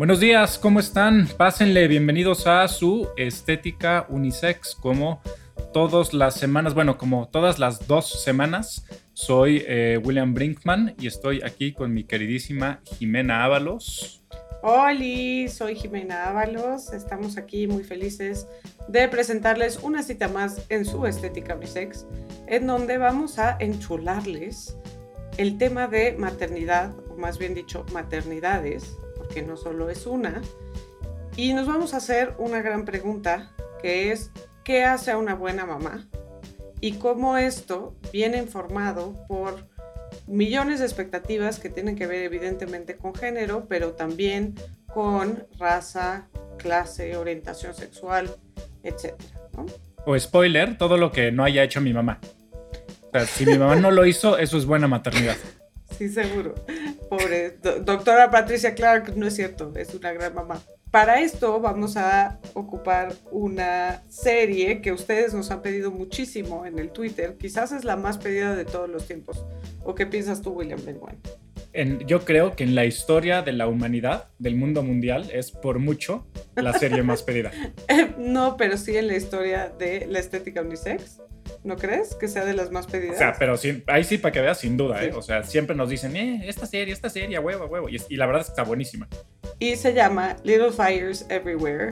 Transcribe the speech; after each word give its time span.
Buenos 0.00 0.18
días, 0.18 0.58
¿cómo 0.58 0.80
están? 0.80 1.28
Pásenle, 1.36 1.86
bienvenidos 1.86 2.46
a 2.46 2.66
su 2.68 3.10
Estética 3.18 4.06
Unisex, 4.08 4.74
como 4.74 5.20
todas 5.74 6.14
las 6.14 6.36
semanas, 6.36 6.72
bueno, 6.72 6.96
como 6.96 7.28
todas 7.28 7.58
las 7.58 7.86
dos 7.86 8.22
semanas. 8.24 8.86
Soy 9.12 9.62
eh, 9.68 10.00
William 10.02 10.32
Brinkman 10.32 10.94
y 10.98 11.06
estoy 11.06 11.42
aquí 11.42 11.74
con 11.74 11.92
mi 11.92 12.04
queridísima 12.04 12.80
Jimena 12.96 13.44
Ábalos. 13.44 14.22
Hola, 14.62 15.50
soy 15.50 15.76
Jimena 15.76 16.30
Ábalos. 16.30 16.94
Estamos 16.94 17.36
aquí 17.36 17.66
muy 17.66 17.84
felices 17.84 18.48
de 18.88 19.06
presentarles 19.06 19.80
una 19.82 20.02
cita 20.02 20.28
más 20.28 20.64
en 20.70 20.86
su 20.86 21.04
Estética 21.04 21.56
Unisex, 21.56 22.06
en 22.46 22.66
donde 22.66 22.96
vamos 22.96 23.38
a 23.38 23.58
enchularles 23.60 24.78
el 25.36 25.58
tema 25.58 25.88
de 25.88 26.12
maternidad, 26.12 26.90
o 27.10 27.16
más 27.18 27.36
bien 27.36 27.52
dicho, 27.52 27.84
maternidades, 27.92 28.96
porque 29.30 29.42
no 29.42 29.56
solo 29.56 29.90
es 29.90 30.06
una. 30.06 30.42
Y 31.36 31.52
nos 31.52 31.68
vamos 31.68 31.94
a 31.94 31.98
hacer 31.98 32.34
una 32.38 32.62
gran 32.62 32.84
pregunta, 32.84 33.52
que 33.80 34.10
es, 34.10 34.32
¿qué 34.64 34.82
hace 34.82 35.12
a 35.12 35.18
una 35.18 35.36
buena 35.36 35.64
mamá? 35.64 36.08
Y 36.80 36.94
cómo 36.94 37.36
esto 37.36 37.94
viene 38.12 38.38
informado 38.38 39.14
por 39.28 39.68
millones 40.26 40.80
de 40.80 40.86
expectativas 40.86 41.60
que 41.60 41.70
tienen 41.70 41.94
que 41.94 42.08
ver 42.08 42.24
evidentemente 42.24 42.96
con 42.96 43.14
género, 43.14 43.66
pero 43.68 43.92
también 43.92 44.56
con 44.92 45.46
raza, 45.60 46.28
clase, 46.58 47.16
orientación 47.16 47.72
sexual, 47.72 48.34
etc. 48.82 49.14
O 50.06 50.18
spoiler, 50.18 50.76
todo 50.76 50.96
lo 50.96 51.12
que 51.12 51.30
no 51.30 51.44
haya 51.44 51.62
hecho 51.62 51.80
mi 51.80 51.92
mamá. 51.92 52.18
Si 53.28 53.46
mi 53.46 53.58
mamá 53.58 53.76
no 53.76 53.92
lo 53.92 54.06
hizo, 54.06 54.38
eso 54.38 54.58
es 54.58 54.66
buena 54.66 54.88
maternidad. 54.88 55.36
Sí, 56.00 56.08
seguro. 56.08 56.54
Pobre 57.10 57.58
doctora 57.84 58.30
Patricia 58.30 58.74
Clark, 58.74 59.14
no 59.16 59.26
es 59.26 59.36
cierto, 59.36 59.70
es 59.76 59.92
una 59.94 60.10
gran 60.14 60.34
mamá. 60.34 60.58
Para 60.90 61.20
esto 61.20 61.60
vamos 61.60 61.98
a 61.98 62.40
ocupar 62.54 63.12
una 63.30 64.02
serie 64.08 64.80
que 64.80 64.92
ustedes 64.92 65.34
nos 65.34 65.50
han 65.50 65.60
pedido 65.60 65.90
muchísimo 65.90 66.64
en 66.64 66.78
el 66.78 66.88
Twitter. 66.88 67.36
Quizás 67.38 67.72
es 67.72 67.84
la 67.84 67.96
más 67.96 68.16
pedida 68.16 68.56
de 68.56 68.64
todos 68.64 68.88
los 68.88 69.06
tiempos. 69.06 69.44
¿O 69.84 69.94
qué 69.94 70.06
piensas 70.06 70.40
tú, 70.40 70.52
William 70.52 70.80
En, 71.74 71.98
yo 72.06 72.24
creo 72.24 72.56
que 72.56 72.64
en 72.64 72.74
la 72.74 72.86
historia 72.86 73.42
de 73.42 73.52
la 73.52 73.68
humanidad, 73.68 74.30
del 74.38 74.56
mundo 74.56 74.82
mundial, 74.82 75.28
es 75.34 75.50
por 75.50 75.80
mucho 75.80 76.26
la 76.56 76.72
serie 76.72 77.02
más 77.02 77.22
pedida. 77.22 77.50
no, 78.16 78.56
pero 78.56 78.78
sí 78.78 78.96
en 78.96 79.06
la 79.06 79.16
historia 79.18 79.70
de 79.78 80.06
la 80.06 80.18
estética 80.18 80.62
unisex. 80.62 81.20
¿No 81.62 81.76
crees 81.76 82.14
que 82.14 82.26
sea 82.26 82.46
de 82.46 82.54
las 82.54 82.70
más 82.70 82.86
pedidas? 82.86 83.16
O 83.16 83.18
sea, 83.18 83.36
pero 83.38 83.54
ahí 83.86 84.04
sí, 84.04 84.16
para 84.16 84.32
que 84.32 84.40
veas, 84.40 84.58
sin 84.58 84.78
duda, 84.78 85.04
¿eh? 85.04 85.12
O 85.14 85.20
sea, 85.20 85.42
siempre 85.42 85.76
nos 85.76 85.90
dicen, 85.90 86.16
eh, 86.16 86.42
esta 86.46 86.64
serie, 86.64 86.94
esta 86.94 87.10
serie, 87.10 87.38
huevo, 87.38 87.66
huevo. 87.66 87.88
Y, 87.90 88.00
y 88.08 88.16
la 88.16 88.26
verdad 88.26 88.40
es 88.40 88.46
que 88.46 88.52
está 88.52 88.62
buenísima. 88.62 89.08
Y 89.58 89.76
se 89.76 89.92
llama 89.92 90.36
Little 90.42 90.72
Fires 90.72 91.26
Everywhere. 91.28 91.90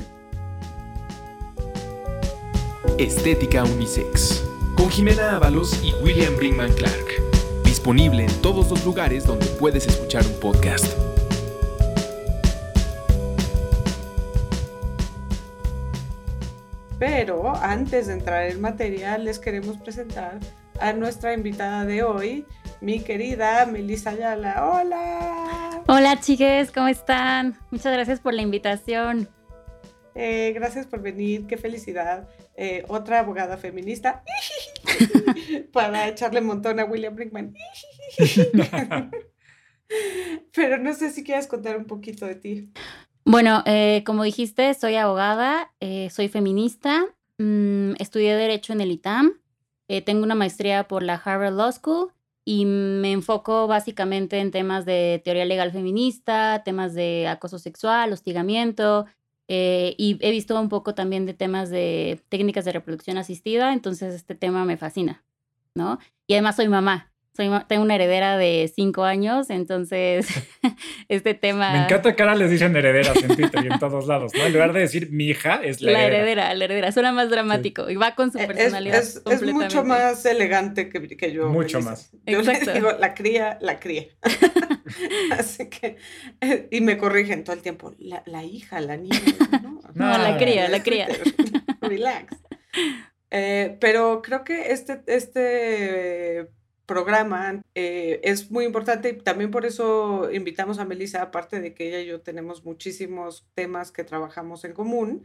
Estética 2.99 3.63
Unisex. 3.65 4.43
Con 4.75 4.89
Jimena 4.89 5.37
Ábalos 5.37 5.79
y 5.85 5.93
William 6.03 6.35
Brinkman 6.37 6.73
Clark. 6.73 7.63
Disponible 7.65 8.25
en 8.25 8.43
todos 8.43 8.71
los 8.71 8.85
lugares 8.87 9.27
donde 9.27 9.47
puedes 9.47 9.87
escuchar 9.87 10.25
un 10.27 10.41
podcast. 10.41 11.08
Pero 16.99 17.55
antes 17.55 18.09
de 18.09 18.15
entrar 18.15 18.47
en 18.47 18.61
material, 18.61 19.25
les 19.25 19.39
queremos 19.39 19.77
presentar 19.79 20.41
a 20.81 20.93
nuestra 20.93 21.33
invitada 21.33 21.85
de 21.85 22.03
hoy, 22.03 22.45
mi 22.81 23.01
querida 23.01 23.67
Melissa 23.67 24.11
Ayala. 24.11 24.67
¡Hola! 24.67 25.85
Hola, 25.87 26.21
chiques, 26.21 26.73
¿cómo 26.73 26.89
están? 26.89 27.57
Muchas 27.71 27.93
gracias 27.93 28.19
por 28.19 28.35
la 28.35 28.43
invitación. 28.43 29.29
Eh, 30.17 30.53
gracias 30.57 30.87
por 30.87 31.01
venir, 31.01 31.47
qué 31.47 31.57
felicidad. 31.57 32.29
Eh, 32.57 32.85
otra 32.89 33.21
abogada 33.21 33.57
feminista 33.57 34.25
para 35.73 36.09
echarle 36.09 36.41
montón 36.41 36.81
a 36.81 36.85
William 36.85 37.15
Brinkman. 37.15 37.55
Pero 40.53 40.79
no 40.79 40.93
sé 40.95 41.11
si 41.11 41.23
quieres 41.23 41.47
contar 41.47 41.77
un 41.77 41.85
poquito 41.85 42.27
de 42.27 42.35
ti. 42.35 42.73
Bueno, 43.31 43.63
eh, 43.67 44.05
como 44.07 44.23
dijiste, 44.23 44.73
soy 44.73 44.95
abogada, 44.95 45.71
eh, 45.81 46.09
soy 46.09 46.29
feminista, 46.29 47.05
mm, 47.37 47.93
estudié 47.99 48.35
Derecho 48.35 48.73
en 48.73 48.81
el 48.81 48.91
ITAM, 48.91 49.35
eh, 49.89 50.01
tengo 50.01 50.23
una 50.23 50.35
maestría 50.35 50.89
por 50.89 51.03
la 51.03 51.17
Harvard 51.23 51.53
Law 51.53 51.71
School 51.71 52.15
y 52.47 52.65
me 52.65 53.13
enfoco 53.13 53.67
básicamente 53.67 54.39
en 54.39 54.51
temas 54.51 54.87
de 54.87 55.21
teoría 55.23 55.45
legal 55.45 55.73
feminista, 55.73 56.63
temas 56.65 56.95
de 56.95 57.29
acoso 57.29 57.59
sexual, 57.59 58.15
hostigamiento, 58.15 59.05
y 59.47 60.19
he 60.23 60.31
visto 60.31 60.59
un 60.59 60.71
poco 60.71 60.95
también 60.95 61.27
de 61.27 61.35
temas 61.35 61.69
de 61.69 62.23
técnicas 62.31 62.65
de 62.65 62.73
reproducción 62.73 63.19
asistida, 63.19 63.75
entonces 63.75 64.15
este 64.15 64.37
tema 64.37 64.65
me 64.65 64.79
fascina, 64.79 65.23
¿no? 65.75 65.99
Y 66.27 66.33
además 66.33 66.57
soy 66.57 66.69
mamá, 66.69 67.13
tengo 67.69 67.83
una 67.83 67.95
heredera 67.95 68.37
de 68.37 68.71
cinco 68.75 69.05
años, 69.05 69.49
entonces 69.51 70.27
este 71.09 71.35
tema... 71.35 71.73
Me 71.73 71.85
encanta 71.85 72.15
que 72.15 72.23
ahora 72.23 72.35
les 72.35 72.51
dicen 72.51 72.75
herederas 72.75 73.17
en 73.23 73.37
Twitter 73.37 73.65
y 73.65 73.73
en 73.73 73.79
todos 73.79 74.07
lados, 74.07 74.33
¿no? 74.35 74.45
En 74.45 74.53
lugar 74.53 74.73
de 74.73 74.81
decir 74.81 75.11
mi 75.11 75.27
hija, 75.27 75.61
es 75.63 75.81
la, 75.81 75.93
la 75.93 76.05
heredera. 76.05 76.55
La 76.55 76.65
heredera, 76.65 76.93
suena 76.93 77.13
más 77.13 77.31
dramático 77.31 77.89
y 77.89 77.97
va 77.97 78.15
con 78.15 78.33
su 78.33 78.39
personalidad. 78.39 78.99
Es, 78.99 79.23
es, 79.25 79.43
mucho 79.43 79.85
más 79.85 80.25
elegante 80.27 80.89
que, 80.89 81.17
que 81.17 81.33
yo. 81.33 81.49
Mucho 81.49 81.81
más. 81.81 82.11
Yo 82.27 82.43
le 82.43 82.73
digo, 82.75 82.93
la 82.93 83.15
cría, 83.15 83.59
la 83.61 83.79
cría. 83.79 84.07
Así 85.39 85.69
que, 85.69 85.97
eh, 86.41 86.69
y 86.71 86.81
me 86.81 86.99
corrigen 86.99 87.45
todo 87.45 87.55
el 87.55 87.63
tiempo, 87.63 87.95
la, 87.99 88.23
la 88.27 88.43
hija, 88.45 88.81
la 88.81 88.97
niña. 88.97 89.21
No, 89.63 89.81
no 89.95 90.19
la 90.19 90.37
cría, 90.39 90.69
la 90.69 90.83
cría. 90.83 91.09
Relax. 91.81 92.37
Eh, 93.31 93.77
pero 93.81 94.23
creo 94.23 94.43
que 94.43 94.73
este, 94.73 95.03
este 95.07 96.49
programa 96.89 97.63
eh, 97.75 98.19
es 98.25 98.51
muy 98.51 98.65
importante 98.65 99.11
y 99.11 99.19
también 99.19 99.53
por 99.53 99.67
eso 99.67 100.33
invitamos 100.33 100.81
a 100.81 100.87
Melissa, 100.87 101.23
aparte 101.23 101.61
de 101.61 101.75
que 101.75 101.87
ella 101.87 102.01
y 102.01 102.07
yo 102.07 102.23
tenemos 102.23 102.65
muchísimos 102.65 103.47
temas 103.55 103.93
que 103.93 104.03
trabajamos 104.03 104.65
en 104.65 104.73
común. 104.73 105.25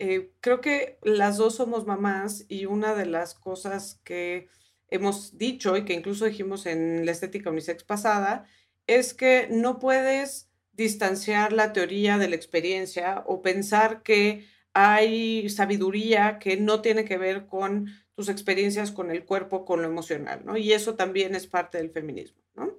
Eh, 0.00 0.32
creo 0.40 0.60
que 0.60 0.98
las 1.02 1.36
dos 1.36 1.56
somos 1.56 1.86
mamás 1.86 2.46
y 2.48 2.64
una 2.64 2.94
de 2.94 3.06
las 3.06 3.34
cosas 3.34 4.00
que 4.02 4.48
hemos 4.88 5.38
dicho 5.38 5.76
y 5.76 5.84
que 5.84 5.92
incluso 5.92 6.24
dijimos 6.24 6.66
en 6.66 7.06
la 7.06 7.12
estética 7.12 7.50
unisex 7.50 7.84
pasada 7.84 8.46
es 8.86 9.14
que 9.14 9.48
no 9.50 9.78
puedes 9.78 10.50
distanciar 10.72 11.52
la 11.52 11.72
teoría 11.72 12.18
de 12.18 12.28
la 12.28 12.36
experiencia 12.36 13.22
o 13.26 13.42
pensar 13.42 14.02
que 14.02 14.48
hay 14.72 15.48
sabiduría 15.50 16.38
que 16.38 16.56
no 16.56 16.80
tiene 16.80 17.04
que 17.04 17.18
ver 17.18 17.46
con 17.46 17.88
tus 18.14 18.28
experiencias 18.28 18.90
con 18.90 19.10
el 19.10 19.24
cuerpo, 19.24 19.64
con 19.64 19.82
lo 19.82 19.88
emocional, 19.88 20.42
¿no? 20.44 20.56
Y 20.56 20.72
eso 20.72 20.94
también 20.94 21.34
es 21.34 21.46
parte 21.46 21.78
del 21.78 21.90
feminismo, 21.90 22.42
¿no? 22.54 22.78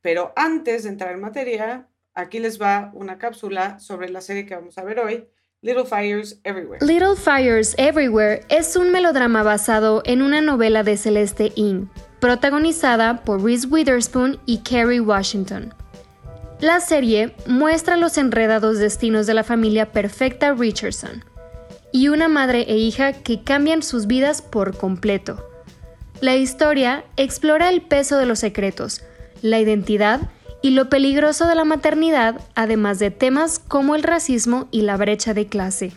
Pero 0.00 0.32
antes 0.36 0.84
de 0.84 0.90
entrar 0.90 1.12
en 1.12 1.20
materia, 1.20 1.88
aquí 2.14 2.38
les 2.38 2.60
va 2.60 2.90
una 2.94 3.18
cápsula 3.18 3.78
sobre 3.78 4.08
la 4.08 4.20
serie 4.20 4.46
que 4.46 4.54
vamos 4.54 4.78
a 4.78 4.84
ver 4.84 4.98
hoy, 5.00 5.28
Little 5.62 5.84
Fires 5.84 6.40
Everywhere. 6.44 6.84
Little 6.84 7.16
Fires 7.16 7.74
Everywhere 7.76 8.42
es 8.48 8.76
un 8.76 8.90
melodrama 8.90 9.42
basado 9.42 10.02
en 10.06 10.22
una 10.22 10.40
novela 10.40 10.82
de 10.82 10.96
Celeste 10.96 11.52
Ng, 11.56 11.86
protagonizada 12.18 13.22
por 13.24 13.42
Reese 13.42 13.66
Witherspoon 13.66 14.40
y 14.46 14.58
Kerry 14.58 15.00
Washington. 15.00 15.74
La 16.60 16.80
serie 16.80 17.34
muestra 17.46 17.96
los 17.96 18.16
enredados 18.18 18.78
destinos 18.78 19.26
de 19.26 19.34
la 19.34 19.44
familia 19.44 19.92
perfecta 19.92 20.54
Richardson, 20.54 21.24
y 21.92 22.08
una 22.08 22.28
madre 22.28 22.62
e 22.68 22.76
hija 22.76 23.12
que 23.12 23.42
cambian 23.42 23.82
sus 23.82 24.06
vidas 24.06 24.42
por 24.42 24.76
completo. 24.76 25.46
La 26.20 26.36
historia 26.36 27.04
explora 27.16 27.70
el 27.70 27.82
peso 27.82 28.18
de 28.18 28.26
los 28.26 28.40
secretos, 28.40 29.02
la 29.42 29.58
identidad 29.58 30.20
y 30.62 30.70
lo 30.70 30.88
peligroso 30.88 31.46
de 31.46 31.54
la 31.54 31.64
maternidad, 31.64 32.40
además 32.54 32.98
de 32.98 33.10
temas 33.10 33.58
como 33.58 33.94
el 33.94 34.02
racismo 34.02 34.68
y 34.70 34.82
la 34.82 34.96
brecha 34.96 35.32
de 35.32 35.46
clase. 35.46 35.92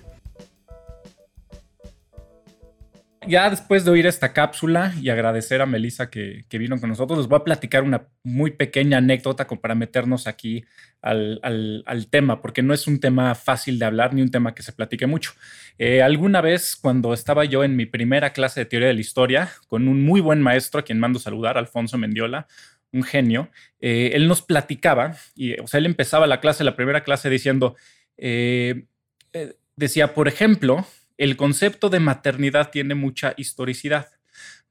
Ya 3.28 3.50
después 3.50 3.86
de 3.86 3.92
oír 3.92 4.06
esta 4.06 4.34
cápsula 4.34 4.94
y 5.02 5.10
agradecer 5.10 5.62
a 5.62 5.66
Melissa 5.66 6.10
que, 6.10 6.46
vino 6.52 6.80
con 6.80 6.90
nosotros, 6.90 7.20
les 7.20 7.28
voy 7.28 7.38
a 7.38 7.44
platicar 7.44 7.84
una 7.84 8.08
muy 8.24 8.52
pequeña 8.52 8.98
anécdota 8.98 9.48
para 9.48 9.76
meternos 9.76 10.28
aquí 10.28 10.66
al, 11.02 12.08
tema, 12.10 12.42
porque 12.42 12.62
no 12.62 12.74
es 12.74 12.88
un 12.88 13.00
tema 13.00 13.36
fácil 13.36 13.80
de 13.80 13.86
hablar 13.86 14.14
ni 14.14 14.22
un 14.22 14.32
tema 14.32 14.54
que 14.54 14.64
se 14.64 14.72
platique 14.72 15.08
mucho. 15.08 15.34
Eh, 15.78 16.02
alguna 16.02 16.42
vez 16.42 16.76
cuando 16.76 17.14
estaba 17.14 17.46
yo 17.46 17.64
en 17.64 17.76
mi 17.76 17.86
primera 17.86 18.32
clase 18.32 18.62
de 18.62 18.66
teoría 18.66 18.88
de 18.88 18.94
la 18.94 19.02
historia, 19.02 19.50
con 19.68 19.88
un 19.88 20.04
muy 20.04 20.22
buen 20.22 20.42
maestro 20.42 20.80
a 20.80 20.84
quien 20.84 21.00
mando 21.00 21.20
saludar, 21.20 21.58
Alfonso 21.58 21.98
Mendiola, 21.98 22.48
un 22.92 23.04
genio, 23.04 23.50
eh, 23.80 24.12
él 24.14 24.28
nos 24.28 24.42
platicaba, 24.42 25.16
y, 25.36 25.60
o 25.60 25.68
sea, 25.68 25.80
él 25.80 25.86
empezaba 25.86 26.28
la 26.28 26.40
clase, 26.40 26.64
la 26.64 26.76
primera 26.76 27.04
clase 27.04 27.30
diciendo, 27.30 27.76
eh, 28.18 28.86
decía, 29.76 30.14
por 30.14 30.28
ejemplo, 30.28 30.86
el 31.18 31.38
concepto 31.38 31.90
de 31.90 32.00
maternidad 32.00 32.72
tiene 32.72 32.96
mucha 32.96 33.34
historicidad. 33.38 34.10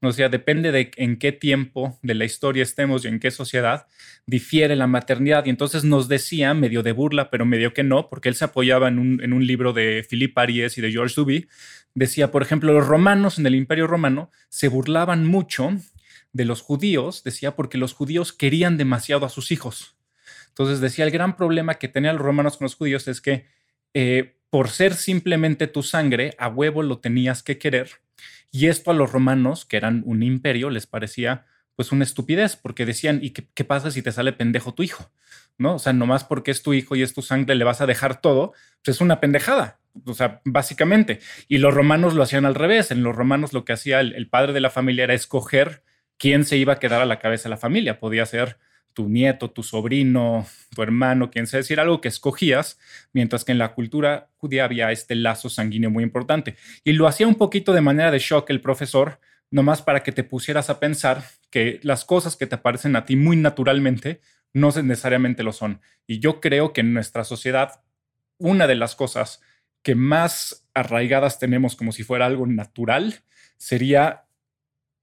O 0.01 0.11
sea, 0.11 0.27
depende 0.27 0.73
de 0.73 0.91
en 0.97 1.17
qué 1.17 1.31
tiempo 1.31 1.97
de 2.01 2.13
la 2.13 2.25
historia 2.25 2.61
estemos 2.61 3.05
y 3.05 3.07
en 3.07 3.21
qué 3.21 3.31
sociedad 3.31 3.87
difiere 4.25 4.75
la 4.75 4.85
maternidad. 4.85 5.45
Y 5.45 5.49
entonces 5.49 5.85
nos 5.85 6.09
decía, 6.09 6.53
medio 6.53 6.83
de 6.83 6.91
burla, 6.91 7.29
pero 7.29 7.45
medio 7.45 7.73
que 7.73 7.83
no, 7.83 8.09
porque 8.09 8.27
él 8.27 8.35
se 8.35 8.43
apoyaba 8.43 8.89
en 8.89 8.99
un, 8.99 9.23
en 9.23 9.31
un 9.31 9.47
libro 9.47 9.71
de 9.71 10.05
Philippe 10.07 10.41
Aries 10.41 10.77
y 10.77 10.81
de 10.81 10.91
George 10.91 11.15
Duby. 11.15 11.47
Decía, 11.95 12.31
por 12.31 12.41
ejemplo, 12.41 12.73
los 12.73 12.85
romanos 12.85 13.39
en 13.39 13.45
el 13.45 13.55
Imperio 13.55 13.87
Romano 13.87 14.29
se 14.49 14.67
burlaban 14.67 15.25
mucho 15.25 15.71
de 16.33 16.45
los 16.45 16.61
judíos, 16.61 17.23
decía, 17.23 17.55
porque 17.55 17.77
los 17.77 17.93
judíos 17.93 18.33
querían 18.33 18.75
demasiado 18.75 19.25
a 19.25 19.29
sus 19.29 19.51
hijos. 19.51 19.95
Entonces 20.49 20.81
decía, 20.81 21.05
el 21.05 21.11
gran 21.11 21.37
problema 21.37 21.75
que 21.75 21.87
tenían 21.87 22.17
los 22.17 22.25
romanos 22.25 22.57
con 22.57 22.65
los 22.65 22.75
judíos 22.75 23.07
es 23.07 23.21
que 23.21 23.45
eh, 23.93 24.35
por 24.53 24.69
ser 24.69 24.93
simplemente 24.93 25.65
tu 25.65 25.81
sangre, 25.81 26.35
a 26.37 26.47
huevo 26.47 26.83
lo 26.83 26.99
tenías 26.99 27.41
que 27.41 27.57
querer. 27.57 27.89
Y 28.51 28.67
esto 28.67 28.91
a 28.91 28.93
los 28.93 29.11
romanos, 29.11 29.65
que 29.65 29.77
eran 29.77 30.03
un 30.05 30.21
imperio, 30.21 30.69
les 30.69 30.85
parecía 30.85 31.47
pues 31.75 31.91
una 31.91 32.03
estupidez, 32.03 32.55
porque 32.55 32.85
decían, 32.85 33.17
¿y 33.23 33.31
qué, 33.31 33.63
pasa 33.63 33.89
si 33.89 34.03
te 34.03 34.11
sale 34.11 34.31
pendejo 34.31 34.75
tu 34.75 34.83
hijo? 34.83 35.11
¿No? 35.57 35.73
O 35.73 35.79
sea, 35.79 35.91
nomás 35.91 36.23
porque 36.23 36.51
es 36.51 36.61
tu 36.61 36.75
hijo 36.75 36.95
y 36.95 37.01
es 37.01 37.15
tu 37.15 37.23
sangre 37.23 37.55
le 37.55 37.63
vas 37.63 37.81
a 37.81 37.87
dejar 37.87 38.21
todo, 38.21 38.53
pues 38.85 38.97
es 38.97 39.01
una 39.01 39.19
pendejada. 39.19 39.79
O 40.05 40.13
sea, 40.13 40.39
básicamente. 40.45 41.19
Y 41.47 41.57
los 41.57 41.73
romanos 41.73 42.13
lo 42.13 42.21
hacían 42.21 42.45
al 42.45 42.53
revés. 42.53 42.91
En 42.91 43.01
los 43.01 43.15
romanos 43.15 43.53
lo 43.53 43.65
que 43.65 43.73
hacía 43.73 44.01
el 44.01 44.29
padre 44.29 44.53
de 44.53 44.59
la 44.59 44.69
familia 44.69 45.05
era 45.05 45.15
escoger 45.15 45.81
quién 46.19 46.45
se 46.45 46.57
iba 46.57 46.73
a 46.73 46.79
quedar 46.79 47.01
a 47.01 47.07
la 47.07 47.17
cabeza 47.17 47.45
de 47.45 47.55
la 47.55 47.57
familia. 47.57 47.99
Podía 47.99 48.27
ser 48.27 48.59
tu 48.93 49.09
nieto, 49.09 49.51
tu 49.51 49.63
sobrino, 49.63 50.45
tu 50.75 50.81
hermano, 50.81 51.31
quien 51.31 51.47
sea, 51.47 51.57
decir 51.57 51.79
algo 51.79 52.01
que 52.01 52.07
escogías, 52.07 52.79
mientras 53.11 53.43
que 53.43 53.51
en 53.51 53.57
la 53.57 53.73
cultura 53.73 54.29
judía 54.37 54.65
había 54.65 54.91
este 54.91 55.15
lazo 55.15 55.49
sanguíneo 55.49 55.89
muy 55.89 56.03
importante. 56.03 56.55
Y 56.83 56.93
lo 56.93 57.07
hacía 57.07 57.27
un 57.27 57.35
poquito 57.35 57.73
de 57.73 57.81
manera 57.81 58.11
de 58.11 58.19
shock 58.19 58.49
el 58.49 58.61
profesor, 58.61 59.19
nomás 59.51 59.81
para 59.81 60.03
que 60.03 60.11
te 60.11 60.23
pusieras 60.23 60.69
a 60.69 60.79
pensar 60.79 61.23
que 61.49 61.79
las 61.83 62.05
cosas 62.05 62.35
que 62.35 62.47
te 62.47 62.55
aparecen 62.55 62.95
a 62.95 63.05
ti 63.05 63.15
muy 63.15 63.35
naturalmente 63.35 64.21
no 64.53 64.71
necesariamente 64.71 65.43
lo 65.43 65.51
son. 65.51 65.81
Y 66.07 66.19
yo 66.19 66.39
creo 66.39 66.73
que 66.73 66.81
en 66.81 66.93
nuestra 66.93 67.23
sociedad, 67.23 67.81
una 68.37 68.67
de 68.67 68.75
las 68.75 68.95
cosas 68.95 69.41
que 69.81 69.95
más 69.95 70.67
arraigadas 70.73 71.39
tenemos 71.39 71.75
como 71.75 71.91
si 71.91 72.03
fuera 72.03 72.25
algo 72.25 72.47
natural 72.47 73.21
sería 73.57 74.22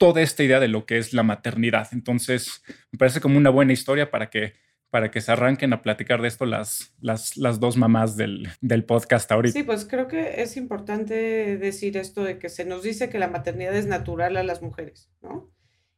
toda 0.01 0.23
esta 0.23 0.43
idea 0.43 0.61
de 0.61 0.69
lo 0.69 0.87
que 0.87 0.97
es 0.97 1.13
la 1.13 1.23
maternidad. 1.23 1.89
Entonces, 1.93 2.63
me 2.91 2.99
parece 2.99 3.21
como 3.21 3.37
una 3.37 3.51
buena 3.51 3.75
historia 3.75 4.11
para 4.11 4.31
que, 4.31 4.55
para 4.89 5.11
que 5.11 5.21
se 5.21 5.31
arranquen 5.31 5.75
a 5.75 5.83
platicar 5.83 6.23
de 6.23 6.29
esto 6.29 6.47
las, 6.47 6.95
las, 7.03 7.37
las 7.37 7.61
dos 7.61 7.77
mamás 7.77 8.17
del, 8.17 8.49
del 8.63 8.87
podcast 8.87 9.31
ahorita. 9.31 9.53
Sí, 9.53 9.63
pues 9.63 9.85
creo 9.85 10.09
que 10.09 10.41
es 10.41 10.57
importante 10.57 11.59
decir 11.59 11.99
esto 11.99 12.25
de 12.25 12.39
que 12.39 12.49
se 12.49 12.65
nos 12.65 12.83
dice 12.83 13.11
que 13.11 13.19
la 13.19 13.29
maternidad 13.29 13.77
es 13.77 13.87
natural 13.87 14.39
a 14.39 14.43
las 14.43 14.63
mujeres, 14.63 15.11
¿no? 15.21 15.53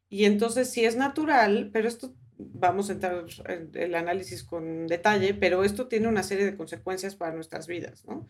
Y 0.08 0.24
entonces 0.24 0.68
sí 0.68 0.84
es 0.84 0.96
natural, 0.96 1.70
pero 1.72 1.86
esto 1.86 2.16
vamos 2.36 2.90
a 2.90 2.94
entrar 2.94 3.24
en 3.46 3.70
el 3.74 3.94
análisis 3.94 4.42
con 4.42 4.88
detalle, 4.88 5.32
pero 5.32 5.62
esto 5.62 5.86
tiene 5.86 6.08
una 6.08 6.24
serie 6.24 6.44
de 6.44 6.56
consecuencias 6.56 7.14
para 7.14 7.32
nuestras 7.32 7.68
vidas, 7.68 8.04
¿no? 8.04 8.26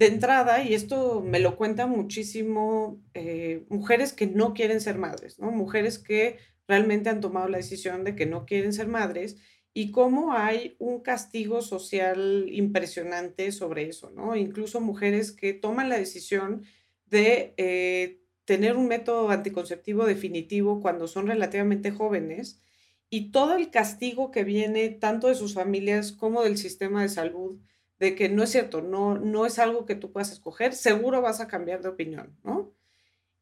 De 0.00 0.06
entrada, 0.06 0.64
y 0.64 0.72
esto 0.72 1.20
me 1.20 1.40
lo 1.40 1.56
cuentan 1.56 1.90
muchísimo 1.90 3.02
eh, 3.12 3.66
mujeres 3.68 4.14
que 4.14 4.26
no 4.26 4.54
quieren 4.54 4.80
ser 4.80 4.96
madres, 4.96 5.38
¿no? 5.38 5.50
Mujeres 5.50 5.98
que 5.98 6.38
realmente 6.66 7.10
han 7.10 7.20
tomado 7.20 7.48
la 7.48 7.58
decisión 7.58 8.02
de 8.02 8.16
que 8.16 8.24
no 8.24 8.46
quieren 8.46 8.72
ser 8.72 8.88
madres 8.88 9.36
y 9.74 9.90
cómo 9.90 10.32
hay 10.32 10.74
un 10.78 11.02
castigo 11.02 11.60
social 11.60 12.46
impresionante 12.50 13.52
sobre 13.52 13.88
eso, 13.90 14.08
¿no? 14.10 14.36
Incluso 14.36 14.80
mujeres 14.80 15.32
que 15.32 15.52
toman 15.52 15.90
la 15.90 15.98
decisión 15.98 16.64
de 17.04 17.52
eh, 17.58 18.22
tener 18.46 18.78
un 18.78 18.88
método 18.88 19.28
anticonceptivo 19.28 20.06
definitivo 20.06 20.80
cuando 20.80 21.08
son 21.08 21.26
relativamente 21.26 21.90
jóvenes 21.90 22.62
y 23.10 23.32
todo 23.32 23.54
el 23.54 23.70
castigo 23.70 24.30
que 24.30 24.44
viene 24.44 24.88
tanto 24.88 25.28
de 25.28 25.34
sus 25.34 25.52
familias 25.52 26.12
como 26.12 26.42
del 26.42 26.56
sistema 26.56 27.02
de 27.02 27.10
salud 27.10 27.60
de 28.00 28.16
que 28.16 28.28
no 28.28 28.42
es 28.42 28.50
cierto, 28.50 28.82
no, 28.82 29.16
no 29.18 29.46
es 29.46 29.58
algo 29.60 29.86
que 29.86 29.94
tú 29.94 30.10
puedas 30.10 30.32
escoger, 30.32 30.74
seguro 30.74 31.22
vas 31.22 31.40
a 31.40 31.48
cambiar 31.48 31.82
de 31.82 31.90
opinión, 31.90 32.36
¿no? 32.42 32.74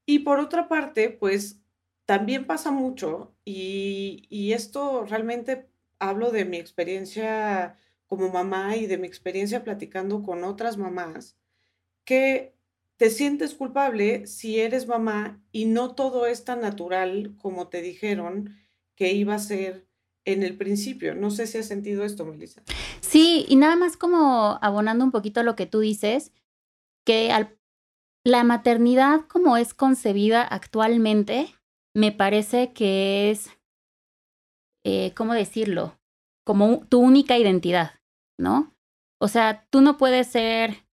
Y 0.06 0.20
por 0.20 0.40
otra 0.40 0.68
parte, 0.68 1.10
pues 1.10 1.62
también 2.06 2.46
pasa 2.46 2.70
mucho, 2.70 3.34
y, 3.44 4.26
y 4.30 4.52
esto 4.52 5.04
realmente 5.04 5.70
hablo 5.98 6.30
de 6.30 6.44
mi 6.44 6.58
experiencia 6.58 7.78
como 8.06 8.30
mamá 8.30 8.76
y 8.76 8.86
de 8.86 8.98
mi 8.98 9.06
experiencia 9.06 9.64
platicando 9.64 10.22
con 10.22 10.44
otras 10.44 10.78
mamás, 10.78 11.38
que 12.04 12.54
te 12.96 13.10
sientes 13.10 13.54
culpable 13.54 14.26
si 14.26 14.60
eres 14.60 14.88
mamá 14.88 15.42
y 15.52 15.66
no 15.66 15.94
todo 15.94 16.26
es 16.26 16.44
tan 16.44 16.60
natural 16.60 17.36
como 17.38 17.68
te 17.68 17.82
dijeron 17.82 18.56
que 18.96 19.12
iba 19.12 19.34
a 19.34 19.38
ser 19.38 19.87
en 20.28 20.42
el 20.42 20.56
principio. 20.56 21.14
No 21.14 21.30
sé 21.30 21.46
si 21.46 21.56
has 21.56 21.66
sentido 21.66 22.04
esto, 22.04 22.26
Melissa. 22.26 22.62
Sí, 23.00 23.46
y 23.48 23.56
nada 23.56 23.76
más 23.76 23.96
como 23.96 24.58
abonando 24.60 25.02
un 25.02 25.10
poquito 25.10 25.42
lo 25.42 25.56
que 25.56 25.64
tú 25.64 25.80
dices, 25.80 26.32
que 27.06 27.30
la 28.24 28.44
maternidad 28.44 29.22
como 29.22 29.56
es 29.56 29.72
concebida 29.72 30.42
actualmente, 30.42 31.54
me 31.94 32.12
parece 32.12 32.74
que 32.74 33.30
es, 33.30 33.48
eh, 34.84 35.14
¿cómo 35.16 35.32
decirlo? 35.32 35.98
Como 36.44 36.86
tu 36.86 36.98
única 37.00 37.38
identidad, 37.38 37.92
¿no? 38.38 38.74
O 39.20 39.28
sea, 39.28 39.66
tú 39.70 39.80
no 39.80 39.96
puedes 39.96 40.26
ser, 40.26 40.84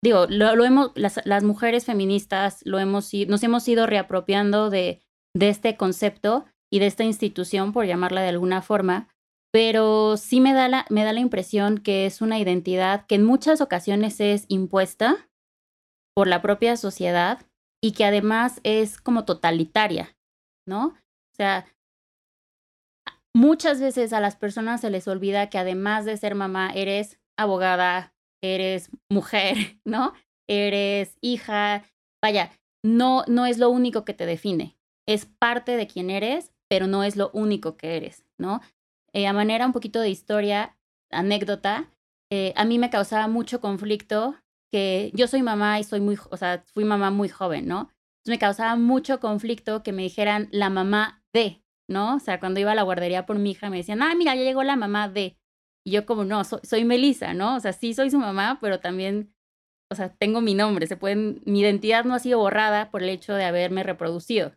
digo, 0.00 0.26
lo, 0.28 0.64
hemos, 0.64 0.92
las, 0.94 1.42
mujeres 1.42 1.84
feministas 1.84 2.60
lo 2.64 2.78
hemos, 2.78 3.12
nos 3.26 3.42
hemos 3.42 3.66
ido 3.66 3.86
reapropiando 3.86 4.70
de 4.70 5.02
este 5.34 5.76
concepto 5.76 6.46
y 6.70 6.78
de 6.78 6.86
esta 6.86 7.04
institución, 7.04 7.72
por 7.72 7.86
llamarla 7.86 8.22
de 8.22 8.28
alguna 8.28 8.62
forma, 8.62 9.08
pero 9.52 10.16
sí 10.16 10.40
me 10.40 10.52
da, 10.52 10.68
la, 10.68 10.86
me 10.90 11.04
da 11.04 11.12
la 11.12 11.20
impresión 11.20 11.78
que 11.78 12.06
es 12.06 12.20
una 12.20 12.38
identidad 12.38 13.06
que 13.06 13.14
en 13.14 13.24
muchas 13.24 13.60
ocasiones 13.60 14.20
es 14.20 14.44
impuesta 14.48 15.28
por 16.14 16.26
la 16.26 16.42
propia 16.42 16.76
sociedad 16.76 17.46
y 17.82 17.92
que 17.92 18.04
además 18.04 18.60
es 18.64 19.00
como 19.00 19.24
totalitaria, 19.24 20.16
¿no? 20.66 20.88
O 20.88 21.34
sea, 21.36 21.66
muchas 23.34 23.80
veces 23.80 24.12
a 24.12 24.20
las 24.20 24.36
personas 24.36 24.80
se 24.80 24.90
les 24.90 25.06
olvida 25.08 25.50
que 25.50 25.58
además 25.58 26.04
de 26.04 26.16
ser 26.16 26.34
mamá, 26.34 26.70
eres 26.74 27.20
abogada, 27.38 28.14
eres 28.42 28.90
mujer, 29.10 29.56
¿no? 29.84 30.14
Eres 30.48 31.16
hija, 31.20 31.84
vaya, 32.22 32.50
no, 32.84 33.24
no 33.26 33.46
es 33.46 33.58
lo 33.58 33.68
único 33.68 34.04
que 34.04 34.14
te 34.14 34.26
define, 34.26 34.78
es 35.08 35.26
parte 35.26 35.76
de 35.76 35.86
quien 35.86 36.10
eres, 36.10 36.52
pero 36.68 36.86
no 36.86 37.04
es 37.04 37.16
lo 37.16 37.30
único 37.32 37.76
que 37.76 37.96
eres, 37.96 38.24
¿no? 38.38 38.60
Eh, 39.12 39.26
a 39.26 39.32
manera 39.32 39.66
un 39.66 39.72
poquito 39.72 40.00
de 40.00 40.10
historia, 40.10 40.76
anécdota, 41.10 41.90
eh, 42.30 42.52
a 42.56 42.64
mí 42.64 42.78
me 42.78 42.90
causaba 42.90 43.28
mucho 43.28 43.60
conflicto 43.60 44.36
que 44.70 45.10
yo 45.14 45.28
soy 45.28 45.42
mamá 45.42 45.78
y 45.78 45.84
soy 45.84 46.00
muy, 46.00 46.18
o 46.30 46.36
sea, 46.36 46.64
fui 46.74 46.84
mamá 46.84 47.10
muy 47.10 47.28
joven, 47.28 47.66
¿no? 47.68 47.90
Entonces 48.18 48.28
me 48.28 48.38
causaba 48.38 48.76
mucho 48.76 49.20
conflicto 49.20 49.82
que 49.82 49.92
me 49.92 50.02
dijeran 50.02 50.48
la 50.50 50.70
mamá 50.70 51.22
de, 51.32 51.62
¿no? 51.88 52.16
O 52.16 52.20
sea, 52.20 52.40
cuando 52.40 52.60
iba 52.60 52.72
a 52.72 52.74
la 52.74 52.82
guardería 52.82 53.26
por 53.26 53.38
mi 53.38 53.52
hija 53.52 53.70
me 53.70 53.78
decían, 53.78 54.02
ah, 54.02 54.14
mira, 54.16 54.34
ya 54.34 54.42
llegó 54.42 54.62
la 54.64 54.76
mamá 54.76 55.08
de. 55.08 55.36
Y 55.84 55.92
yo 55.92 56.04
como, 56.04 56.24
no, 56.24 56.42
soy, 56.42 56.60
soy 56.64 56.84
Melissa, 56.84 57.32
¿no? 57.32 57.56
O 57.56 57.60
sea, 57.60 57.72
sí 57.72 57.94
soy 57.94 58.10
su 58.10 58.18
mamá, 58.18 58.58
pero 58.60 58.80
también, 58.80 59.32
o 59.90 59.94
sea, 59.94 60.12
tengo 60.12 60.40
mi 60.40 60.54
nombre, 60.54 60.88
se 60.88 60.96
pueden, 60.96 61.42
mi 61.46 61.60
identidad 61.60 62.04
no 62.04 62.14
ha 62.14 62.18
sido 62.18 62.40
borrada 62.40 62.90
por 62.90 63.04
el 63.04 63.10
hecho 63.10 63.34
de 63.34 63.44
haberme 63.44 63.84
reproducido. 63.84 64.52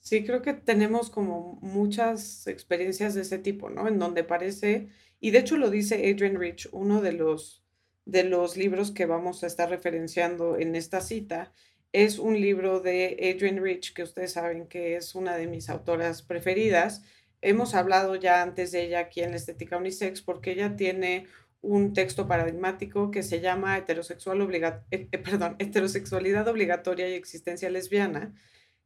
Sí, 0.00 0.24
creo 0.24 0.42
que 0.42 0.54
tenemos 0.54 1.10
como 1.10 1.58
muchas 1.60 2.46
experiencias 2.46 3.14
de 3.14 3.22
ese 3.22 3.38
tipo, 3.38 3.70
¿no? 3.70 3.86
En 3.86 3.98
donde 3.98 4.24
parece, 4.24 4.88
y 5.20 5.30
de 5.30 5.38
hecho 5.40 5.56
lo 5.56 5.70
dice 5.70 6.10
Adrian 6.10 6.38
Rich, 6.40 6.68
uno 6.72 7.02
de 7.02 7.12
los, 7.12 7.62
de 8.06 8.24
los 8.24 8.56
libros 8.56 8.90
que 8.92 9.06
vamos 9.06 9.44
a 9.44 9.46
estar 9.46 9.68
referenciando 9.68 10.56
en 10.58 10.74
esta 10.74 11.00
cita, 11.00 11.52
es 11.92 12.18
un 12.18 12.40
libro 12.40 12.80
de 12.80 13.16
Adrian 13.34 13.62
Rich, 13.62 13.94
que 13.94 14.02
ustedes 14.02 14.32
saben 14.32 14.66
que 14.68 14.96
es 14.96 15.14
una 15.14 15.36
de 15.36 15.46
mis 15.46 15.68
autoras 15.68 16.22
preferidas. 16.22 17.02
Hemos 17.42 17.74
hablado 17.74 18.14
ya 18.16 18.42
antes 18.42 18.72
de 18.72 18.84
ella 18.84 19.00
aquí 19.00 19.22
en 19.22 19.30
la 19.30 19.36
Estética 19.36 19.76
Unisex 19.76 20.22
porque 20.22 20.52
ella 20.52 20.76
tiene 20.76 21.26
un 21.62 21.92
texto 21.92 22.26
paradigmático 22.26 23.10
que 23.10 23.22
se 23.22 23.40
llama 23.40 23.76
Heterosexual 23.76 24.40
obliga 24.40 24.84
eh, 24.90 25.08
eh, 25.12 25.18
perdón, 25.18 25.56
Heterosexualidad 25.58 26.48
Obligatoria 26.48 27.08
y 27.08 27.14
Existencia 27.14 27.68
Lesbiana, 27.70 28.34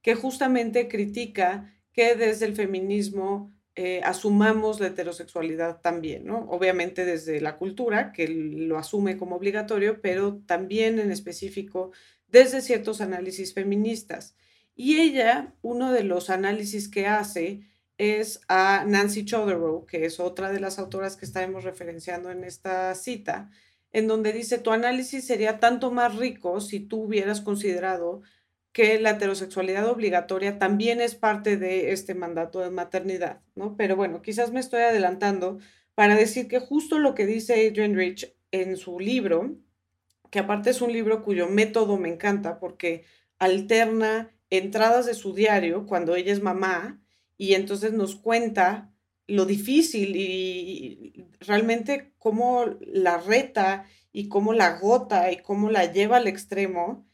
que 0.05 0.15
justamente 0.15 0.87
critica 0.87 1.75
que 1.95 2.15
desde 2.15 2.45
el 2.45 2.55
feminismo 2.55 3.51
eh, 3.75 4.03
asumamos 4.05 4.79
la 4.79 4.89
heterosexualidad 4.89 5.81
también, 5.81 6.27
¿no? 6.27 6.47
Obviamente 6.51 7.07
desde 7.07 7.41
la 7.41 7.57
cultura, 7.57 8.13
que 8.13 8.29
lo 8.29 8.77
asume 8.77 9.17
como 9.17 9.37
obligatorio, 9.37 10.03
pero 10.03 10.43
también 10.47 10.99
en 10.99 11.11
específico 11.11 11.91
desde 12.29 12.61
ciertos 12.61 13.01
análisis 13.01 13.55
feministas. 13.55 14.37
Y 14.77 14.99
ella, 15.01 15.55
uno 15.63 15.91
de 15.91 16.05
los 16.05 16.29
análisis 16.29 16.89
que 16.89 17.07
hace 17.07 17.63
es 17.97 18.43
a 18.47 18.85
Nancy 18.87 19.25
Chodorow, 19.25 19.87
que 19.87 20.05
es 20.05 20.21
otra 20.21 20.53
de 20.53 20.61
las 20.61 20.79
autoras 20.79 21.17
que 21.17 21.25
estaremos 21.25 21.65
referenciando 21.65 22.31
en 22.31 22.45
esta 22.45 22.95
cita, 22.95 23.51
en 23.91 24.07
donde 24.07 24.35
dice, 24.35 24.59
tu 24.59 24.71
análisis 24.71 25.27
sería 25.27 25.61
tanto 25.61 25.91
más 25.91 26.15
rico 26.17 26.61
si 26.61 26.81
tú 26.81 27.05
hubieras 27.05 27.41
considerado 27.41 28.21
que 28.75 28.99
la 28.99 29.11
heterosexualidad 29.11 29.89
obligatoria 29.89 30.59
también 30.59 31.01
es 31.01 31.15
parte 31.15 31.57
de 31.57 31.93
este 31.93 32.15
mandato 32.15 32.59
de 32.59 32.71
maternidad, 32.71 33.41
¿no? 33.55 33.77
Pero 33.77 33.95
bueno, 33.95 34.21
quizás 34.21 34.51
me 34.51 34.59
estoy 34.59 34.83
adelantando 34.83 35.59
para 35.95 36.17
decir 36.17 36.49
que 36.49 36.59
justo 36.59 36.99
lo 36.99 37.15
que 37.15 37.25
dice 37.25 37.69
Adrienne 37.69 37.97
Rich 37.97 38.35
en 38.51 38.77
su 38.77 38.99
libro, 38.99 39.57
que 40.31 40.41
aparte 40.41 40.71
es 40.71 40.83
un 40.83 40.93
libro 40.93 41.23
cuyo 41.23 41.49
método 41.49 41.97
me 41.99 42.09
encanta 42.09 42.59
porque 42.59 43.05
alterna 43.39 44.33
entradas 44.51 45.07
de 45.07 45.15
su 45.15 45.35
diario 45.35 45.87
cuando 45.87 46.17
ella 46.17 46.33
es 46.33 46.43
mamá 46.43 47.01
y 47.39 47.55
entonces 47.55 47.93
nos 47.93 48.17
cuenta 48.17 48.91
lo 49.29 49.47
difícil 49.47 50.17
y 50.17 51.29
realmente 51.39 52.13
cómo 52.19 52.65
la 52.81 53.19
reta 53.19 53.87
y 54.13 54.29
cómo 54.29 54.53
la 54.53 54.67
agota 54.67 55.31
y 55.31 55.37
cómo 55.37 55.71
la 55.71 55.93
lleva 55.93 56.17
al 56.17 56.27
extremo. 56.27 57.07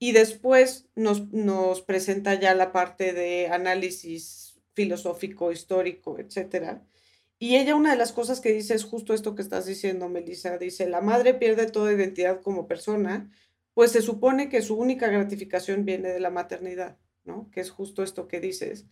Y 0.00 0.12
después 0.12 0.88
nos, 0.96 1.30
nos 1.30 1.82
presenta 1.82 2.34
ya 2.34 2.54
la 2.54 2.72
parte 2.72 3.12
de 3.12 3.48
análisis 3.48 4.58
filosófico, 4.72 5.52
histórico, 5.52 6.18
etcétera. 6.18 6.82
Y 7.38 7.56
ella 7.56 7.76
una 7.76 7.92
de 7.92 7.98
las 7.98 8.12
cosas 8.12 8.40
que 8.40 8.52
dice 8.52 8.74
es 8.74 8.84
justo 8.84 9.12
esto 9.12 9.34
que 9.34 9.42
estás 9.42 9.66
diciendo, 9.66 10.08
Melissa. 10.08 10.56
Dice, 10.56 10.88
la 10.88 11.02
madre 11.02 11.34
pierde 11.34 11.70
toda 11.70 11.92
identidad 11.92 12.40
como 12.40 12.66
persona, 12.66 13.30
pues 13.74 13.92
se 13.92 14.00
supone 14.00 14.48
que 14.48 14.62
su 14.62 14.76
única 14.76 15.08
gratificación 15.08 15.84
viene 15.84 16.08
de 16.08 16.20
la 16.20 16.30
maternidad, 16.30 16.98
¿no? 17.24 17.50
Que 17.50 17.60
es 17.60 17.70
justo 17.70 18.02
esto 18.02 18.26
que 18.26 18.40
dices. 18.40 18.86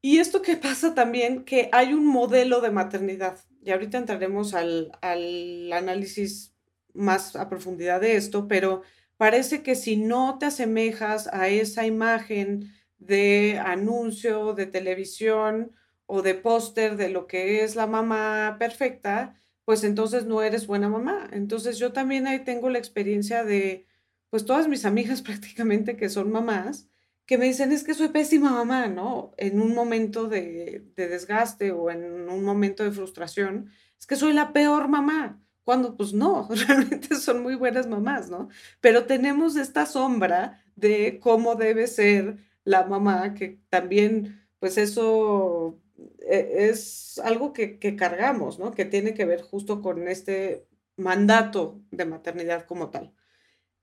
Y 0.00 0.18
esto 0.18 0.42
que 0.42 0.56
pasa 0.68 0.94
también, 0.94 1.44
que 1.44 1.68
hay 1.72 1.94
un 1.94 2.06
modelo 2.06 2.60
de 2.60 2.70
maternidad, 2.70 3.38
y 3.64 3.70
ahorita 3.70 3.98
entraremos 3.98 4.54
al, 4.54 4.90
al 5.00 5.72
análisis 5.72 6.54
más 6.92 7.36
a 7.36 7.48
profundidad 7.48 8.00
de 8.00 8.16
esto, 8.16 8.48
pero 8.48 8.82
parece 9.22 9.62
que 9.62 9.76
si 9.76 9.96
no 9.96 10.36
te 10.40 10.46
asemejas 10.46 11.28
a 11.28 11.46
esa 11.46 11.86
imagen 11.86 12.72
de 12.98 13.62
anuncio 13.64 14.52
de 14.52 14.66
televisión 14.66 15.70
o 16.06 16.22
de 16.22 16.34
póster 16.34 16.96
de 16.96 17.08
lo 17.08 17.28
que 17.28 17.62
es 17.62 17.76
la 17.76 17.86
mamá 17.86 18.56
perfecta, 18.58 19.40
pues 19.64 19.84
entonces 19.84 20.26
no 20.26 20.42
eres 20.42 20.66
buena 20.66 20.88
mamá. 20.88 21.30
Entonces 21.32 21.78
yo 21.78 21.92
también 21.92 22.26
ahí 22.26 22.40
tengo 22.40 22.68
la 22.68 22.78
experiencia 22.78 23.44
de, 23.44 23.86
pues 24.28 24.44
todas 24.44 24.66
mis 24.66 24.84
amigas 24.84 25.22
prácticamente 25.28 25.96
que 25.96 26.08
son 26.08 26.32
mamás, 26.32 26.88
que 27.24 27.38
me 27.38 27.44
dicen 27.44 27.70
es 27.70 27.84
que 27.84 27.94
soy 27.94 28.08
pésima 28.08 28.50
mamá, 28.50 28.88
¿no? 28.88 29.34
En 29.36 29.60
un 29.60 29.72
momento 29.72 30.26
de, 30.26 30.84
desgaste 30.96 31.70
o 31.70 31.92
en 31.92 32.28
un 32.28 32.42
momento 32.42 32.82
de 32.82 32.90
frustración, 32.90 33.70
es 34.00 34.06
que 34.08 34.16
soy 34.16 34.32
la 34.32 34.52
peor 34.52 34.88
mamá, 34.88 35.40
cuando 35.64 35.96
pues 35.96 36.12
no, 36.12 36.48
realmente 36.66 37.14
son 37.16 37.42
muy 37.42 37.54
buenas 37.54 37.86
mamás, 37.86 38.30
¿no? 38.30 38.48
Pero 38.80 39.06
tenemos 39.06 39.56
esta 39.56 39.86
sombra 39.86 40.62
de 40.76 41.18
cómo 41.20 41.54
debe 41.54 41.86
ser 41.86 42.38
la 42.64 42.84
mamá, 42.84 43.34
que 43.34 43.60
también, 43.68 44.40
pues 44.58 44.78
eso 44.78 45.78
e, 46.20 46.68
es 46.70 47.20
algo 47.24 47.52
que, 47.52 47.78
cargamos, 47.96 48.58
¿no? 48.58 48.72
Que 48.72 48.84
tiene 48.84 49.14
que 49.14 49.24
ver 49.24 49.42
justo 49.42 49.82
con 49.82 50.08
este 50.08 50.66
mandato 50.96 51.80
de 51.90 52.04
maternidad 52.04 52.66
como 52.66 52.90
tal. 52.90 53.12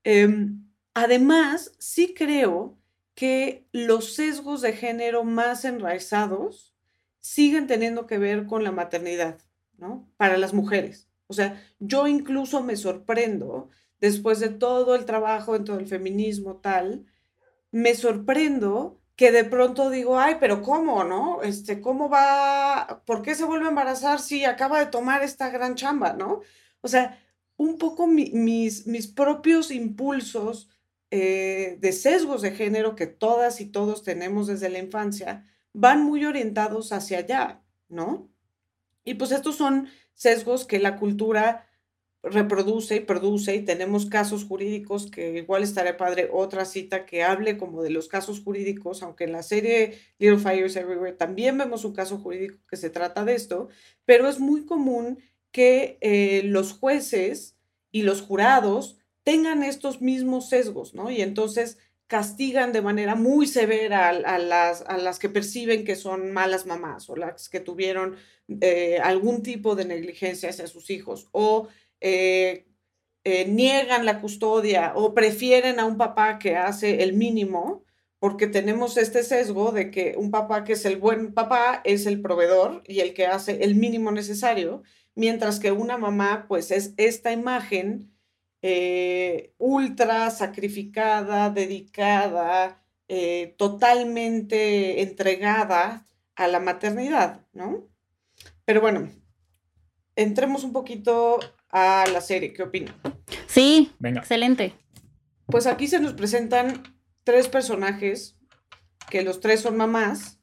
Em, 0.03 0.69
además, 0.93 1.73
sí 1.79 2.13
creo 2.13 2.77
que 3.15 3.67
los 3.71 4.15
sesgos 4.15 4.61
de 4.61 4.73
género 4.73 5.23
más 5.23 5.65
enraizados 5.65 6.73
siguen 7.19 7.67
teniendo 7.67 8.07
que 8.07 8.17
ver 8.17 8.45
con 8.45 8.63
la 8.63 8.71
maternidad, 8.71 9.39
¿no? 9.77 10.09
Para 10.17 10.37
las 10.37 10.53
mujeres. 10.53 11.08
O 11.29 11.33
sea, 11.33 11.63
yo 11.77 12.07
incluso 12.07 12.63
me 12.63 12.75
sorprendo, 12.75 13.69
después 14.01 14.39
de 14.39 14.49
todo 14.49 14.95
el 14.95 15.05
trabajo 15.05 15.55
en 15.55 15.63
todo 15.63 15.77
el 15.77 15.85
feminismo 15.85 16.57
tal, 16.57 17.05
me 17.71 17.93
sorprendo 17.93 18.99
que 19.15 19.31
de 19.31 19.43
pronto 19.43 19.91
digo, 19.91 20.17
ay, 20.17 20.37
pero 20.39 20.63
¿cómo, 20.63 21.03
no? 21.03 21.43
Este, 21.43 21.81
¿cómo 21.81 22.09
va? 22.09 23.03
¿Por 23.05 23.21
qué 23.21 23.35
se 23.35 23.45
vuelve 23.45 23.67
a 23.67 23.69
embarazar 23.69 24.19
si 24.19 24.43
acaba 24.43 24.79
de 24.79 24.87
tomar 24.87 25.21
esta 25.21 25.49
gran 25.51 25.75
chamba, 25.75 26.13
no? 26.13 26.41
O 26.81 26.87
sea, 26.87 27.21
un 27.57 27.77
poco 27.77 28.07
mis, 28.07 28.87
mis 28.87 29.07
propios 29.07 29.69
impulsos 29.69 30.69
eh, 31.11 31.77
de 31.79 31.91
sesgos 31.91 32.41
de 32.41 32.51
género 32.51 32.95
que 32.95 33.07
todas 33.07 33.61
y 33.61 33.67
todos 33.67 34.03
tenemos 34.03 34.47
desde 34.47 34.69
la 34.69 34.79
infancia 34.79 35.45
van 35.73 36.03
muy 36.03 36.25
orientados 36.25 36.91
hacia 36.91 37.19
allá, 37.19 37.61
¿no? 37.87 38.29
Y 39.03 39.15
pues 39.15 39.31
estos 39.31 39.57
son 39.57 39.89
sesgos 40.19 40.65
que 40.65 40.79
la 40.79 40.97
cultura 40.97 41.65
reproduce 42.21 42.97
y 42.97 42.99
produce 42.99 43.55
y 43.55 43.63
tenemos 43.63 44.05
casos 44.05 44.43
jurídicos 44.43 45.09
que 45.09 45.37
igual 45.37 45.63
estaré 45.63 45.93
padre 45.93 46.29
otra 46.33 46.65
cita 46.65 47.05
que 47.05 47.23
hable 47.23 47.57
como 47.57 47.81
de 47.81 47.89
los 47.89 48.09
casos 48.09 48.41
jurídicos, 48.41 49.01
aunque 49.01 49.23
en 49.23 49.31
la 49.31 49.43
serie 49.43 49.97
Little 50.17 50.39
Fires 50.39 50.75
Everywhere 50.75 51.13
también 51.13 51.57
vemos 51.57 51.85
un 51.85 51.93
caso 51.93 52.17
jurídico 52.17 52.57
que 52.69 52.75
se 52.75 52.89
trata 52.89 53.23
de 53.23 53.35
esto, 53.35 53.69
pero 54.03 54.27
es 54.27 54.41
muy 54.41 54.65
común 54.65 55.19
que 55.51 55.97
eh, 56.01 56.41
los 56.43 56.73
jueces 56.73 57.55
y 57.89 58.01
los 58.01 58.21
jurados 58.21 58.97
tengan 59.23 59.63
estos 59.63 60.01
mismos 60.01 60.49
sesgos, 60.49 60.93
¿no? 60.93 61.09
Y 61.09 61.21
entonces 61.21 61.77
castigan 62.09 62.73
de 62.73 62.81
manera 62.81 63.13
muy 63.13 63.45
severa 63.45 64.09
a, 64.09 64.39
las, 64.39 64.81
a 64.81 64.97
las 64.97 65.19
que 65.19 65.29
perciben 65.29 65.85
que 65.85 65.95
son 65.95 66.31
malas 66.31 66.65
mamás 66.65 67.07
o 67.07 67.15
las 67.15 67.49
que 67.49 67.59
tuvieron 67.59 68.15
eh, 68.61 68.97
algún 69.03 69.43
tipo 69.43 69.75
de 69.75 69.85
negligencia 69.85 70.49
hacia 70.49 70.65
sus 70.65 70.89
hijos 70.89 71.29
o 71.33 71.67
eh, 72.01 72.65
eh, 73.23 73.45
niegan 73.45 74.05
la 74.05 74.21
custodia 74.21 74.93
o 74.95 75.13
prefieren 75.13 75.79
a 75.79 75.85
un 75.85 75.97
papá 75.97 76.39
que 76.39 76.55
hace 76.55 77.03
el 77.03 77.13
mínimo 77.13 77.85
porque 78.17 78.47
tenemos 78.47 78.97
este 78.97 79.21
sesgo 79.21 79.71
de 79.71 79.91
que 79.91 80.15
un 80.17 80.31
papá 80.31 80.63
que 80.63 80.73
es 80.73 80.85
el 80.85 80.97
buen 80.97 81.35
papá 81.35 81.79
es 81.83 82.07
el 82.07 82.21
proveedor 82.21 82.81
y 82.87 83.01
el 83.01 83.13
que 83.13 83.27
hace 83.27 83.63
el 83.63 83.75
mínimo 83.75 84.11
necesario, 84.11 84.81
mientras 85.13 85.59
que 85.59 85.71
una 85.71 85.99
mamá 85.99 86.45
pues 86.47 86.71
es 86.71 86.95
esta 86.97 87.31
imagen 87.31 88.11
eh, 88.61 89.53
ultra 89.57 90.29
sacrificada, 90.31 91.49
dedicada, 91.49 92.83
eh, 93.07 93.55
totalmente 93.57 95.01
entregada 95.01 96.05
a 96.35 96.47
la 96.47 96.59
maternidad, 96.59 97.45
¿no? 97.53 97.87
Pero 98.65 98.81
bueno, 98.81 99.09
entremos 100.15 100.63
un 100.63 100.73
poquito 100.73 101.39
a 101.69 102.05
la 102.11 102.21
serie, 102.21 102.53
¿qué 102.53 102.63
opinan? 102.63 102.95
Sí, 103.47 103.91
Venga. 103.99 104.19
excelente. 104.19 104.73
Pues 105.47 105.65
aquí 105.65 105.87
se 105.87 105.99
nos 105.99 106.13
presentan 106.13 106.83
tres 107.23 107.47
personajes, 107.47 108.37
que 109.09 109.23
los 109.23 109.39
tres 109.39 109.61
son 109.61 109.75
mamás, 109.75 110.39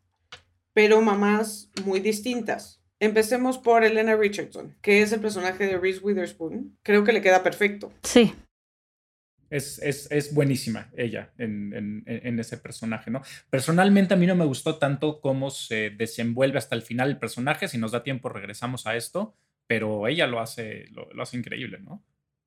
pero 0.73 1.01
mamás 1.01 1.71
muy 1.85 2.01
distintas. 2.01 2.81
Empecemos 2.99 3.59
por 3.59 3.85
Elena 3.85 4.17
Richardson, 4.17 4.75
que 4.81 5.03
es 5.03 5.13
el 5.13 5.21
personaje 5.21 5.67
de 5.67 5.77
Reese 5.77 6.01
Witherspoon. 6.01 6.79
Creo 6.83 7.05
que 7.05 7.13
le 7.13 7.21
queda 7.21 7.43
perfecto. 7.43 7.93
Sí. 8.03 8.33
Es, 9.49 9.79
es, 9.79 10.35
buenísima 10.35 10.91
ella 10.97 11.33
en, 11.39 12.05
ese 12.39 12.57
personaje, 12.57 13.11
¿no? 13.11 13.23
Personalmente 13.49 14.15
a 14.15 14.17
mí 14.17 14.27
no 14.27 14.35
me 14.35 14.45
gustó 14.45 14.77
tanto 14.79 15.21
cómo 15.21 15.51
se 15.51 15.91
desenvuelve 15.91 16.59
hasta 16.59 16.75
el 16.75 16.83
final 16.83 17.11
el 17.11 17.19
personaje, 17.19 17.69
si 17.69 17.79
nos 17.79 17.93
da 17.93 18.03
tiempo 18.03 18.29
regresamos 18.29 18.87
a 18.89 18.97
esto, 18.97 19.37
pero 19.69 20.09
ella 20.09 20.27
lo 20.27 20.41
hace, 20.41 20.87
lo, 20.91 21.23
hace 21.23 21.37
increíble, 21.37 21.79
¿no? 21.79 22.03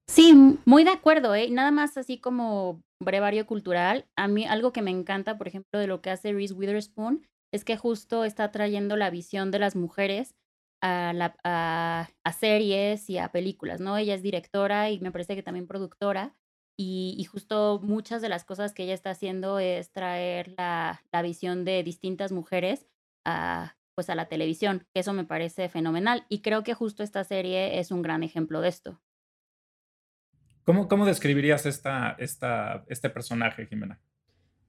Sí, 0.09 0.33
muy 0.65 0.83
de 0.83 0.89
acuerdo, 0.89 1.35
¿eh? 1.35 1.49
Nada 1.49 1.71
más 1.71 1.95
así 1.95 2.19
como 2.19 2.81
brevario 3.01 3.45
cultural, 3.45 4.05
a 4.17 4.27
mí 4.27 4.45
algo 4.45 4.73
que 4.73 4.81
me 4.81 4.91
encanta, 4.91 5.37
por 5.37 5.47
ejemplo, 5.47 5.79
de 5.79 5.87
lo 5.87 6.01
que 6.01 6.09
hace 6.09 6.33
Reese 6.33 6.53
Witherspoon, 6.53 7.25
es 7.53 7.63
que 7.63 7.77
justo 7.77 8.25
está 8.25 8.51
trayendo 8.51 8.97
la 8.97 9.09
visión 9.09 9.51
de 9.51 9.59
las 9.59 9.75
mujeres 9.75 10.35
a, 10.81 11.13
la, 11.13 11.35
a, 11.43 12.33
series 12.33 13.09
y 13.09 13.17
a 13.17 13.31
películas, 13.31 13.81
¿no? 13.81 13.97
Ella 13.97 14.15
es 14.15 14.21
directora 14.21 14.89
y 14.89 14.99
me 14.99 15.11
parece 15.11 15.35
que 15.35 15.43
también 15.43 15.67
productora. 15.67 16.35
Y, 16.77 17.21
justo 17.25 17.81
muchas 17.83 18.21
de 18.21 18.29
las 18.29 18.45
cosas 18.45 18.73
que 18.73 18.83
ella 18.83 18.93
está 18.93 19.09
haciendo 19.09 19.59
es 19.59 19.91
traer 19.91 20.53
la, 20.57 21.03
la 21.11 21.21
visión 21.21 21.65
de 21.65 21.83
distintas 21.83 22.31
mujeres 22.31 22.87
a, 23.25 23.75
pues 23.95 24.09
a 24.09 24.15
la 24.15 24.29
televisión, 24.29 24.87
que 24.93 25.01
eso 25.01 25.11
me 25.11 25.25
parece 25.25 25.67
fenomenal. 25.67 26.25
Y 26.29 26.41
creo 26.41 26.63
que 26.63 26.73
justo 26.73 27.03
esta 27.03 27.25
serie 27.25 27.79
es 27.79 27.91
un 27.91 28.01
gran 28.01 28.23
ejemplo 28.23 28.61
de 28.61 28.69
esto. 28.69 29.01
¿Cómo, 30.63 30.87
cómo 30.87 31.05
describirías 31.05 31.65
esta, 31.65 32.15
esta, 32.17 32.85
este 32.87 33.09
personaje, 33.09 33.65
Jimena? 33.65 33.99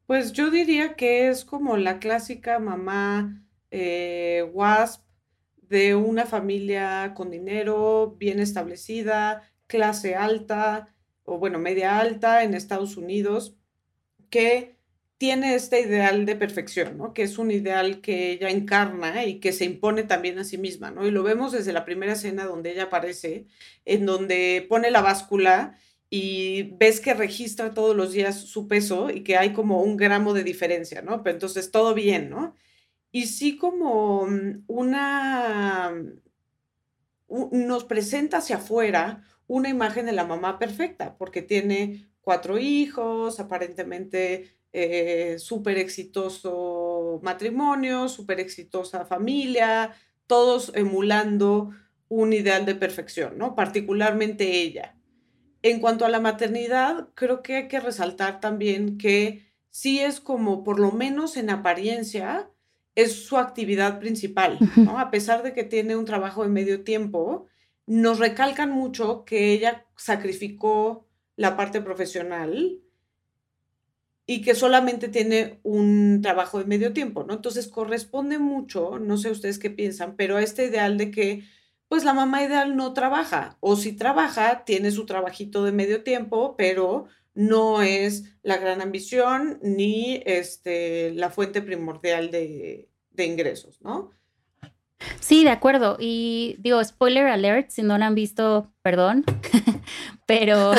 Pues 0.06 0.32
yo 0.32 0.50
diría 0.50 0.94
que 0.94 1.28
es 1.28 1.44
como 1.44 1.76
la 1.76 2.00
clásica 2.00 2.58
mamá 2.58 3.44
eh, 3.70 4.50
wasp 4.52 5.04
de 5.70 5.94
una 5.94 6.26
familia 6.26 7.14
con 7.16 7.30
dinero, 7.30 8.16
bien 8.18 8.40
establecida, 8.40 9.42
clase 9.66 10.16
alta 10.16 10.94
o 11.24 11.38
bueno, 11.38 11.58
media 11.58 11.98
alta 12.00 12.42
en 12.44 12.54
Estados 12.54 12.96
Unidos, 12.96 13.56
que 14.30 14.76
tiene 15.18 15.54
este 15.54 15.80
ideal 15.80 16.24
de 16.26 16.36
perfección, 16.36 16.96
¿no? 16.98 17.12
Que 17.14 17.22
es 17.22 17.38
un 17.38 17.50
ideal 17.50 18.00
que 18.00 18.32
ella 18.32 18.50
encarna 18.50 19.24
y 19.26 19.38
que 19.40 19.52
se 19.52 19.66
impone 19.66 20.02
también 20.04 20.38
a 20.38 20.44
sí 20.44 20.56
misma, 20.58 20.90
¿no? 20.90 21.06
Y 21.06 21.10
lo 21.10 21.22
vemos 21.22 21.52
desde 21.52 21.72
la 21.74 21.84
primera 21.84 22.14
escena 22.14 22.46
donde 22.46 22.72
ella 22.72 22.84
aparece, 22.84 23.46
en 23.84 24.06
donde 24.06 24.66
pone 24.68 24.90
la 24.90 25.02
báscula 25.02 25.76
y 26.08 26.74
ves 26.78 27.00
que 27.00 27.14
registra 27.14 27.74
todos 27.74 27.94
los 27.94 28.12
días 28.12 28.40
su 28.40 28.66
peso 28.66 29.10
y 29.10 29.22
que 29.22 29.36
hay 29.36 29.52
como 29.52 29.82
un 29.82 29.96
gramo 29.96 30.32
de 30.34 30.42
diferencia, 30.44 31.02
¿no? 31.02 31.22
Pero 31.22 31.34
entonces 31.36 31.70
todo 31.70 31.94
bien, 31.94 32.30
¿no? 32.30 32.56
Y 33.12 33.26
sí 33.26 33.56
como 33.56 34.26
mm, 34.26 34.64
una, 34.66 35.92
nos 37.28 37.84
presenta 37.84 38.38
hacia 38.38 38.56
afuera 38.56 39.24
una 39.46 39.68
imagen 39.68 40.06
de 40.06 40.12
la 40.12 40.24
mamá 40.24 40.58
perfecta, 40.58 41.16
porque 41.16 41.42
tiene 41.42 42.08
cuatro 42.20 42.58
hijos, 42.58 43.40
aparentemente 43.40 44.56
eh, 44.72 45.36
súper 45.38 45.78
exitoso 45.78 47.18
matrimonio, 47.22 48.08
súper 48.08 48.38
exitosa 48.38 49.04
familia, 49.04 49.92
todos 50.28 50.70
emulando 50.76 51.70
un 52.08 52.32
ideal 52.32 52.66
de 52.66 52.76
perfección, 52.76 53.36
¿no? 53.38 53.56
Particularmente 53.56 54.60
ella. 54.60 54.96
En 55.62 55.80
cuanto 55.80 56.04
a 56.04 56.08
la 56.08 56.20
maternidad, 56.20 57.08
creo 57.14 57.42
que 57.42 57.56
hay 57.56 57.68
que 57.68 57.80
resaltar 57.80 58.40
también 58.40 58.96
que 58.96 59.52
sí 59.70 60.00
es 60.00 60.20
como, 60.20 60.62
por 60.62 60.78
lo 60.78 60.92
menos 60.92 61.36
en 61.36 61.50
apariencia, 61.50 62.50
es 62.94 63.24
su 63.24 63.36
actividad 63.38 63.98
principal, 63.98 64.58
¿no? 64.76 64.98
A 64.98 65.10
pesar 65.10 65.42
de 65.42 65.52
que 65.52 65.64
tiene 65.64 65.96
un 65.96 66.04
trabajo 66.04 66.42
de 66.42 66.48
medio 66.48 66.82
tiempo, 66.82 67.46
nos 67.86 68.18
recalcan 68.18 68.70
mucho 68.70 69.24
que 69.24 69.52
ella 69.52 69.86
sacrificó 69.96 71.06
la 71.36 71.56
parte 71.56 71.80
profesional 71.80 72.80
y 74.26 74.42
que 74.42 74.54
solamente 74.54 75.08
tiene 75.08 75.58
un 75.62 76.20
trabajo 76.22 76.58
de 76.58 76.64
medio 76.64 76.92
tiempo, 76.92 77.24
¿no? 77.24 77.34
Entonces 77.34 77.66
corresponde 77.66 78.38
mucho, 78.38 78.98
no 78.98 79.16
sé 79.16 79.30
ustedes 79.30 79.58
qué 79.58 79.70
piensan, 79.70 80.14
pero 80.16 80.36
a 80.36 80.42
este 80.42 80.66
ideal 80.66 80.98
de 80.98 81.10
que 81.10 81.44
pues 81.88 82.04
la 82.04 82.14
mamá 82.14 82.44
ideal 82.44 82.76
no 82.76 82.92
trabaja, 82.92 83.56
o 83.58 83.74
si 83.74 83.92
trabaja, 83.92 84.64
tiene 84.64 84.92
su 84.92 85.06
trabajito 85.06 85.64
de 85.64 85.72
medio 85.72 86.04
tiempo, 86.04 86.54
pero 86.56 87.06
no 87.40 87.80
es 87.80 88.36
la 88.42 88.58
gran 88.58 88.82
ambición 88.82 89.58
ni 89.62 90.22
este, 90.26 91.12
la 91.14 91.30
fuente 91.30 91.62
primordial 91.62 92.30
de, 92.30 92.88
ingresos, 93.16 93.80
¿no? 93.82 94.12
Sí, 95.20 95.44
de 95.44 95.50
acuerdo. 95.50 95.96
Y 95.98 96.56
digo, 96.58 96.82
spoiler 96.84 97.26
alert, 97.26 97.70
si 97.70 97.82
no 97.82 97.96
la 97.98 98.06
han 98.06 98.14
visto, 98.14 98.72
perdón, 98.82 99.24
pero 100.26 100.72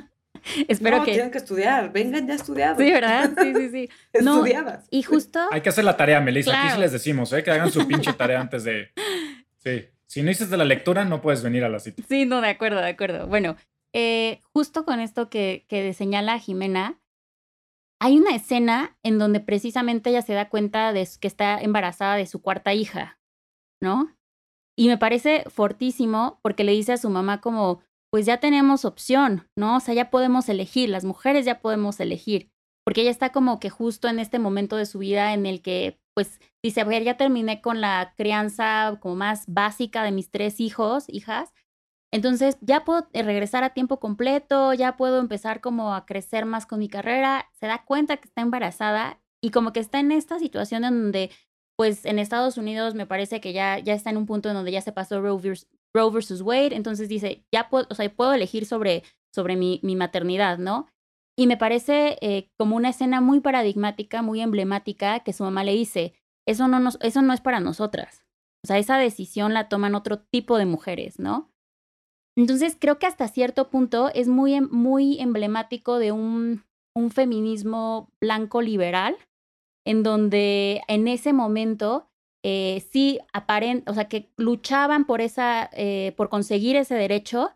espero 0.68 0.98
no, 0.98 1.04
que... 1.04 1.12
tienen 1.12 1.30
que 1.30 1.38
estudiar, 1.38 1.92
vengan 1.92 2.26
ya 2.26 2.34
estudiados. 2.34 2.78
Sí, 2.78 2.90
¿verdad? 2.90 3.30
Sí, 3.40 3.54
sí, 3.54 3.70
sí. 3.70 3.88
Estudiadas. 4.12 4.86
y 4.90 5.02
justo... 5.02 5.40
Hay 5.50 5.62
que 5.62 5.70
hacer 5.70 5.84
la 5.84 5.96
tarea, 5.96 6.20
Melissa. 6.20 6.60
Aquí 6.60 6.74
sí 6.74 6.80
les 6.80 6.92
decimos, 6.92 7.32
¿eh? 7.32 7.42
que 7.42 7.50
hagan 7.50 7.70
su 7.70 7.86
pinche 7.86 8.12
tarea 8.12 8.40
antes 8.40 8.64
de... 8.64 8.90
Sí. 9.58 9.86
Si 10.06 10.22
no 10.22 10.30
hiciste 10.30 10.56
la 10.56 10.64
lectura, 10.64 11.04
no 11.04 11.20
puedes 11.20 11.42
venir 11.42 11.64
a 11.64 11.68
la 11.68 11.78
cita. 11.78 12.02
Sí, 12.08 12.26
no, 12.26 12.40
de 12.40 12.48
acuerdo, 12.48 12.80
de 12.80 12.88
acuerdo. 12.88 13.26
Bueno, 13.26 13.56
eh, 13.98 14.42
justo 14.52 14.84
con 14.84 15.00
esto 15.00 15.30
que, 15.30 15.64
que 15.70 15.94
señala 15.94 16.38
Jimena, 16.38 17.00
hay 17.98 18.18
una 18.18 18.34
escena 18.34 18.98
en 19.02 19.18
donde 19.18 19.40
precisamente 19.40 20.10
ella 20.10 20.20
se 20.20 20.34
da 20.34 20.50
cuenta 20.50 20.92
de 20.92 21.08
que 21.18 21.26
está 21.26 21.58
embarazada 21.58 22.16
de 22.16 22.26
su 22.26 22.42
cuarta 22.42 22.74
hija, 22.74 23.18
¿no? 23.82 24.14
Y 24.76 24.88
me 24.88 24.98
parece 24.98 25.44
fortísimo 25.48 26.40
porque 26.42 26.62
le 26.62 26.72
dice 26.72 26.92
a 26.92 26.98
su 26.98 27.08
mamá 27.08 27.40
como, 27.40 27.80
pues 28.12 28.26
ya 28.26 28.38
tenemos 28.38 28.84
opción, 28.84 29.48
¿no? 29.56 29.78
O 29.78 29.80
sea, 29.80 29.94
ya 29.94 30.10
podemos 30.10 30.50
elegir, 30.50 30.90
las 30.90 31.06
mujeres 31.06 31.46
ya 31.46 31.62
podemos 31.62 31.98
elegir, 31.98 32.50
porque 32.84 33.00
ella 33.00 33.10
está 33.10 33.32
como 33.32 33.58
que 33.60 33.70
justo 33.70 34.08
en 34.08 34.18
este 34.18 34.38
momento 34.38 34.76
de 34.76 34.84
su 34.84 34.98
vida 34.98 35.32
en 35.32 35.46
el 35.46 35.62
que 35.62 35.98
pues 36.14 36.38
dice, 36.62 36.84
ver, 36.84 37.02
ya 37.02 37.16
terminé 37.16 37.62
con 37.62 37.80
la 37.80 38.12
crianza 38.18 38.98
como 39.00 39.16
más 39.16 39.44
básica 39.48 40.02
de 40.02 40.12
mis 40.12 40.30
tres 40.30 40.60
hijos, 40.60 41.04
hijas, 41.08 41.54
entonces 42.12 42.56
ya 42.60 42.84
puedo 42.84 43.08
eh, 43.12 43.22
regresar 43.22 43.64
a 43.64 43.70
tiempo 43.70 43.98
completo, 43.98 44.72
ya 44.74 44.96
puedo 44.96 45.18
empezar 45.20 45.60
como 45.60 45.94
a 45.94 46.06
crecer 46.06 46.44
más 46.46 46.66
con 46.66 46.78
mi 46.78 46.88
carrera, 46.88 47.50
se 47.52 47.66
da 47.66 47.84
cuenta 47.84 48.16
que 48.16 48.28
está 48.28 48.42
embarazada 48.42 49.20
y 49.42 49.50
como 49.50 49.72
que 49.72 49.80
está 49.80 50.00
en 50.00 50.12
esta 50.12 50.38
situación 50.38 50.84
en 50.84 51.02
donde, 51.02 51.30
pues 51.76 52.04
en 52.04 52.18
Estados 52.18 52.58
Unidos 52.58 52.94
me 52.94 53.06
parece 53.06 53.40
que 53.40 53.52
ya, 53.52 53.78
ya 53.78 53.94
está 53.94 54.10
en 54.10 54.16
un 54.16 54.26
punto 54.26 54.48
en 54.48 54.54
donde 54.54 54.72
ya 54.72 54.80
se 54.80 54.92
pasó 54.92 55.20
Roe 55.20 55.40
versus, 55.40 56.42
Wade, 56.42 56.74
entonces 56.76 57.08
dice, 57.08 57.44
ya 57.52 57.68
puedo, 57.68 57.86
o 57.90 57.94
sea, 57.94 58.08
puedo 58.14 58.32
elegir 58.32 58.66
sobre, 58.66 59.02
sobre 59.34 59.56
mi, 59.56 59.80
mi 59.82 59.96
maternidad, 59.96 60.58
¿no? 60.58 60.88
Y 61.38 61.46
me 61.46 61.58
parece 61.58 62.16
eh, 62.22 62.50
como 62.56 62.76
una 62.76 62.88
escena 62.88 63.20
muy 63.20 63.40
paradigmática, 63.40 64.22
muy 64.22 64.40
emblemática, 64.40 65.20
que 65.20 65.34
su 65.34 65.44
mamá 65.44 65.64
le 65.64 65.72
dice, 65.72 66.14
eso 66.46 66.66
no, 66.66 66.80
nos, 66.80 66.98
eso 67.02 67.20
no 67.20 67.34
es 67.34 67.42
para 67.42 67.60
nosotras. 67.60 68.24
O 68.64 68.66
sea, 68.66 68.78
esa 68.78 68.96
decisión 68.96 69.52
la 69.52 69.68
toman 69.68 69.94
otro 69.94 70.18
tipo 70.18 70.56
de 70.56 70.64
mujeres, 70.64 71.18
¿no? 71.18 71.52
Entonces, 72.36 72.76
creo 72.78 72.98
que 72.98 73.06
hasta 73.06 73.28
cierto 73.28 73.70
punto 73.70 74.10
es 74.14 74.28
muy, 74.28 74.54
em, 74.54 74.68
muy 74.70 75.20
emblemático 75.20 75.98
de 75.98 76.12
un, 76.12 76.64
un 76.94 77.10
feminismo 77.10 78.12
blanco 78.20 78.60
liberal, 78.60 79.16
en 79.86 80.02
donde 80.02 80.82
en 80.88 81.08
ese 81.08 81.32
momento 81.32 82.08
eh, 82.44 82.84
sí 82.90 83.18
o 83.86 83.94
sea, 83.94 84.08
que 84.08 84.30
luchaban 84.36 85.06
por 85.06 85.20
esa, 85.20 85.70
eh, 85.72 86.12
por 86.16 86.28
conseguir 86.28 86.76
ese 86.76 86.94
derecho, 86.94 87.50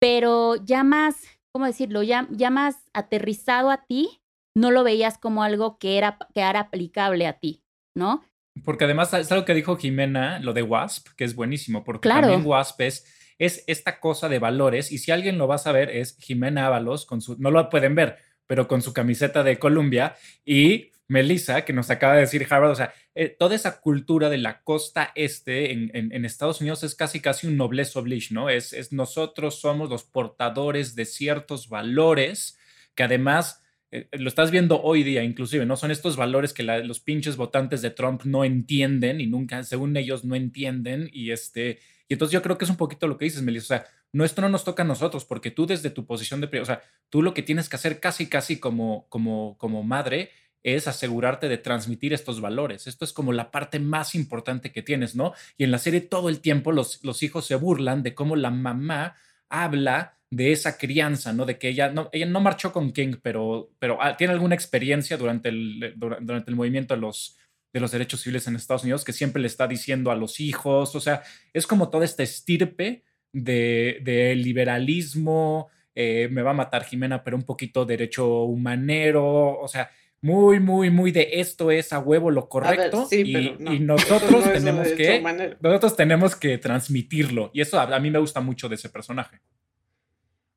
pero 0.00 0.56
ya 0.56 0.84
más 0.84 1.34
¿cómo 1.54 1.66
decirlo? 1.66 2.02
Ya, 2.02 2.26
ya 2.30 2.50
más 2.50 2.84
aterrizado 2.92 3.70
a 3.70 3.86
ti, 3.86 4.20
no 4.56 4.70
lo 4.72 4.82
veías 4.82 5.18
como 5.18 5.44
algo 5.44 5.78
que 5.78 5.96
era, 5.96 6.18
que 6.34 6.40
era 6.40 6.60
aplicable 6.60 7.26
a 7.26 7.38
ti, 7.38 7.62
¿no? 7.96 8.24
Porque 8.64 8.84
además 8.84 9.14
es 9.14 9.30
algo 9.30 9.44
que 9.44 9.54
dijo 9.54 9.76
Jimena, 9.76 10.40
lo 10.40 10.52
de 10.52 10.62
WASP, 10.62 11.08
que 11.16 11.24
es 11.24 11.34
buenísimo, 11.34 11.84
porque 11.84 12.08
también 12.08 12.44
WASP 12.44 12.80
es, 12.82 13.04
es 13.38 13.64
esta 13.66 14.00
cosa 14.00 14.28
de 14.28 14.38
valores, 14.38 14.92
y 14.92 14.98
si 14.98 15.10
alguien 15.10 15.38
lo 15.38 15.48
va 15.48 15.56
a 15.56 15.58
saber 15.58 15.90
es 15.90 16.16
Jimena 16.18 16.66
Ábalos, 16.66 17.06
con 17.06 17.20
su, 17.20 17.36
no 17.38 17.50
lo 17.50 17.68
pueden 17.68 17.94
ver, 17.94 18.18
pero 18.46 18.68
con 18.68 18.82
su 18.82 18.92
camiseta 18.92 19.42
de 19.42 19.58
Columbia, 19.58 20.16
y 20.44 20.92
Melissa, 21.06 21.64
que 21.64 21.72
nos 21.72 21.90
acaba 21.90 22.14
de 22.14 22.20
decir 22.20 22.46
Harvard, 22.48 22.70
o 22.70 22.74
sea, 22.74 22.94
eh, 23.14 23.28
toda 23.28 23.54
esa 23.54 23.80
cultura 23.80 24.30
de 24.30 24.38
la 24.38 24.62
costa 24.62 25.12
este 25.14 25.70
en, 25.72 26.24
Estados 26.24 26.60
Unidos 26.60 26.82
es 26.82 26.94
casi 26.94 27.20
casi 27.20 27.46
un 27.46 27.56
noblesse 27.56 27.96
oblige, 27.96 28.32
¿no? 28.32 28.48
Es, 28.48 28.72
es 28.72 28.92
nosotros 28.92 29.60
somos 29.60 29.90
los 29.90 30.04
portadores 30.04 30.94
de 30.94 31.04
ciertos 31.04 31.68
valores 31.68 32.58
que 32.94 33.02
además 33.02 33.62
eh, 33.90 34.08
lo 34.12 34.28
estás 34.28 34.50
viendo 34.50 34.82
hoy 34.82 35.04
día, 35.04 35.22
inclusive, 35.22 35.64
¿no? 35.66 35.76
Son 35.76 35.92
estos 35.92 36.16
valores 36.16 36.52
que 36.52 36.64
los 36.64 36.98
pinches 36.98 37.36
votantes 37.36 37.80
de 37.80 37.90
Trump 37.90 38.22
no 38.24 38.44
entienden 38.44 39.20
y 39.20 39.28
nunca, 39.28 39.62
según 39.62 39.96
ellos, 39.96 40.24
no 40.24 40.34
entienden. 40.34 41.08
Y 41.12 41.30
este, 41.30 41.78
y 42.08 42.14
entonces 42.14 42.32
yo 42.32 42.42
creo 42.42 42.58
que 42.58 42.64
es 42.64 42.70
un 42.70 42.76
poquito 42.76 43.06
lo 43.08 43.16
que 43.16 43.24
dices, 43.24 43.42
Melissa. 43.42 43.64
O 43.64 43.78
sea, 43.78 43.86
no, 44.12 44.24
esto 44.24 44.42
no 44.42 44.48
nos 44.48 44.64
toca 44.64 44.82
a 44.82 44.86
nosotros, 44.86 45.24
porque 45.24 45.50
tú 45.50 45.66
desde 45.66 45.90
tu 45.90 46.06
posición 46.06 46.40
de, 46.40 46.60
o 46.60 46.64
sea, 46.64 46.82
tú 47.08 47.22
lo 47.22 47.34
que 47.34 47.42
tienes 47.42 47.68
que 47.68 47.76
hacer 47.76 48.00
casi, 48.00 48.28
casi 48.28 48.58
como, 48.58 49.06
como, 49.08 49.56
como 49.58 49.82
madre 49.82 50.30
es 50.62 50.88
asegurarte 50.88 51.48
de 51.48 51.58
transmitir 51.58 52.12
estos 52.12 52.40
valores. 52.40 52.86
Esto 52.86 53.04
es 53.04 53.12
como 53.12 53.32
la 53.32 53.50
parte 53.50 53.78
más 53.78 54.14
importante 54.14 54.72
que 54.72 54.82
tienes, 54.82 55.14
¿no? 55.14 55.32
Y 55.58 55.64
en 55.64 55.70
la 55.70 55.78
serie 55.78 56.00
todo 56.00 56.28
el 56.28 56.40
tiempo 56.40 56.72
los, 56.72 57.04
los 57.04 57.22
hijos 57.22 57.46
se 57.46 57.54
burlan 57.54 58.02
de 58.02 58.14
cómo 58.14 58.34
la 58.34 58.50
mamá 58.50 59.14
habla 59.48 60.18
de 60.30 60.52
esa 60.52 60.78
crianza, 60.78 61.32
¿no? 61.32 61.44
De 61.44 61.58
que 61.58 61.68
ella 61.68 61.90
no, 61.90 62.08
ella 62.12 62.26
no 62.26 62.40
marchó 62.40 62.72
con 62.72 62.92
King, 62.92 63.16
pero, 63.22 63.70
pero 63.78 63.98
ah, 64.00 64.16
tiene 64.16 64.32
alguna 64.32 64.54
experiencia 64.54 65.16
durante 65.16 65.50
el, 65.50 65.94
durante 65.96 66.50
el 66.50 66.56
movimiento 66.56 66.94
de 66.94 67.00
los, 67.00 67.36
de 67.74 67.80
los 67.80 67.90
derechos 67.90 68.20
civiles 68.20 68.46
en 68.46 68.54
Estados 68.54 68.84
Unidos 68.84 69.04
que 69.04 69.12
siempre 69.12 69.42
le 69.42 69.48
está 69.48 69.66
diciendo 69.66 70.12
a 70.12 70.14
los 70.14 70.38
hijos, 70.38 70.94
o 70.94 71.00
sea, 71.00 71.22
es 71.52 71.66
como 71.66 71.90
toda 71.90 72.04
esta 72.04 72.22
estirpe 72.22 73.02
de, 73.32 73.98
de 74.02 74.36
liberalismo, 74.36 75.68
eh, 75.92 76.28
me 76.30 76.42
va 76.42 76.52
a 76.52 76.54
matar 76.54 76.84
Jimena, 76.84 77.24
pero 77.24 77.36
un 77.36 77.42
poquito 77.42 77.84
derecho 77.84 78.44
humanero, 78.44 79.58
o 79.58 79.66
sea, 79.66 79.90
muy, 80.20 80.60
muy, 80.60 80.88
muy 80.88 81.10
de 81.10 81.28
esto 81.32 81.72
es 81.72 81.92
a 81.92 81.98
huevo 81.98 82.30
lo 82.30 82.48
correcto 82.48 83.08
y, 83.10 83.56
nosotros 83.80 84.44
tenemos 84.52 84.88
que 84.92 85.56
nosotros 85.60 85.96
tenemos 85.96 86.36
que 86.36 86.58
transmitirlo 86.58 87.50
y 87.52 87.60
eso 87.60 87.80
a, 87.80 87.98
mí 87.98 88.10
me 88.10 88.20
gusta 88.20 88.40
mucho 88.40 88.68
de 88.68 88.76
ese 88.76 88.88
personaje. 88.88 89.40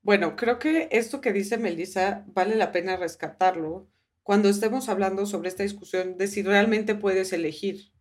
Bueno, 0.04 0.36
creo 0.36 0.60
que 0.60 0.88
esto 0.92 1.20
que 1.20 1.34
dice 1.34 1.58
Melissa 1.58 2.24
vale 2.28 2.56
la 2.56 2.72
pena 2.72 2.96
rescatarlo 2.96 3.90
cuando 4.28 4.50
estemos 4.50 4.90
hablando 4.90 5.26
sobre 5.26 5.48
esta 5.48 5.64
discusión 5.64 6.18
de 6.18 6.28
si 6.28 6.44
realmente 6.44 6.96
puedes 6.96 7.32
elegir, 7.32 7.94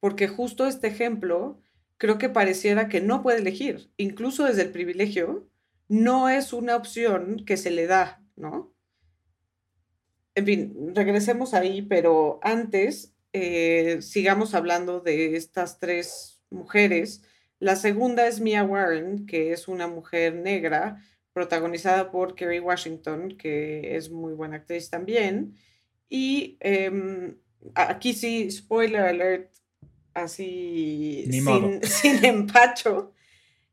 porque 0.00 0.26
justo 0.26 0.66
este 0.66 0.86
ejemplo 0.86 1.60
creo 1.98 2.16
que 2.16 2.30
pareciera 2.30 2.88
que 2.88 3.02
no 3.02 3.22
puede 3.22 3.40
elegir, 3.40 3.90
incluso 3.98 4.44
desde 4.44 4.62
el 4.62 4.72
privilegio, 4.72 5.50
no 5.86 6.30
es 6.30 6.54
una 6.54 6.76
opción 6.76 7.44
que 7.44 7.58
se 7.58 7.70
le 7.70 7.86
da, 7.86 8.24
¿no? 8.36 8.74
en 10.34 10.46
fin, 10.46 10.92
regresemos 10.94 11.52
ahí, 11.52 11.82
pero 11.82 12.38
antes 12.40 13.14
eh, 13.34 13.98
sigamos 14.00 14.54
hablando 14.54 15.00
de 15.00 15.36
estas 15.36 15.78
tres 15.78 16.42
mujeres. 16.48 17.20
La 17.58 17.76
segunda 17.76 18.26
es 18.26 18.40
Mia 18.40 18.64
Warren, 18.64 19.26
que 19.26 19.52
es 19.52 19.68
una 19.68 19.88
mujer 19.88 20.36
negra, 20.36 21.02
protagonizada 21.36 22.10
por 22.10 22.34
Kerry 22.34 22.60
Washington, 22.60 23.36
que 23.36 23.94
es 23.94 24.10
muy 24.10 24.32
buena 24.32 24.56
actriz 24.56 24.88
también. 24.88 25.54
Y 26.08 26.56
em, 26.60 27.36
aquí 27.74 28.14
sí, 28.14 28.50
spoiler 28.50 29.02
alert, 29.02 29.52
así 30.14 31.28
sin, 31.30 31.82
sin, 31.82 32.24
empacho. 32.24 33.12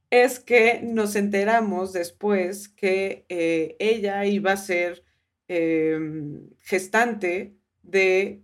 es 0.10 0.41
que 0.41 0.82
nos 0.84 1.15
enteramos 1.15 1.93
después 1.93 2.67
que 2.67 3.26
eh, 3.30 3.78
ella 3.80 4.26
iba 4.26 4.52
a 4.52 4.58
ser 4.58 5.06
em, 5.47 6.49
gestante 6.60 7.56
de 7.82 8.41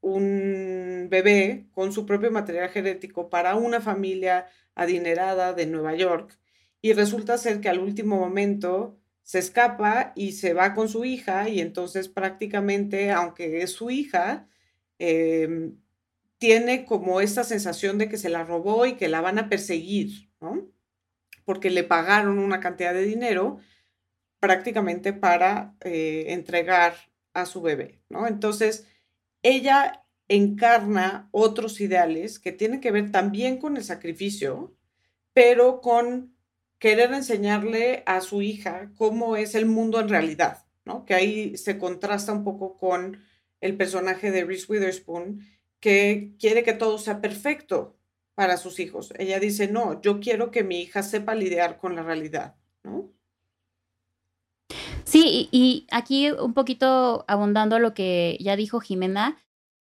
un 0.00 1.08
bebé 1.10 1.66
con 1.72 1.92
su 1.92 2.06
propio 2.06 2.30
material 2.30 2.68
genético 2.68 3.30
para 3.30 3.56
una 3.56 3.80
familia 3.80 4.46
adinerada 4.76 5.54
de 5.54 5.66
Nueva 5.66 5.96
York 5.96 6.39
y 6.82 6.92
resulta 6.92 7.38
ser 7.38 7.60
que 7.60 7.68
al 7.68 7.80
último 7.80 8.16
momento 8.18 8.98
se 9.22 9.38
escapa 9.38 10.12
y 10.16 10.32
se 10.32 10.54
va 10.54 10.74
con 10.74 10.88
su 10.88 11.04
hija 11.04 11.48
y 11.48 11.60
entonces 11.60 12.08
prácticamente, 12.08 13.10
aunque 13.10 13.62
es 13.62 13.72
su 13.72 13.90
hija, 13.90 14.48
em, 14.98 15.76
tiene 16.38 16.84
como 16.84 17.20
esta 17.20 17.44
sensación 17.44 17.98
de 17.98 18.08
que 18.08 18.18
se 18.18 18.30
la 18.30 18.44
robó 18.44 18.86
y 18.86 18.94
que 18.94 19.08
la 19.08 19.20
van 19.20 19.38
a 19.38 19.48
perseguir, 19.48 20.30
¿no? 20.40 20.70
porque 21.50 21.70
le 21.70 21.82
pagaron 21.82 22.38
una 22.38 22.60
cantidad 22.60 22.94
de 22.94 23.02
dinero 23.02 23.58
prácticamente 24.38 25.12
para 25.12 25.74
eh, 25.80 26.26
entregar 26.28 26.94
a 27.34 27.44
su 27.44 27.60
bebé, 27.60 28.00
¿no? 28.08 28.28
Entonces, 28.28 28.86
ella 29.42 30.04
encarna 30.28 31.28
otros 31.32 31.80
ideales 31.80 32.38
que 32.38 32.52
tienen 32.52 32.80
que 32.80 32.92
ver 32.92 33.10
también 33.10 33.58
con 33.58 33.76
el 33.76 33.82
sacrificio, 33.82 34.76
pero 35.32 35.80
con 35.80 36.36
querer 36.80 37.12
enseñarle 37.12 38.02
a 38.06 38.20
su 38.20 38.42
hija 38.42 38.90
cómo 38.96 39.36
es 39.36 39.54
el 39.54 39.66
mundo 39.66 40.00
en 40.00 40.08
realidad, 40.08 40.66
¿no? 40.84 41.04
Que 41.04 41.14
ahí 41.14 41.56
se 41.56 41.78
contrasta 41.78 42.32
un 42.32 42.42
poco 42.42 42.76
con 42.76 43.22
el 43.60 43.76
personaje 43.76 44.32
de 44.32 44.44
Reese 44.44 44.66
Witherspoon, 44.68 45.46
que 45.78 46.34
quiere 46.40 46.64
que 46.64 46.72
todo 46.72 46.98
sea 46.98 47.20
perfecto, 47.20 48.00
para 48.40 48.56
sus 48.56 48.80
hijos. 48.80 49.12
Ella 49.18 49.38
dice, 49.38 49.68
no, 49.68 50.00
yo 50.00 50.18
quiero 50.18 50.50
que 50.50 50.64
mi 50.64 50.80
hija 50.80 51.02
sepa 51.02 51.34
lidiar 51.34 51.76
con 51.76 51.94
la 51.94 52.02
realidad, 52.02 52.54
¿no? 52.82 53.12
Sí, 55.04 55.50
y, 55.52 55.86
aquí 55.90 56.30
un 56.30 56.54
poquito 56.54 57.26
abundando 57.28 57.78
lo 57.78 57.92
que 57.92 58.38
ya 58.40 58.56
dijo 58.56 58.80
Jimena, 58.80 59.36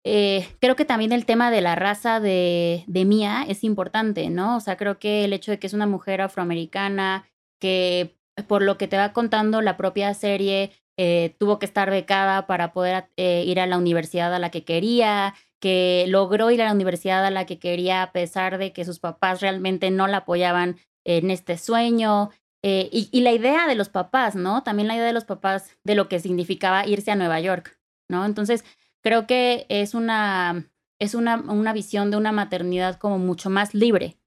eh, 0.03 0.47
creo 0.59 0.75
que 0.75 0.85
también 0.85 1.11
el 1.11 1.25
tema 1.25 1.51
de 1.51 1.61
la 1.61 1.75
raza 1.75 2.19
de, 2.19 2.83
de 2.87 3.05
Mía 3.05 3.45
es 3.47 3.63
importante, 3.63 4.29
¿no? 4.29 4.57
O 4.57 4.59
sea, 4.59 4.75
creo 4.77 4.97
que 4.97 5.25
el 5.25 5.33
hecho 5.33 5.51
de 5.51 5.59
que 5.59 5.67
es 5.67 5.73
una 5.73 5.85
mujer 5.85 6.21
afroamericana, 6.21 7.25
que 7.59 8.17
por 8.47 8.63
lo 8.63 8.77
que 8.77 8.87
te 8.87 8.97
va 8.97 9.13
contando 9.13 9.61
la 9.61 9.77
propia 9.77 10.13
serie, 10.13 10.71
eh, 10.97 11.35
tuvo 11.39 11.59
que 11.59 11.65
estar 11.65 11.89
becada 11.91 12.47
para 12.47 12.73
poder 12.73 13.09
eh, 13.17 13.43
ir 13.45 13.59
a 13.59 13.67
la 13.67 13.77
universidad 13.77 14.33
a 14.33 14.39
la 14.39 14.49
que 14.49 14.63
quería, 14.63 15.35
que 15.59 16.05
logró 16.07 16.49
ir 16.49 16.61
a 16.61 16.65
la 16.65 16.73
universidad 16.73 17.23
a 17.25 17.31
la 17.31 17.45
que 17.45 17.59
quería 17.59 18.01
a 18.01 18.11
pesar 18.11 18.57
de 18.57 18.73
que 18.73 18.85
sus 18.85 18.99
papás 18.99 19.41
realmente 19.41 19.91
no 19.91 20.07
la 20.07 20.17
apoyaban 20.17 20.77
en 21.05 21.29
este 21.31 21.57
sueño. 21.57 22.31
Y, 22.63 23.21
la 23.21 23.31
idea 23.31 23.67
de 23.67 23.73
los 23.73 23.89
papás, 23.89 24.35
¿no? 24.35 24.61
También 24.61 24.87
la 24.87 24.95
idea 24.95 25.05
de 25.05 25.13
los 25.13 25.25
papás 25.25 25.75
de 25.83 25.95
lo 25.95 26.07
que 26.07 26.19
significaba 26.19 26.85
irse 26.85 27.09
a 27.09 27.15
Nueva 27.15 27.39
York, 27.39 27.79
¿no? 28.07 28.23
Entonces, 28.23 28.63
creo 29.01 29.27
que 29.27 29.65
es 29.69 29.93
una, 29.93 30.69
es 30.99 31.15
una, 31.15 31.37
una 31.37 31.73
visión 31.73 32.11
de 32.11 32.17
una 32.17 32.31
maternidad 32.31 32.97
como 32.97 33.19
mucho 33.19 33.49
más 33.49 33.73
libre. 33.73 34.17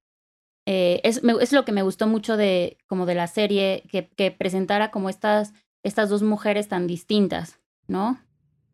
Eh, 0.67 1.01
es, 1.05 1.23
es, 1.41 1.53
lo 1.53 1.65
que 1.65 1.73
me 1.73 1.83
gustó 1.83 2.07
mucho 2.07 2.37
de, 2.37 2.79
como 2.87 3.07
de 3.07 3.15
la 3.15 3.27
serie, 3.27 3.85
que, 3.91 4.09
que 4.09 4.31
presentara 4.31 4.91
como 4.91 5.09
estas, 5.09 5.53
estas 5.83 6.09
dos 6.09 6.23
mujeres 6.23 6.69
tan 6.69 6.87
distintas, 6.87 7.61
¿no? 7.87 8.19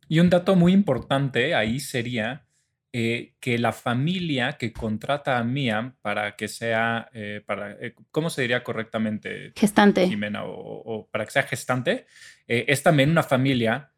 Y 0.09 0.21
un 0.21 0.31
dato 0.31 0.57
muy 0.57 0.73
importante 0.73 1.55
ahí 1.55 1.81
sería 1.81 2.47
eh, 2.93 3.35
que 3.39 3.57
la 3.57 3.71
familia 3.71 4.55
que 4.59 4.73
contrata 4.73 5.39
a 5.39 5.45
Mia 5.45 5.95
para 6.03 6.35
que 6.35 6.49
sea, 6.49 7.09
eh, 7.13 7.41
para, 7.47 7.77
eh, 7.81 7.95
¿cómo 8.11 8.31
se 8.31 8.43
diría 8.43 8.65
correctamente? 8.65 9.53
Gestante. 9.55 10.09
Jimena, 10.09 10.43
o, 10.45 11.09
para 11.09 11.25
que 11.25 11.31
sea 11.31 11.45
gestante, 11.45 12.07
es 12.49 12.83
también 12.83 13.11
una 13.11 13.23
familia 13.23 13.90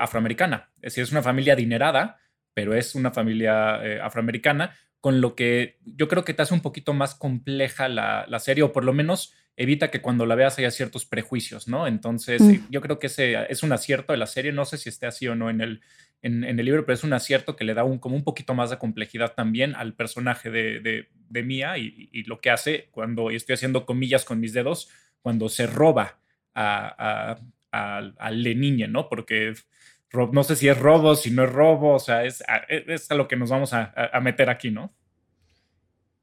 afroamericana. 0.00 0.70
Es 0.76 0.92
decir, 0.92 1.04
es 1.04 1.12
una 1.12 1.22
familia 1.22 1.52
adinerada, 1.52 2.18
pero 2.54 2.74
es 2.74 2.94
una 2.94 3.10
familia 3.10 4.04
afroamericana, 4.04 4.74
con 5.00 5.20
lo 5.20 5.36
que 5.36 5.78
yo 5.84 6.08
creo 6.08 6.24
que 6.24 6.34
te 6.34 6.42
hace 6.42 6.54
un 6.54 6.62
poquito 6.62 6.94
más 6.94 7.14
compleja 7.14 7.88
la, 7.88 8.24
la 8.28 8.38
serie, 8.38 8.64
o 8.64 8.72
por 8.72 8.84
lo 8.84 8.92
menos 8.92 9.34
evita 9.56 9.90
que 9.90 10.02
cuando 10.02 10.26
la 10.26 10.34
veas 10.34 10.58
haya 10.58 10.70
ciertos 10.70 11.06
prejuicios, 11.06 11.66
¿no? 11.66 11.86
Entonces, 11.86 12.42
mm. 12.42 12.66
yo 12.70 12.80
creo 12.80 12.98
que 12.98 13.06
ese 13.06 13.46
es 13.48 13.62
un 13.62 13.72
acierto 13.72 14.12
de 14.12 14.18
la 14.18 14.26
serie. 14.26 14.52
No 14.52 14.64
sé 14.64 14.76
si 14.76 14.88
esté 14.88 15.06
así 15.06 15.26
o 15.28 15.34
no 15.34 15.48
en 15.48 15.60
el, 15.62 15.80
en, 16.22 16.44
el 16.44 16.64
libro, 16.64 16.84
pero 16.84 16.94
es 16.94 17.04
un 17.04 17.14
acierto 17.14 17.56
que 17.56 17.64
le 17.64 17.72
da 17.72 17.82
un, 17.82 17.98
como 17.98 18.16
un 18.16 18.24
poquito 18.24 18.54
más 18.54 18.70
de 18.70 18.78
complejidad 18.78 19.34
también 19.34 19.74
al 19.74 19.94
personaje 19.94 20.50
de, 20.50 20.80
de, 20.80 21.08
de 21.28 21.42
Mia 21.42 21.78
y, 21.78 22.22
lo 22.24 22.40
que 22.40 22.50
hace 22.50 22.88
cuando, 22.90 23.30
y 23.30 23.36
estoy 23.36 23.54
haciendo 23.54 23.86
comillas 23.86 24.24
con 24.24 24.40
mis 24.40 24.52
dedos, 24.52 24.88
cuando 25.20 25.48
se 25.48 25.66
roba 25.66 26.18
a, 26.54 27.32
a, 27.32 27.40
a, 27.76 28.30
niña, 28.30 28.86
¿no? 28.86 29.08
Porque 29.08 29.54
no 30.32 30.44
sé 30.44 30.56
si 30.56 30.68
es 30.68 30.78
robo, 30.78 31.14
si 31.14 31.30
no 31.30 31.44
es 31.44 31.52
robo, 31.52 31.94
o 31.94 31.98
sea, 31.98 32.24
es, 32.24 32.42
es 32.68 33.10
a 33.10 33.14
lo 33.14 33.28
que 33.28 33.36
nos 33.36 33.50
vamos 33.50 33.72
a, 33.72 33.92
meter 34.22 34.48
aquí, 34.50 34.70
¿no? 34.70 34.94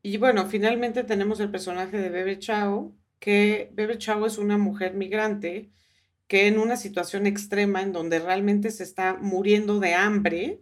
Y 0.02 0.18
bueno, 0.18 0.48
finalmente 0.48 1.04
tenemos 1.04 1.40
el 1.40 1.50
personaje 1.50 1.98
de 1.98 2.10
Bebe 2.10 2.40
Chao, 2.40 2.96
que 3.20 3.70
Bebe 3.74 3.98
Chao 3.98 4.26
es 4.26 4.38
una 4.38 4.58
mujer 4.58 4.96
migrante 4.96 5.72
que 6.28 6.48
en 6.48 6.58
una 6.58 6.78
situación 6.78 7.28
extrema 7.28 7.82
en 7.82 7.94
donde 7.94 8.20
realmente 8.20 8.72
se 8.72 8.84
está 8.84 9.16
muriendo 9.16 9.80
de 9.80 9.94
hambre, 9.94 10.62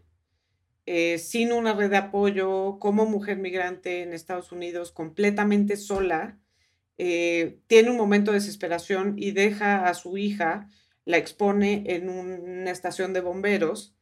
eh, 0.85 1.17
sin 1.19 1.53
una 1.53 1.73
red 1.73 1.89
de 1.89 1.97
apoyo, 1.97 2.77
como 2.79 3.05
mujer 3.05 3.37
migrante 3.37 4.01
en 4.01 4.13
Estados 4.13 4.51
Unidos, 4.51 4.91
completamente 4.91 5.77
sola, 5.77 6.39
eh, 6.97 7.59
tiene 7.67 7.89
un 7.89 7.97
momento 7.97 8.31
de 8.31 8.39
desesperación 8.39 9.15
y 9.17 9.31
deja 9.31 9.87
a 9.87 9.93
su 9.93 10.17
hija, 10.17 10.67
la 11.05 11.17
expone 11.17 11.83
en 11.87 12.09
una 12.09 12.71
estación 12.71 13.13
de 13.13 13.21
bomberos 13.21 13.95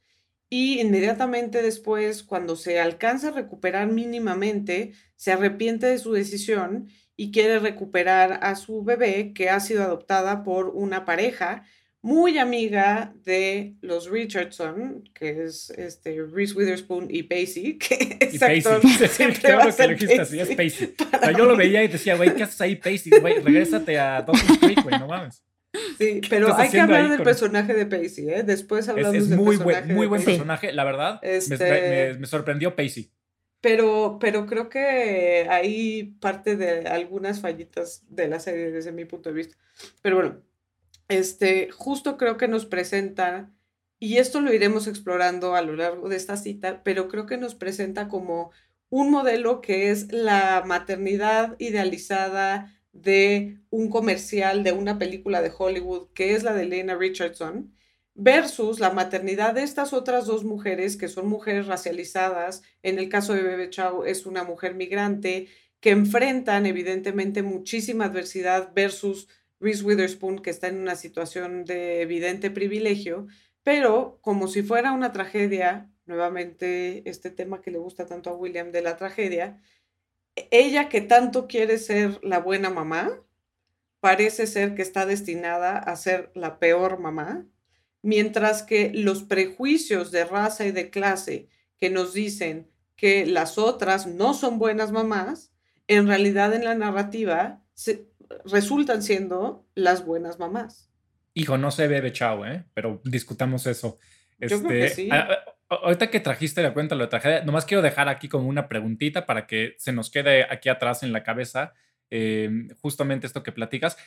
y 0.50 0.82
inmediatamente 0.82 1.62
después, 1.62 2.24
cuando 2.24 2.56
se 2.56 2.80
alcanza 2.80 3.28
a 3.30 3.32
recuperar 3.32 3.88
mínimamente, 3.88 4.94
se 5.16 5.32
arrepiente 5.32 5.86
de 5.86 6.00
su 6.00 6.12
decisión 6.12 6.90
y 7.16 7.32
quiere 7.32 7.60
recuperar 7.60 8.40
a 8.42 8.56
su 8.56 8.84
bebé 8.84 9.34
que 9.34 9.50
ha 9.50 9.60
sido 9.60 9.84
adoptada 9.84 10.44
por 10.44 10.70
una 10.70 11.06
pareja 11.06 11.66
muy 12.02 12.38
amiga 12.38 13.14
de 13.26 13.76
los 13.82 14.10
Richardson, 14.10 15.04
que 15.14 15.44
es 15.44 15.70
este 15.72 16.24
Reese 16.26 16.56
Witherspoon 16.56 17.08
y 17.10 17.24
Pacey, 17.24 17.78
que 17.78 18.18
es 18.22 18.42
actor, 18.42 18.82
claro 19.42 19.76
que 19.76 19.84
lo 19.84 19.90
dijiste 19.90 20.22
así, 20.22 20.40
es 20.40 20.50
Pacey. 20.50 20.96
O 21.14 21.20
sea, 21.20 21.38
yo 21.38 21.46
lo 21.46 21.58
veía 21.58 21.84
y 21.84 21.90
decía, 21.90 22.16
güey, 22.16 22.34
¿qué 22.34 22.44
haces 22.44 22.62
ahí, 22.62 22.78
Pacey? 22.78 23.12
Güey, 23.20 23.40
regrésate 23.42 24.00
a 24.00 24.22
Dawson's 24.22 24.58
Creek, 24.58 24.82
güey, 24.82 24.98
no 24.98 25.08
mames. 25.08 25.44
Sí, 25.98 26.22
pero 26.30 26.56
hay 26.56 26.70
que 26.70 26.80
hablar 26.80 27.10
del 27.10 27.24
personaje 27.24 27.74
de 27.74 27.86
Pacey, 27.86 28.30
¿eh? 28.30 28.44
Después 28.44 28.88
hablamos 28.90 29.16
es, 29.16 29.24
es 29.24 29.38
muy 29.38 29.58
personaje. 29.58 29.86
Buen, 29.86 29.96
muy 29.96 30.08
buen 30.08 30.24
personaje, 30.24 30.72
la 30.74 30.84
verdad. 30.84 31.20
Este... 31.22 31.58
Me, 31.58 32.14
me, 32.14 32.20
me 32.20 32.28
sorprendió 32.28 32.76
Pacey. 32.76 33.12
Pero, 33.62 34.20
pero 34.22 34.46
creo 34.46 34.70
que 34.70 35.46
hay 35.50 36.16
parte 36.22 36.56
de 36.56 36.88
algunas 36.88 37.42
fallitas 37.42 38.04
de 38.08 38.30
la 38.30 38.40
serie 38.40 38.72
desde 38.72 38.94
mi 38.94 39.04
punto 39.04 39.30
de 39.30 39.36
vista. 39.36 39.58
Pero 40.02 40.16
bueno, 40.16 40.42
este, 41.10 41.70
justo 41.70 42.16
creo 42.16 42.38
que 42.38 42.48
nos 42.48 42.66
presenta, 42.66 43.52
y 44.00 44.18
esto 44.18 44.40
lo 44.40 44.54
iremos 44.54 44.88
explorando 44.88 45.56
a 45.56 45.62
lo 45.62 45.76
largo 45.76 46.08
de 46.08 46.16
esta 46.16 46.38
cita, 46.38 46.84
pero 46.84 47.10
creo 47.10 47.26
que 47.26 47.38
nos 47.38 47.54
presenta 47.54 48.08
como 48.08 48.52
un 48.90 49.12
modelo 49.12 49.60
que 49.60 49.92
es 49.92 50.10
la 50.12 50.64
maternidad 50.66 51.58
idealizada 51.60 52.79
de 53.02 53.60
un 53.70 53.90
comercial, 53.90 54.64
de 54.64 54.72
una 54.72 54.98
película 54.98 55.42
de 55.42 55.52
Hollywood, 55.56 56.10
que 56.14 56.34
es 56.34 56.44
la 56.44 56.54
de 56.54 56.66
Lena 56.66 56.96
Richardson, 56.96 57.74
versus 58.16 58.80
la 58.80 58.92
maternidad 58.92 59.54
de 59.54 59.64
estas 59.64 59.94
otras 59.94 60.26
dos 60.26 60.44
mujeres, 60.44 60.98
que 60.98 61.08
son 61.08 61.28
mujeres 61.28 61.68
racializadas. 61.68 62.62
En 62.84 63.00
el 63.00 63.10
caso 63.10 63.34
de 63.34 63.44
Bebe 63.44 63.70
Chao 63.70 64.06
es 64.06 64.26
una 64.26 64.44
mujer 64.44 64.76
migrante, 64.76 65.48
que 65.80 65.92
enfrentan 65.92 66.66
evidentemente 66.66 67.42
muchísima 67.44 68.06
adversidad 68.06 68.74
versus 68.76 69.30
Reese 69.60 69.84
Witherspoon, 69.84 70.40
que 70.40 70.50
está 70.50 70.68
en 70.68 70.80
una 70.80 70.96
situación 70.96 71.66
de 71.66 72.02
evidente 72.02 72.52
privilegio, 72.52 73.28
pero 73.64 74.20
como 74.22 74.48
si 74.48 74.64
fuera 74.64 74.92
una 74.92 75.12
tragedia, 75.12 75.90
nuevamente 76.06 77.08
este 77.10 77.30
tema 77.30 77.62
que 77.62 77.72
le 77.72 77.78
gusta 77.78 78.06
tanto 78.06 78.30
a 78.30 78.36
William 78.36 78.72
de 78.72 78.82
la 78.82 78.98
tragedia, 78.98 79.62
ella 80.52 80.90
que 80.90 81.02
tanto 81.02 81.48
quiere 81.48 81.78
ser 81.78 82.20
la 82.24 82.40
buena 82.40 82.70
mamá, 82.70 83.12
parece 84.00 84.48
ser 84.48 84.76
que 84.76 84.82
está 84.82 85.06
destinada 85.06 85.78
a 85.78 85.96
ser 85.96 86.32
la 86.36 86.60
peor 86.60 87.00
mamá 87.00 87.46
mientras 88.02 88.64
que 88.64 88.92
los 88.94 89.24
prejuicios 89.24 90.12
de 90.12 90.26
raza 90.26 90.66
y 90.66 90.72
de 90.72 90.90
clase 90.90 91.50
que 91.80 91.90
nos 91.90 92.14
dicen 92.14 92.70
que 92.96 93.26
las 93.26 93.58
otras 93.58 94.08
no 94.08 94.34
son 94.34 94.60
buenas 94.60 94.92
mamás, 94.92 95.54
en 95.88 96.08
realidad 96.08 96.54
en 96.54 96.66
la 96.66 96.76
narrativa 96.76 97.62
resultan 98.46 99.02
siendo 99.02 99.66
las 99.76 100.06
buenas 100.06 100.40
mamás. 100.40 100.90
Hijo, 101.34 101.58
no 101.58 101.72
se 101.72 101.88
bebe 101.88 102.12
chao, 102.12 102.46
¿eh? 102.46 102.66
pero 102.74 103.02
discutamos 103.06 103.66
eso. 103.66 103.98
Yo 104.40 104.60
creo 104.60 104.70
que 104.70 104.86
este, 104.86 105.04
sí. 105.04 105.10
Ahorita 105.70 106.10
que 106.10 106.20
trajiste 106.20 106.64
la 106.64 106.74
cuenta 106.74 106.96
lo 106.96 107.10
tragedia, 107.10 107.44
nomás 107.44 107.66
quiero 107.66 107.82
dejar 107.82 108.10
aquí 108.10 108.28
como 108.28 108.48
una 108.48 108.68
preguntita 108.68 109.26
para 109.26 109.48
que 109.48 109.76
se 109.78 109.92
nos 109.92 110.10
quede 110.10 110.44
aquí 110.50 110.70
atrás 110.70 111.04
en 111.04 111.14
la 111.14 111.24
cabeza 111.24 111.74
eh, 112.12 112.50
justamente 112.82 113.28
esto 113.28 113.44
que 113.44 113.52
platicas. 113.52 113.98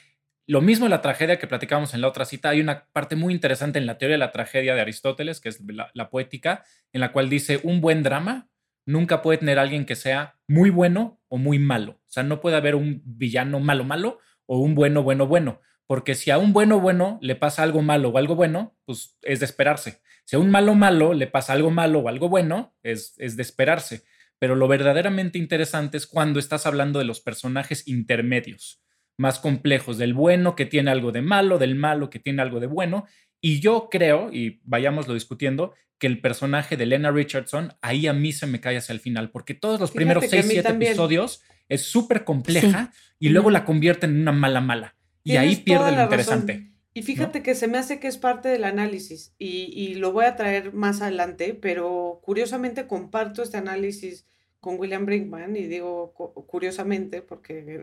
Lo 0.46 0.60
mismo 0.60 0.88
la 0.88 1.02
tragedia 1.02 1.38
que 1.38 1.46
platicábamos 1.46 1.94
en 1.94 2.00
la 2.00 2.08
otra 2.08 2.24
cita, 2.24 2.48
hay 2.48 2.60
una 2.60 2.86
parte 2.92 3.14
muy 3.14 3.32
interesante 3.32 3.78
en 3.78 3.86
la 3.86 3.96
teoría 3.96 4.14
de 4.14 4.18
la 4.18 4.32
tragedia 4.32 4.74
de 4.74 4.80
Aristóteles, 4.80 5.40
que 5.40 5.48
es 5.48 5.60
la, 5.94 6.10
poética, 6.10 6.64
en 6.92 7.00
la 7.00 7.12
cual 7.12 7.30
dice, 7.30 7.60
un 7.62 7.80
buen 7.80 8.02
drama 8.02 8.48
nunca 8.84 9.22
puede 9.22 9.38
tener 9.38 9.60
alguien 9.60 9.86
que 9.86 9.94
sea 9.94 10.36
muy 10.48 10.70
bueno 10.70 11.20
o 11.28 11.38
muy 11.38 11.60
malo. 11.60 11.92
O 11.92 12.10
sea, 12.10 12.24
no 12.24 12.40
puede 12.40 12.56
haber 12.56 12.74
un 12.74 13.02
villano 13.04 13.60
malo 13.60 13.84
malo 13.84 14.18
o 14.46 14.58
un 14.58 14.74
bueno 14.74 15.04
bueno 15.04 15.28
bueno, 15.28 15.60
porque 15.86 16.16
si 16.16 16.32
a 16.32 16.38
un 16.38 16.52
bueno 16.52 16.80
bueno 16.80 17.18
le 17.22 17.36
pasa 17.36 17.62
algo 17.62 17.80
malo 17.80 18.08
o 18.08 18.18
algo 18.18 18.34
bueno, 18.34 18.76
pues 18.84 19.16
es 19.22 19.38
de 19.38 19.46
esperarse. 19.46 20.00
Si 20.24 20.36
a 20.36 20.38
un 20.38 20.50
malo 20.50 20.74
malo 20.74 21.14
le 21.14 21.26
pasa 21.26 21.52
algo 21.52 21.70
malo 21.70 22.00
o 22.00 22.08
algo 22.08 22.28
bueno, 22.28 22.74
es, 22.82 23.14
es 23.18 23.36
de 23.36 23.42
esperarse. 23.42 24.04
Pero 24.38 24.54
lo 24.56 24.66
verdaderamente 24.68 25.38
interesante 25.38 25.96
es 25.96 26.06
cuando 26.06 26.38
estás 26.38 26.66
hablando 26.66 26.98
de 26.98 27.04
los 27.04 27.20
personajes 27.20 27.86
intermedios 27.86 28.82
más 29.18 29.38
complejos, 29.38 29.98
del 29.98 30.14
bueno 30.14 30.56
que 30.56 30.66
tiene 30.66 30.90
algo 30.90 31.12
de 31.12 31.22
malo, 31.22 31.58
del 31.58 31.74
malo 31.74 32.10
que 32.10 32.18
tiene 32.18 32.42
algo 32.42 32.60
de 32.60 32.66
bueno. 32.66 33.06
Y 33.40 33.60
yo 33.60 33.88
creo, 33.90 34.32
y 34.32 34.60
vayámoslo 34.64 35.14
discutiendo, 35.14 35.74
que 35.98 36.06
el 36.08 36.20
personaje 36.20 36.76
de 36.76 36.86
Lena 36.86 37.12
Richardson, 37.12 37.74
ahí 37.80 38.08
a 38.08 38.12
mí 38.12 38.32
se 38.32 38.46
me 38.46 38.60
cae 38.60 38.76
hacia 38.76 38.92
el 38.92 39.00
final, 39.00 39.30
porque 39.30 39.54
todos 39.54 39.78
los 39.78 39.92
primeros 39.92 40.24
seis, 40.28 40.46
siete 40.48 40.70
episodios 40.70 41.42
es 41.68 41.82
súper 41.82 42.24
compleja 42.24 42.92
y 43.20 43.28
luego 43.28 43.50
la 43.50 43.64
convierte 43.64 44.06
en 44.06 44.20
una 44.20 44.32
mala 44.32 44.60
mala. 44.60 44.96
Y 45.22 45.36
ahí 45.36 45.56
pierde 45.56 45.92
lo 45.92 46.02
interesante. 46.02 46.71
Y 46.94 47.02
fíjate 47.02 47.42
que 47.42 47.54
se 47.54 47.68
me 47.68 47.78
hace 47.78 47.98
que 47.98 48.08
es 48.08 48.18
parte 48.18 48.48
del 48.50 48.64
análisis 48.64 49.34
y, 49.38 49.70
y, 49.72 49.94
lo 49.94 50.12
voy 50.12 50.26
a 50.26 50.36
traer 50.36 50.74
más 50.74 51.00
adelante, 51.00 51.54
pero 51.54 52.20
curiosamente 52.22 52.86
comparto 52.86 53.42
este 53.42 53.56
análisis 53.56 54.26
con 54.62 54.78
William 54.78 55.04
Brinkman 55.04 55.56
y 55.56 55.66
digo 55.66 56.14
curiosamente 56.46 57.20
porque, 57.28 57.82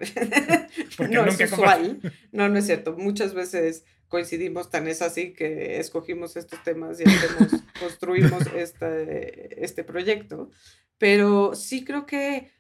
no 1.10 1.26
es 1.26 1.40
usual. 1.40 2.00
No, 2.32 2.48
no 2.48 2.58
es 2.58 2.66
cierto. 2.68 2.96
Muchas 2.96 3.34
veces 3.34 3.84
coincidimos, 4.08 4.70
tan 4.70 4.88
es 4.88 5.02
así 5.02 5.34
que 5.34 5.80
escogimos 5.80 6.38
estos 6.38 6.64
temas 6.64 7.00
y 7.02 7.04
construimos 7.80 8.44
este, 8.56 9.64
este 9.64 9.84
proyecto. 9.84 10.52
Pero 10.98 11.54
sí 11.54 11.84
creo 11.84 12.06
que 12.06 12.52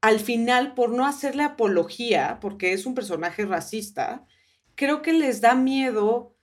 al 0.00 0.18
final, 0.18 0.74
por 0.74 0.90
no 0.90 1.06
hacerle 1.06 1.44
apología, 1.44 2.38
porque 2.40 2.72
es 2.72 2.86
un 2.86 2.96
personaje 2.96 3.46
racista, 3.46 4.26
creo 4.78 5.02
que 5.02 5.12
les 5.12 5.42
da 5.42 5.54
miedo 5.54 6.34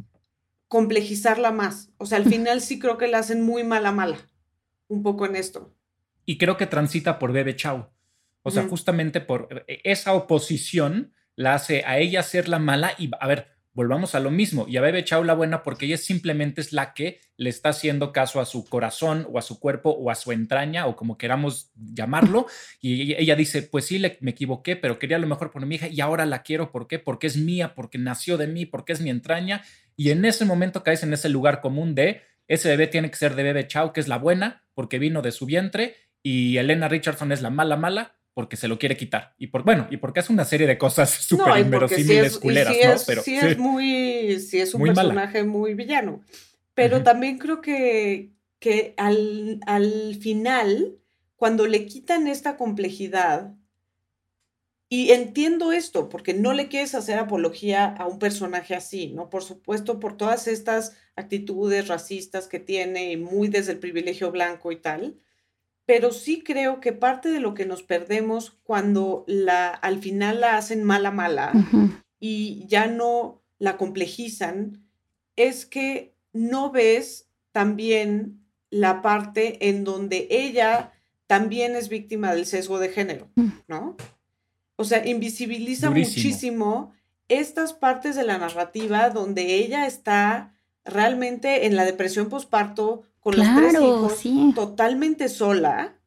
complejizarla 0.67 1.51
más. 1.51 1.89
O 1.97 2.05
sea, 2.05 2.19
al 2.19 2.25
final 2.25 2.61
sí 2.61 2.77
creo 2.77 2.97
que 2.97 3.07
la 3.07 3.19
hacen 3.19 3.41
muy 3.41 3.63
mala 3.63 3.91
mala, 3.91 4.29
un 4.87 5.01
poco 5.01 5.25
en 5.25 5.35
esto 5.35 5.75
y 6.25 6.37
creo 6.37 6.57
que 6.57 6.67
transita 6.67 7.19
por 7.19 7.31
Bebe 7.31 7.55
Chao. 7.55 7.93
O 8.41 8.51
sea, 8.51 8.63
justamente 8.63 9.21
por 9.21 9.65
e, 9.67 9.81
esa 9.83 10.13
oposición 10.13 11.13
la 11.35 11.55
hace 11.55 11.83
a 11.85 11.97
ella 11.97 12.21
ser 12.21 12.47
la 12.47 12.59
mala 12.59 12.93
y, 12.97 13.09
a 13.19 13.27
ver, 13.27 13.54
volvamos 13.75 14.15
a 14.15 14.21
lo 14.21 14.31
mismo, 14.31 14.65
y 14.67 14.77
a 14.77 14.81
Bebe 14.81 15.03
Chao 15.03 15.23
la 15.23 15.33
buena 15.33 15.61
porque 15.61 15.85
ella 15.85 15.97
simplemente 15.97 16.61
es 16.61 16.71
la 16.73 16.93
que 16.93 17.19
le 17.37 17.49
está 17.49 17.69
haciendo 17.69 18.13
caso 18.13 18.39
a 18.39 18.45
su 18.45 18.65
corazón 18.65 19.27
o 19.29 19.37
a 19.37 19.41
su 19.41 19.59
cuerpo 19.59 19.91
o 19.91 20.09
a 20.09 20.15
su 20.15 20.31
entraña 20.31 20.87
o 20.87 20.95
como 20.95 21.17
queramos 21.17 21.71
llamarlo, 21.75 22.47
y 22.81 23.13
ella 23.15 23.35
dice, 23.35 23.61
pues 23.61 23.85
sí, 23.85 24.01
me 24.21 24.31
equivoqué, 24.31 24.77
pero 24.77 24.97
quería 24.97 25.19
lo 25.19 25.27
mejor 25.27 25.51
por 25.51 25.65
mi 25.65 25.75
hija 25.75 25.89
y 25.89 25.99
ahora 26.01 26.25
la 26.25 26.41
quiero, 26.41 26.71
¿por 26.71 26.87
qué? 26.87 26.97
Porque 26.97 27.27
es 27.27 27.37
mía, 27.37 27.75
porque 27.75 27.97
nació 27.97 28.37
de 28.37 28.47
mí, 28.47 28.65
porque 28.65 28.93
es 28.93 29.01
mi 29.01 29.09
entraña, 29.09 29.63
y 29.97 30.09
en 30.09 30.23
ese 30.25 30.45
momento 30.45 30.83
caes 30.83 31.03
en 31.03 31.13
ese 31.13 31.29
lugar 31.29 31.59
común 31.61 31.95
de, 31.95 32.21
ese 32.47 32.69
bebé 32.69 32.87
tiene 32.87 33.09
que 33.09 33.17
ser 33.17 33.35
de 33.35 33.43
Bebe 33.43 33.67
Chao, 33.67 33.91
que 33.91 33.99
es 33.99 34.07
la 34.07 34.17
buena, 34.17 34.63
porque 34.73 34.99
vino 34.99 35.21
de 35.21 35.31
su 35.31 35.45
vientre, 35.45 35.95
y 36.23 36.57
Elena 36.57 36.87
Richardson 36.87 37.31
es 37.31 37.41
la 37.41 37.49
mala 37.49 37.75
mala 37.75 38.14
porque 38.35 38.57
se 38.57 38.67
lo 38.67 38.77
quiere 38.77 38.97
quitar. 38.97 39.33
Y 39.39 39.47
por, 39.47 39.63
bueno, 39.63 39.87
y 39.89 39.97
porque 39.97 40.19
hace 40.19 40.33
una 40.33 40.43
serie 40.43 40.67
de 40.67 40.77
cosas 40.77 41.09
súper 41.21 41.57
inverosímiles, 41.57 42.37
culeras, 42.37 42.75
¿no? 42.75 43.03
Pero 43.07 43.23
sí, 43.23 43.37
es 43.37 43.57
muy, 43.57 44.39
sí 44.41 44.59
es 44.59 44.75
un 44.75 44.83
personaje 44.83 45.43
muy 45.43 45.73
villano. 45.73 46.21
Pero 46.73 47.01
también 47.01 47.37
creo 47.37 47.61
que, 47.61 48.33
que 48.59 48.93
al, 48.97 49.61
al 49.65 50.15
final, 50.19 50.99
cuando 51.37 51.65
le 51.65 51.85
quitan 51.85 52.27
esta 52.27 52.57
complejidad, 52.57 53.55
y 54.89 55.11
entiendo 55.11 55.71
esto, 55.71 56.09
porque 56.09 56.33
no 56.33 56.51
le 56.51 56.67
quieres 56.67 56.93
hacer 56.93 57.17
apología 57.17 57.85
a 57.85 58.05
un 58.05 58.19
personaje 58.19 58.75
así, 58.75 59.13
¿no? 59.13 59.29
Por 59.29 59.43
supuesto, 59.43 60.01
por 60.01 60.17
todas 60.17 60.49
estas 60.49 60.97
actitudes 61.15 61.87
racistas 61.87 62.49
que 62.49 62.59
tiene 62.59 63.13
y 63.13 63.17
muy 63.17 63.47
desde 63.47 63.71
el 63.71 63.79
privilegio 63.79 64.29
blanco 64.29 64.73
y 64.73 64.81
tal, 64.81 65.21
pero 65.85 66.11
sí 66.11 66.43
creo 66.43 66.79
que 66.79 66.93
parte 66.93 67.29
de 67.29 67.39
lo 67.39 67.53
que 67.53 67.65
nos 67.65 67.83
perdemos 67.83 68.57
cuando 68.63 69.23
la, 69.27 69.69
al 69.69 69.99
final 69.99 70.41
la 70.41 70.57
hacen 70.57 70.83
mala 70.83 71.11
mala 71.11 71.51
y 72.19 72.65
ya 72.67 72.87
no 72.87 73.41
la 73.59 73.77
complejizan, 73.77 74.83
es 75.35 75.65
que 75.65 76.15
no 76.33 76.71
ves 76.71 77.29
también 77.51 78.45
la 78.69 79.01
parte 79.01 79.69
en 79.69 79.83
donde 79.83 80.27
ella 80.29 80.91
también 81.27 81.75
es 81.75 81.89
víctima 81.89 82.33
del 82.33 82.45
sesgo 82.45 82.79
de 82.79 82.89
género, 82.89 83.29
mm. 83.35 83.49
¿no? 83.67 83.95
O 84.75 84.83
sea, 84.83 85.05
invisibiliza 85.07 85.89
muchísimo 85.89 86.93
estas 87.29 87.73
partes 87.73 88.15
de 88.15 88.23
la 88.23 88.37
narrativa 88.37 89.09
donde 89.09 89.55
ella 89.55 89.87
está 89.87 90.53
realmente 90.83 91.65
en 91.65 91.75
la 91.75 91.85
depresión 91.85 92.29
postparto 92.29 93.03
con 93.25 93.37
los 93.37 93.55
tres 93.55 93.73
hijos, 93.81 94.53
totalmente 94.53 95.29
sola. 95.29 95.99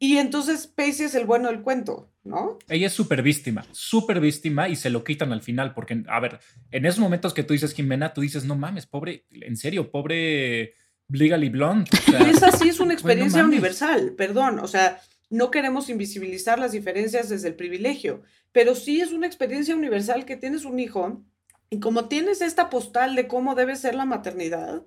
Y 0.00 0.16
entonces 0.16 0.66
Pacey 0.66 1.06
es 1.06 1.14
el 1.14 1.24
bueno 1.24 1.48
del 1.48 1.62
cuento, 1.62 2.10
¿no? 2.24 2.58
Ella 2.68 2.88
es 2.88 2.92
súper 2.92 3.22
víctima, 3.22 3.64
súper 3.70 4.18
víctima 4.18 4.68
y 4.68 4.74
se 4.74 4.90
lo 4.90 5.04
quitan 5.04 5.32
al 5.32 5.42
final, 5.42 5.72
porque, 5.72 6.02
a 6.08 6.18
ver, 6.18 6.40
en 6.72 6.84
esos 6.84 6.98
momentos 6.98 7.32
que 7.32 7.44
tú 7.44 7.52
dices, 7.52 7.74
Jimena, 7.74 8.12
tú 8.12 8.22
dices, 8.22 8.44
no 8.44 8.56
mames, 8.56 8.86
pobre, 8.86 9.24
en 9.30 9.56
serio, 9.56 9.92
pobre 9.92 10.74
Legally 11.08 11.48
Blonde. 11.48 11.90
y 12.08 12.30
esa 12.30 12.50
sí 12.50 12.68
es 12.68 12.80
una 12.80 12.94
experiencia 12.94 13.44
universal, 13.44 14.14
perdón, 14.16 14.58
o 14.58 14.66
sea, 14.66 15.00
no 15.30 15.52
queremos 15.52 15.88
invisibilizar 15.88 16.58
las 16.58 16.72
diferencias 16.72 17.28
desde 17.28 17.46
el 17.46 17.54
privilegio, 17.54 18.22
pero 18.50 18.74
sí 18.74 19.00
es 19.00 19.12
una 19.12 19.28
experiencia 19.28 19.76
universal 19.76 20.24
que 20.24 20.36
tienes 20.36 20.64
un 20.64 20.80
hijo 20.80 21.24
y 21.70 21.78
como 21.78 22.08
tienes 22.08 22.40
esta 22.40 22.68
postal 22.68 23.14
de 23.14 23.28
cómo 23.28 23.54
debe 23.54 23.76
ser 23.76 23.94
la 23.94 24.06
maternidad, 24.06 24.82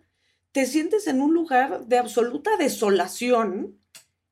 te 0.52 0.66
sientes 0.66 1.08
en 1.08 1.22
un 1.22 1.34
lugar 1.34 1.86
de 1.86 1.98
absoluta 1.98 2.58
desolación 2.58 3.80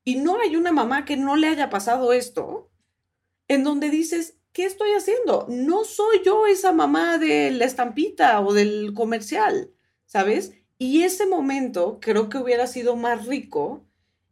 y 0.03 0.15
no 0.15 0.39
hay 0.39 0.55
una 0.55 0.71
mamá 0.71 1.05
que 1.05 1.17
no 1.17 1.35
le 1.35 1.47
haya 1.47 1.69
pasado 1.69 2.13
esto, 2.13 2.69
en 3.47 3.63
donde 3.63 3.89
dices, 3.89 4.37
¿qué 4.53 4.65
estoy 4.65 4.91
haciendo? 4.91 5.45
No 5.49 5.83
soy 5.83 6.21
yo 6.25 6.47
esa 6.47 6.71
mamá 6.71 7.17
de 7.17 7.51
la 7.51 7.65
estampita 7.65 8.39
o 8.41 8.53
del 8.53 8.93
comercial, 8.93 9.71
¿sabes? 10.05 10.53
Y 10.77 11.03
ese 11.03 11.25
momento 11.25 11.99
creo 12.01 12.29
que 12.29 12.37
hubiera 12.37 12.67
sido 12.67 12.95
más 12.95 13.25
rico 13.25 13.87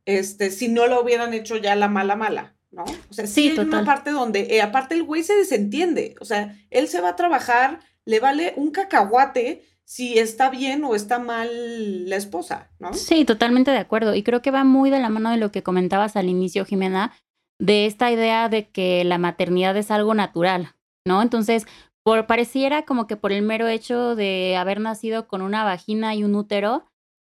este, 0.06 0.52
si 0.52 0.67
no 0.67 0.88
lo 0.88 1.02
hubieran 1.02 1.34
hecho 1.34 1.58
ya 1.58 1.76
la 1.76 1.88
mala 1.88 2.15
mala, 2.15 2.56
¿no? 2.71 2.86
O 3.10 3.13
sea, 3.13 3.28
sí, 3.28 3.50
hay 3.50 3.60
una 3.60 3.84
parte 3.84 4.12
donde, 4.12 4.56
eh, 4.56 4.62
aparte 4.62 4.95
el 4.95 5.04
güey 5.04 5.24
se 5.24 5.36
desentiende, 5.36 6.15
o 6.21 6.26
sea, 6.26 6.58
él 6.69 6.88
se 6.88 7.02
va 7.02 7.10
a 7.10 7.15
trabajar, 7.15 7.80
le 8.06 8.19
vale 8.19 8.54
un 8.56 8.71
cacahuate 8.71 9.63
si 9.86 10.17
está 10.17 10.50
bien 10.50 10.84
o 10.84 10.95
está 10.95 11.19
mal 11.19 12.10
la 12.10 12.15
esposa, 12.15 12.71
¿no? 12.80 12.93
Sí, 12.93 13.24
totalmente 13.24 13.71
de 13.71 13.78
acuerdo. 13.78 14.15
Y 14.15 14.24
creo 14.24 14.41
que 14.41 14.52
va 14.52 14.63
muy 14.63 14.89
de 14.89 15.00
la 15.00 15.10
mano 15.10 15.30
de 15.30 15.38
lo 15.38 15.52
que 15.52 15.63
comentabas 15.63 16.15
al 16.15 16.28
inicio, 16.28 16.65
Jimena, 16.65 17.13
de 17.60 17.86
esta 17.86 18.12
idea 18.12 18.50
de 18.50 18.69
que 18.69 19.04
la 19.04 19.17
maternidad 19.17 19.78
es 19.78 19.91
algo 19.91 20.13
natural, 20.15 20.76
¿no? 21.08 21.21
Entonces, 21.21 21.67
por, 22.04 22.26
pareciera 22.26 22.84
como 22.84 23.08
que 23.08 23.15
por 23.15 23.32
el 23.32 23.43
mero 23.43 23.67
hecho 23.67 24.15
de 24.15 24.58
haber 24.58 24.80
nacido 24.80 25.28
con 25.28 25.41
una 25.41 25.63
vagina 25.63 26.15
y 26.15 26.24
un 26.24 26.36
útero, 26.36 26.86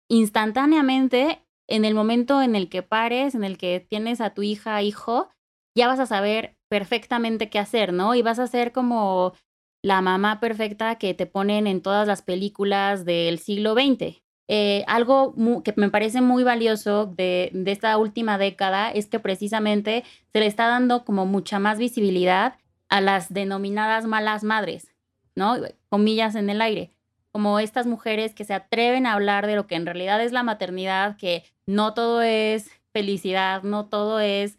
instantáneamente, 0.10 1.44
en 1.70 1.86
el 1.86 1.94
momento 1.94 2.42
en 2.42 2.56
el 2.56 2.70
que 2.70 2.82
pares, 2.82 3.36
en 3.36 3.44
el 3.44 3.58
que 3.58 3.86
tienes 3.88 4.20
a 4.20 4.34
tu 4.34 4.42
hija, 4.42 4.82
hijo, 4.82 5.30
ya 5.78 5.88
vas 5.88 6.00
a 6.00 6.06
saber 6.06 6.58
perfectamente 6.70 7.50
qué 7.50 7.60
hacer, 7.60 7.94
¿no? 7.94 8.16
Y 8.16 8.24
vas 8.24 8.40
a 8.40 8.48
ser 8.48 8.72
como 8.72 9.34
la 9.82 10.02
mamá 10.02 10.40
perfecta 10.40 10.96
que 10.96 11.14
te 11.14 11.26
ponen 11.26 11.68
en 11.68 11.82
todas 11.82 12.08
las 12.08 12.22
películas 12.22 13.06
del 13.06 13.40
siglo 13.40 13.74
XX. 13.74 14.22
Eh, 14.50 14.86
algo 14.88 15.36
que 15.64 15.74
me 15.76 15.90
parece 15.90 16.22
muy 16.22 16.44
valioso 16.44 17.06
de, 17.06 17.52
esta 17.66 17.98
última 17.98 18.38
década 18.38 18.90
es 18.92 19.08
que 19.08 19.20
precisamente 19.20 20.06
se 20.32 20.40
le 20.40 20.46
está 20.46 20.68
dando 20.68 21.04
como 21.04 21.26
mucha 21.26 21.60
más 21.60 21.78
visibilidad 21.78 22.56
a 22.88 23.02
las 23.02 23.34
denominadas 23.34 24.06
malas 24.06 24.44
madres, 24.44 24.94
¿no? 25.36 25.58
Comillas 25.90 26.36
en 26.36 26.50
el 26.50 26.62
aire, 26.62 26.94
como 27.32 27.60
estas 27.60 27.88
mujeres 27.88 28.34
que 28.34 28.46
se 28.46 28.54
atreven 28.54 29.06
a 29.06 29.14
hablar 29.14 29.48
de 29.48 29.56
lo 29.56 29.68
que 29.68 29.76
en 29.76 29.86
realidad 29.86 30.24
es 30.24 30.32
la 30.32 30.44
maternidad, 30.44 31.18
que 31.18 31.44
no 31.66 31.94
todo 31.94 32.22
es 32.22 32.72
felicidad, 32.94 33.64
no 33.64 33.88
todo 33.88 34.22
es 34.22 34.58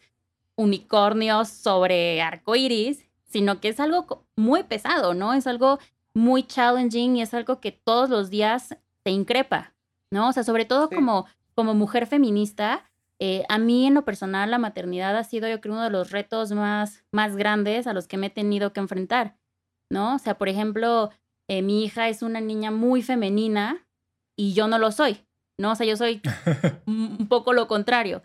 unicornios 0.55 1.49
sobre 1.49 2.21
arcoiris, 2.21 3.07
sino 3.25 3.61
que 3.61 3.69
es 3.69 3.81
algo 3.81 4.28
muy 4.39 4.63
pesado, 4.63 5.13
¿no? 5.15 5.35
Es 5.35 5.47
algo 5.47 5.79
muy 6.15 6.43
challenging 6.45 7.17
y 7.17 7.23
es 7.23 7.35
algo 7.35 7.61
que 7.61 7.73
todos 7.73 8.09
los 8.09 8.31
días 8.31 8.77
te 9.05 9.11
increpa, 9.11 9.75
¿no? 10.11 10.29
O 10.29 10.33
sea, 10.33 10.45
sobre 10.45 10.65
todo 10.65 10.89
como, 10.89 11.27
como 11.55 11.75
mujer 11.75 12.07
feminista, 12.07 12.85
Eh, 13.21 13.43
a 13.49 13.59
mí 13.59 13.85
en 13.85 13.95
lo 13.95 14.05
personal 14.05 14.49
la 14.49 14.59
maternidad 14.59 15.17
ha 15.17 15.25
sido 15.25 15.49
yo 15.49 15.61
creo 15.61 15.75
uno 15.75 15.83
de 15.83 15.91
los 15.91 16.13
retos 16.13 16.53
más, 16.53 17.03
más 17.11 17.35
grandes 17.35 17.89
a 17.89 17.93
los 17.93 18.07
que 18.07 18.17
me 18.17 18.29
he 18.29 18.31
tenido 18.31 18.73
que 18.73 18.79
enfrentar, 18.79 19.35
¿no? 19.91 20.15
O 20.15 20.19
sea, 20.21 20.39
por 20.39 20.49
ejemplo, 20.49 21.11
eh, 21.49 21.63
mi 21.63 21.83
hija 21.85 22.09
es 22.09 22.23
una 22.23 22.41
niña 22.41 22.71
muy 22.71 23.03
femenina 23.03 23.85
y 24.37 24.53
yo 24.55 24.69
no 24.69 24.79
lo 24.79 24.93
soy, 24.93 25.27
¿no? 25.59 25.73
O 25.73 25.75
sea, 25.75 25.85
yo 25.85 25.97
soy 25.97 26.23
un 26.87 27.27
poco 27.29 27.53
lo 27.53 27.67
contrario. 27.67 28.23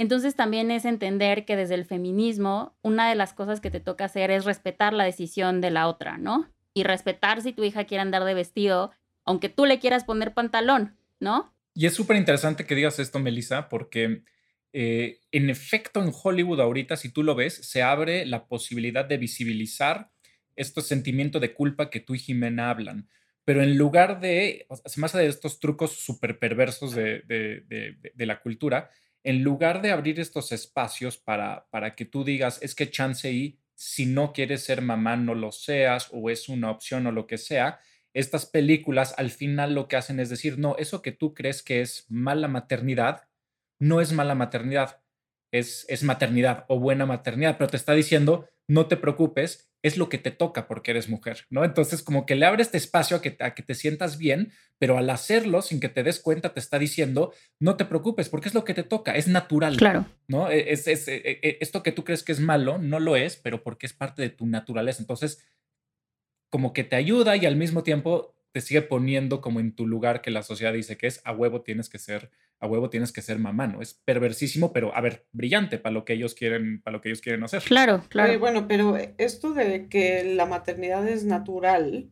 Entonces 0.00 0.34
también 0.34 0.70
es 0.70 0.86
entender 0.86 1.44
que 1.44 1.56
desde 1.56 1.74
el 1.74 1.84
feminismo, 1.84 2.74
una 2.80 3.06
de 3.10 3.14
las 3.14 3.34
cosas 3.34 3.60
que 3.60 3.70
te 3.70 3.80
toca 3.80 4.06
hacer 4.06 4.30
es 4.30 4.46
respetar 4.46 4.94
la 4.94 5.04
decisión 5.04 5.60
de 5.60 5.70
la 5.70 5.88
otra, 5.88 6.16
¿no? 6.16 6.50
Y 6.72 6.84
respetar 6.84 7.42
si 7.42 7.52
tu 7.52 7.64
hija 7.64 7.84
quiere 7.84 8.00
andar 8.00 8.24
de 8.24 8.32
vestido, 8.32 8.92
aunque 9.26 9.50
tú 9.50 9.66
le 9.66 9.78
quieras 9.78 10.04
poner 10.04 10.32
pantalón, 10.32 10.96
¿no? 11.18 11.54
Y 11.74 11.84
es 11.84 11.92
súper 11.92 12.16
interesante 12.16 12.64
que 12.64 12.74
digas 12.74 12.98
esto, 12.98 13.18
Melissa, 13.18 13.68
porque 13.68 14.22
eh, 14.72 15.20
en 15.32 15.50
efecto 15.50 16.02
en 16.02 16.14
Hollywood 16.14 16.62
ahorita, 16.62 16.96
si 16.96 17.10
tú 17.10 17.22
lo 17.22 17.34
ves, 17.34 17.56
se 17.56 17.82
abre 17.82 18.24
la 18.24 18.46
posibilidad 18.46 19.04
de 19.04 19.18
visibilizar 19.18 20.10
este 20.56 20.80
sentimiento 20.80 21.40
de 21.40 21.52
culpa 21.52 21.90
que 21.90 22.00
tú 22.00 22.14
y 22.14 22.20
Jimena 22.20 22.70
hablan. 22.70 23.06
Pero 23.44 23.62
en 23.62 23.76
lugar 23.76 24.18
de, 24.20 24.66
más 24.96 25.12
de 25.12 25.26
estos 25.26 25.60
trucos 25.60 25.92
súper 25.92 26.38
perversos 26.38 26.94
de, 26.94 27.20
de, 27.26 28.26
la 28.26 28.40
cultura, 28.40 28.88
en 29.22 29.42
lugar 29.42 29.82
de 29.82 29.90
abrir 29.90 30.20
estos 30.20 30.52
espacios 30.52 31.18
para, 31.18 31.66
para 31.70 31.94
que 31.94 32.04
tú 32.04 32.24
digas, 32.24 32.58
es 32.62 32.74
que 32.74 32.90
chance 32.90 33.30
y 33.30 33.58
si 33.74 34.06
no 34.06 34.32
quieres 34.32 34.64
ser 34.64 34.82
mamá, 34.82 35.16
no 35.16 35.34
lo 35.34 35.52
seas, 35.52 36.08
o 36.12 36.30
es 36.30 36.48
una 36.48 36.70
opción 36.70 37.06
o 37.06 37.12
lo 37.12 37.26
que 37.26 37.38
sea, 37.38 37.80
estas 38.12 38.46
películas 38.46 39.14
al 39.16 39.30
final 39.30 39.74
lo 39.74 39.88
que 39.88 39.96
hacen 39.96 40.20
es 40.20 40.28
decir, 40.28 40.58
no, 40.58 40.76
eso 40.76 41.00
que 41.00 41.12
tú 41.12 41.32
crees 41.32 41.62
que 41.62 41.80
es 41.80 42.06
mala 42.08 42.48
maternidad, 42.48 43.28
no 43.78 44.00
es 44.00 44.12
mala 44.12 44.34
maternidad, 44.34 45.00
es, 45.52 45.86
es 45.88 46.02
maternidad 46.02 46.64
o 46.68 46.78
buena 46.78 47.06
maternidad, 47.06 47.56
pero 47.56 47.70
te 47.70 47.76
está 47.76 47.94
diciendo, 47.94 48.48
no 48.68 48.86
te 48.86 48.96
preocupes, 48.96 49.69
es 49.82 49.96
lo 49.96 50.08
que 50.08 50.18
te 50.18 50.30
toca 50.30 50.66
porque 50.66 50.90
eres 50.90 51.08
mujer, 51.08 51.46
¿no? 51.48 51.64
Entonces, 51.64 52.02
como 52.02 52.26
que 52.26 52.34
le 52.34 52.46
abre 52.46 52.62
este 52.62 52.76
espacio 52.76 53.16
a 53.16 53.22
que, 53.22 53.36
a 53.40 53.54
que 53.54 53.62
te 53.62 53.74
sientas 53.74 54.18
bien, 54.18 54.52
pero 54.78 54.98
al 54.98 55.08
hacerlo, 55.08 55.62
sin 55.62 55.80
que 55.80 55.88
te 55.88 56.02
des 56.02 56.20
cuenta, 56.20 56.52
te 56.52 56.60
está 56.60 56.78
diciendo, 56.78 57.32
no 57.58 57.76
te 57.76 57.84
preocupes 57.86 58.28
porque 58.28 58.48
es 58.48 58.54
lo 58.54 58.64
que 58.64 58.74
te 58.74 58.82
toca, 58.82 59.16
es 59.16 59.28
natural. 59.28 59.76
Claro. 59.76 60.06
¿No? 60.28 60.50
E, 60.50 60.72
es, 60.72 60.86
es, 60.86 61.08
e, 61.08 61.22
e, 61.24 61.58
esto 61.60 61.82
que 61.82 61.92
tú 61.92 62.04
crees 62.04 62.22
que 62.22 62.32
es 62.32 62.40
malo, 62.40 62.78
no 62.78 63.00
lo 63.00 63.16
es, 63.16 63.36
pero 63.36 63.62
porque 63.62 63.86
es 63.86 63.92
parte 63.92 64.22
de 64.22 64.30
tu 64.30 64.46
naturaleza. 64.46 65.02
Entonces, 65.02 65.46
como 66.50 66.72
que 66.72 66.84
te 66.84 66.96
ayuda 66.96 67.36
y 67.36 67.46
al 67.46 67.56
mismo 67.56 67.82
tiempo 67.82 68.34
te 68.52 68.60
sigue 68.60 68.82
poniendo 68.82 69.40
como 69.40 69.60
en 69.60 69.74
tu 69.74 69.86
lugar 69.86 70.22
que 70.22 70.30
la 70.30 70.42
sociedad 70.42 70.72
dice 70.72 70.96
que 70.96 71.06
es 71.06 71.20
a 71.24 71.32
huevo 71.32 71.62
tienes 71.62 71.88
que 71.88 71.98
ser, 71.98 72.30
a 72.58 72.66
huevo 72.66 72.90
tienes 72.90 73.12
que 73.12 73.22
ser 73.22 73.38
mamá, 73.38 73.66
¿no? 73.66 73.80
Es 73.80 73.94
perversísimo, 73.94 74.72
pero 74.72 74.94
a 74.94 75.00
ver, 75.00 75.26
brillante 75.32 75.78
para 75.78 75.92
lo 75.92 76.04
que 76.04 76.14
ellos 76.14 76.34
quieren, 76.34 76.82
para 76.82 76.96
lo 76.96 77.00
que 77.00 77.10
ellos 77.10 77.20
quieren 77.20 77.44
hacer. 77.44 77.62
Claro, 77.62 78.02
claro. 78.08 78.38
bueno, 78.38 78.66
pero 78.66 78.96
esto 79.18 79.52
de 79.52 79.88
que 79.88 80.24
la 80.34 80.46
maternidad 80.46 81.06
es 81.08 81.24
natural 81.24 82.10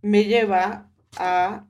me 0.00 0.24
lleva 0.24 0.90
a 1.16 1.66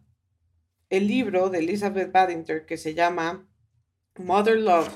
el 0.91 1.07
libro 1.07 1.51
de 1.51 1.59
Elizabeth 1.59 2.13
Badinter 2.13 2.67
que 2.67 2.77
se 2.77 2.95
llama 2.95 3.47
Mother 4.19 4.59
Love. 4.59 4.93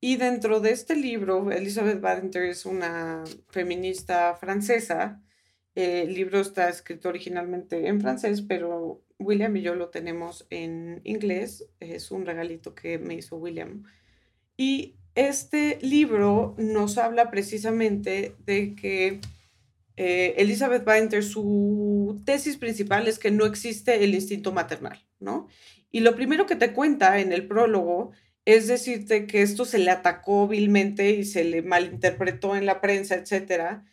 Y 0.00 0.16
dentro 0.16 0.58
de 0.58 0.72
este 0.72 0.96
libro, 0.96 1.52
Elizabeth 1.52 2.00
Badinter 2.00 2.42
es 2.44 2.66
una 2.66 3.22
feminista 3.50 4.34
francesa 4.34 5.22
el 5.74 6.14
libro 6.14 6.40
está 6.40 6.68
escrito 6.68 7.08
originalmente 7.08 7.88
en 7.88 8.00
francés, 8.00 8.42
pero 8.42 9.02
William 9.18 9.56
y 9.56 9.62
yo 9.62 9.74
lo 9.74 9.88
tenemos 9.88 10.46
en 10.50 11.00
inglés. 11.04 11.66
Es 11.80 12.10
un 12.10 12.26
regalito 12.26 12.74
que 12.74 12.98
me 12.98 13.14
hizo 13.14 13.36
William. 13.36 13.84
Y 14.56 14.96
este 15.14 15.78
libro 15.80 16.54
nos 16.58 16.98
habla 16.98 17.30
precisamente 17.30 18.34
de 18.44 18.74
que 18.74 19.20
eh, 19.96 20.34
Elizabeth 20.36 20.84
Binder, 20.84 21.22
su 21.22 22.22
tesis 22.26 22.56
principal 22.56 23.08
es 23.08 23.18
que 23.18 23.30
no 23.30 23.46
existe 23.46 24.04
el 24.04 24.14
instinto 24.14 24.52
maternal, 24.52 25.02
¿no? 25.20 25.48
Y 25.90 26.00
lo 26.00 26.14
primero 26.14 26.46
que 26.46 26.56
te 26.56 26.72
cuenta 26.72 27.20
en 27.20 27.32
el 27.32 27.46
prólogo 27.46 28.12
es 28.44 28.66
decirte 28.66 29.26
que 29.26 29.42
esto 29.42 29.64
se 29.64 29.78
le 29.78 29.90
atacó 29.90 30.48
vilmente 30.48 31.10
y 31.10 31.24
se 31.24 31.44
le 31.44 31.62
malinterpretó 31.62 32.56
en 32.56 32.66
la 32.66 32.80
prensa, 32.80 33.14
etcétera 33.14 33.84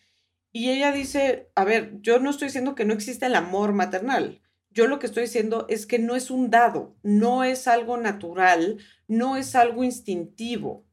y 0.51 0.69
ella 0.71 0.91
dice, 0.91 1.51
a 1.55 1.63
ver, 1.63 1.99
yo 2.01 2.19
no 2.19 2.29
estoy 2.29 2.47
diciendo 2.47 2.75
que 2.75 2.85
no 2.85 2.93
existe 2.93 3.25
el 3.25 3.35
amor 3.35 3.73
maternal. 3.73 4.41
Yo 4.71 4.87
lo 4.87 4.99
que 4.99 5.07
estoy 5.07 5.23
diciendo 5.23 5.65
es 5.69 5.85
que 5.85 5.99
no 5.99 6.15
es 6.15 6.31
un 6.31 6.49
dado, 6.49 6.95
no 7.03 7.43
es 7.43 7.67
algo 7.67 7.97
natural, 7.97 8.77
no 9.07 9.35
es 9.35 9.55
algo 9.55 9.83
instintivo. 9.83 10.85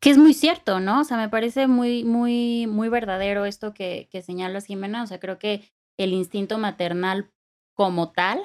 Que 0.00 0.10
es 0.10 0.18
muy 0.18 0.34
cierto, 0.34 0.80
¿no? 0.80 1.00
O 1.00 1.04
sea, 1.04 1.16
me 1.16 1.28
parece 1.28 1.66
muy, 1.66 2.04
muy, 2.04 2.66
muy 2.66 2.88
verdadero 2.88 3.44
esto 3.44 3.74
que, 3.74 4.08
que 4.10 4.22
señalas, 4.22 4.66
Jimena. 4.66 5.02
O 5.02 5.06
sea, 5.06 5.20
creo 5.20 5.38
que 5.38 5.70
el 5.96 6.12
instinto 6.12 6.58
maternal 6.58 7.30
como 7.74 8.12
tal 8.12 8.40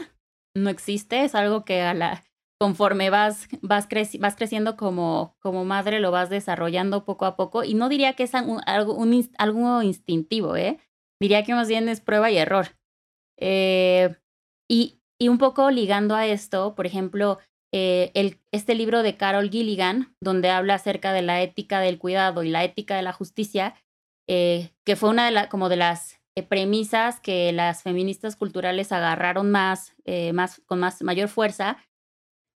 no 0.54 0.70
existe, 0.70 1.24
es 1.24 1.36
algo 1.36 1.66
que 1.66 1.82
a 1.82 1.94
la, 1.94 2.24
conforme 2.58 3.10
vas, 3.10 3.48
vas, 3.62 3.88
vas 4.20 4.36
creciendo 4.36 4.78
como, 4.78 5.36
como 5.40 5.66
madre, 5.66 6.00
lo 6.00 6.12
vas 6.12 6.30
desarrollando 6.30 7.06
poco 7.06 7.26
a 7.26 7.36
poco. 7.36 7.64
Y 7.64 7.74
no 7.74 7.90
diría 7.90 8.14
que 8.14 8.24
es 8.24 8.36
algo, 8.36 8.60
algo 9.38 9.82
instintivo, 9.82 10.56
¿eh? 10.56 10.80
Diría 11.20 11.44
que 11.44 11.54
más 11.54 11.68
bien 11.68 11.90
es 11.90 12.02
prueba 12.02 12.32
y 12.32 12.38
error. 12.38 12.78
Eh, 13.38 14.16
y, 14.70 15.02
y, 15.20 15.28
un 15.28 15.38
poco 15.38 15.70
ligando 15.70 16.16
a 16.16 16.26
esto, 16.26 16.76
por 16.76 16.86
ejemplo, 16.86 17.40
eh, 17.74 18.12
el, 18.14 18.40
este 18.52 18.76
libro 18.76 19.04
de 19.04 19.18
Carol 19.18 19.50
Gilligan, 19.50 20.16
donde 20.22 20.50
habla 20.50 20.76
acerca 20.76 21.12
de 21.14 21.22
la 21.22 21.42
ética 21.42 21.82
del 21.82 22.00
cuidado 22.00 22.44
y 22.44 22.50
la 22.50 22.64
ética 22.64 22.96
de 22.96 23.02
la 23.02 23.14
justicia, 23.14 23.76
eh, 24.28 24.72
que 24.86 24.96
fue 24.96 25.10
una 25.10 25.26
de, 25.26 25.32
la, 25.32 25.50
como 25.50 25.68
de 25.68 25.76
las 25.76 26.22
premisas 26.50 27.20
que 27.20 27.52
las 27.54 27.84
feministas 27.84 28.36
culturales 28.36 28.92
agarraron 28.92 29.52
más, 29.52 29.96
más 30.34 30.62
con 30.66 30.80
más, 30.80 31.02
mayor 31.02 31.30
fuerza 31.30 31.78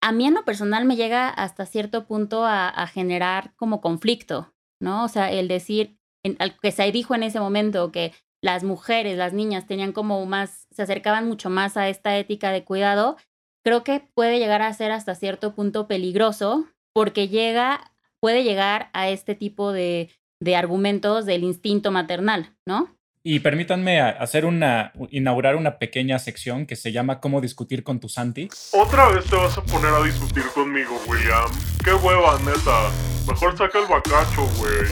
a 0.07 0.13
mí 0.13 0.25
en 0.25 0.35
lo 0.35 0.45
personal 0.45 0.85
me 0.85 0.95
llega 0.95 1.27
hasta 1.27 1.65
cierto 1.65 2.05
punto 2.05 2.45
a, 2.45 2.87
generar 2.87 3.53
como 3.57 3.81
conflicto, 3.81 4.53
¿no? 4.79 5.03
O 5.03 5.09
sea, 5.09 5.29
el 5.29 5.49
decir, 5.49 5.99
en, 6.23 6.37
que 6.61 6.71
se 6.71 6.89
dijo 6.93 7.13
en 7.13 7.23
ese 7.23 7.41
momento 7.41 7.91
que 7.91 8.13
las 8.41 8.63
mujeres, 8.63 9.17
las 9.17 9.33
niñas 9.33 9.67
tenían 9.67 9.91
como 9.91 10.25
más, 10.25 10.65
se 10.71 10.83
acercaban 10.83 11.27
mucho 11.27 11.49
más 11.49 11.75
a 11.75 11.89
esta 11.89 12.17
ética 12.17 12.51
de 12.51 12.63
cuidado, 12.63 13.17
creo 13.65 13.83
que 13.83 14.07
puede 14.13 14.39
llegar 14.39 14.61
a 14.61 14.73
ser 14.73 14.91
hasta 14.91 15.13
cierto 15.13 15.53
punto 15.53 15.87
peligroso 15.89 16.69
porque 16.93 17.27
llega, 17.27 17.91
puede 18.21 18.45
llegar 18.45 18.89
a 18.93 19.09
este 19.09 19.35
tipo 19.35 19.73
de, 19.73 20.09
de 20.39 20.55
argumentos 20.55 21.25
del 21.25 21.43
instinto 21.43 21.91
maternal, 21.91 22.55
¿no? 22.65 22.96
Y 23.29 23.41
permítanme 23.41 23.99
hacer 23.99 24.45
una, 24.45 24.93
inaugurar 25.11 25.57
una 25.57 25.79
pequeña 25.79 26.17
sección 26.17 26.65
que 26.65 26.77
se 26.77 26.93
llama 26.93 27.19
Cómo 27.19 27.41
discutir 27.41 27.83
con 27.83 27.99
tu 27.99 28.07
Santi. 28.07 28.47
Otra 28.71 29.09
vez 29.09 29.25
te 29.25 29.35
vas 29.35 29.57
a 29.57 29.63
poner 29.65 29.93
a 29.93 30.01
discutir 30.01 30.45
conmigo, 30.55 30.97
William. 31.09 31.51
Qué 31.83 31.93
hueva, 31.93 32.39
neta. 32.39 32.89
Mejor 33.27 33.57
saca 33.57 33.79
el 33.79 33.87
bacacho, 33.87 34.47
güey. 34.57 34.87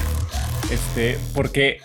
Este, 0.69 1.17
porque, 1.33 1.79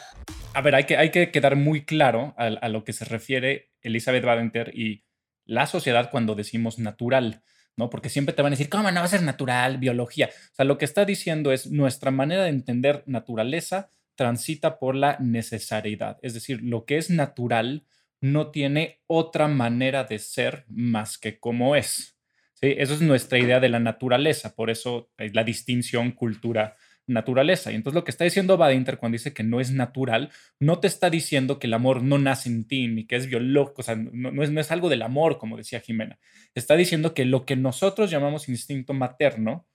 a 0.53 0.61
ver, 0.61 0.75
hay 0.75 0.87
que, 0.87 0.97
hay 0.97 1.13
que 1.13 1.31
quedar 1.31 1.55
muy 1.55 1.85
claro 1.85 2.35
a, 2.37 2.47
a 2.47 2.69
lo 2.69 2.83
que 2.83 2.95
se 2.95 3.05
refiere 3.05 3.71
Elizabeth 3.83 4.25
Badenter 4.25 4.77
y 4.77 5.05
la 5.45 5.69
sociedad 5.69 6.11
cuando 6.11 6.35
decimos 6.35 6.81
natural. 6.81 7.45
¿no? 7.77 7.91
Porque 7.91 8.09
siempre 8.09 8.35
te 8.35 8.43
van 8.43 8.53
a 8.53 8.57
decir, 8.57 8.69
¿cómo 8.69 8.91
no 8.91 8.99
va 8.99 9.07
a 9.07 9.09
ser 9.09 9.23
natural? 9.23 9.79
Biología. 9.79 10.29
O 10.51 10.55
sea, 10.57 10.65
lo 10.65 10.79
que 10.79 10.85
está 10.85 11.05
diciendo 11.05 11.53
es 11.53 11.71
nuestra 11.71 12.11
manera 12.11 12.43
de 12.43 12.51
entender 12.51 13.05
naturaleza 13.07 13.89
transita 14.21 14.79
por 14.79 14.97
la 14.97 15.17
necesariedad, 15.19 16.19
es 16.21 16.35
decir, 16.35 16.61
lo 16.63 16.85
que 16.85 16.99
es 16.99 17.09
natural 17.09 17.87
no 18.21 18.51
tiene 18.51 19.01
otra 19.07 19.49
manera 19.49 20.05
de 20.05 20.19
ser 20.19 20.67
más 20.69 21.17
que 21.17 21.41
como 21.41 21.75
es. 21.75 22.19
Eso 22.61 22.93
es 22.93 23.01
nuestra 23.01 23.39
idea 23.39 23.61
de 23.61 23.71
la 23.71 23.81
naturaleza, 23.81 24.55
por 24.55 24.69
eso 24.69 25.11
es 25.17 25.35
la 25.35 25.43
distinción 25.43 26.11
cultura 26.11 26.77
naturaleza. 27.07 27.73
Y 27.73 27.77
entonces 27.77 27.95
lo 27.95 28.05
que 28.05 28.11
está 28.11 28.25
diciendo 28.25 28.59
Badinter 28.59 28.99
cuando 28.99 29.15
dice 29.15 29.33
que 29.33 29.43
no 29.43 29.59
es 29.59 29.73
natural, 29.73 30.31
no 30.59 30.81
te 30.81 30.87
está 30.87 31.09
diciendo 31.09 31.59
que 31.59 31.67
el 31.67 31.73
amor 31.73 32.03
no 32.03 32.19
nace 32.19 32.51
en 32.51 32.69
ti, 32.69 32.89
ni 32.89 33.07
que 33.07 33.17
es 33.17 33.27
biológico, 33.27 33.81
o 33.81 33.85
sea, 33.85 33.97
no, 33.97 34.43
es, 34.43 34.51
no 34.51 34.61
es 34.61 34.71
algo 34.71 34.91
del 34.91 35.01
amor, 35.01 35.39
como 35.39 35.57
decía 35.57 35.81
Jimena. 35.81 36.19
Está 36.55 36.77
diciendo 36.77 37.15
que 37.15 37.25
lo 37.25 37.47
que 37.47 37.57
nosotros 37.57 38.11
llamamos 38.11 38.51
instinto 38.51 38.93
materno, 38.93 39.67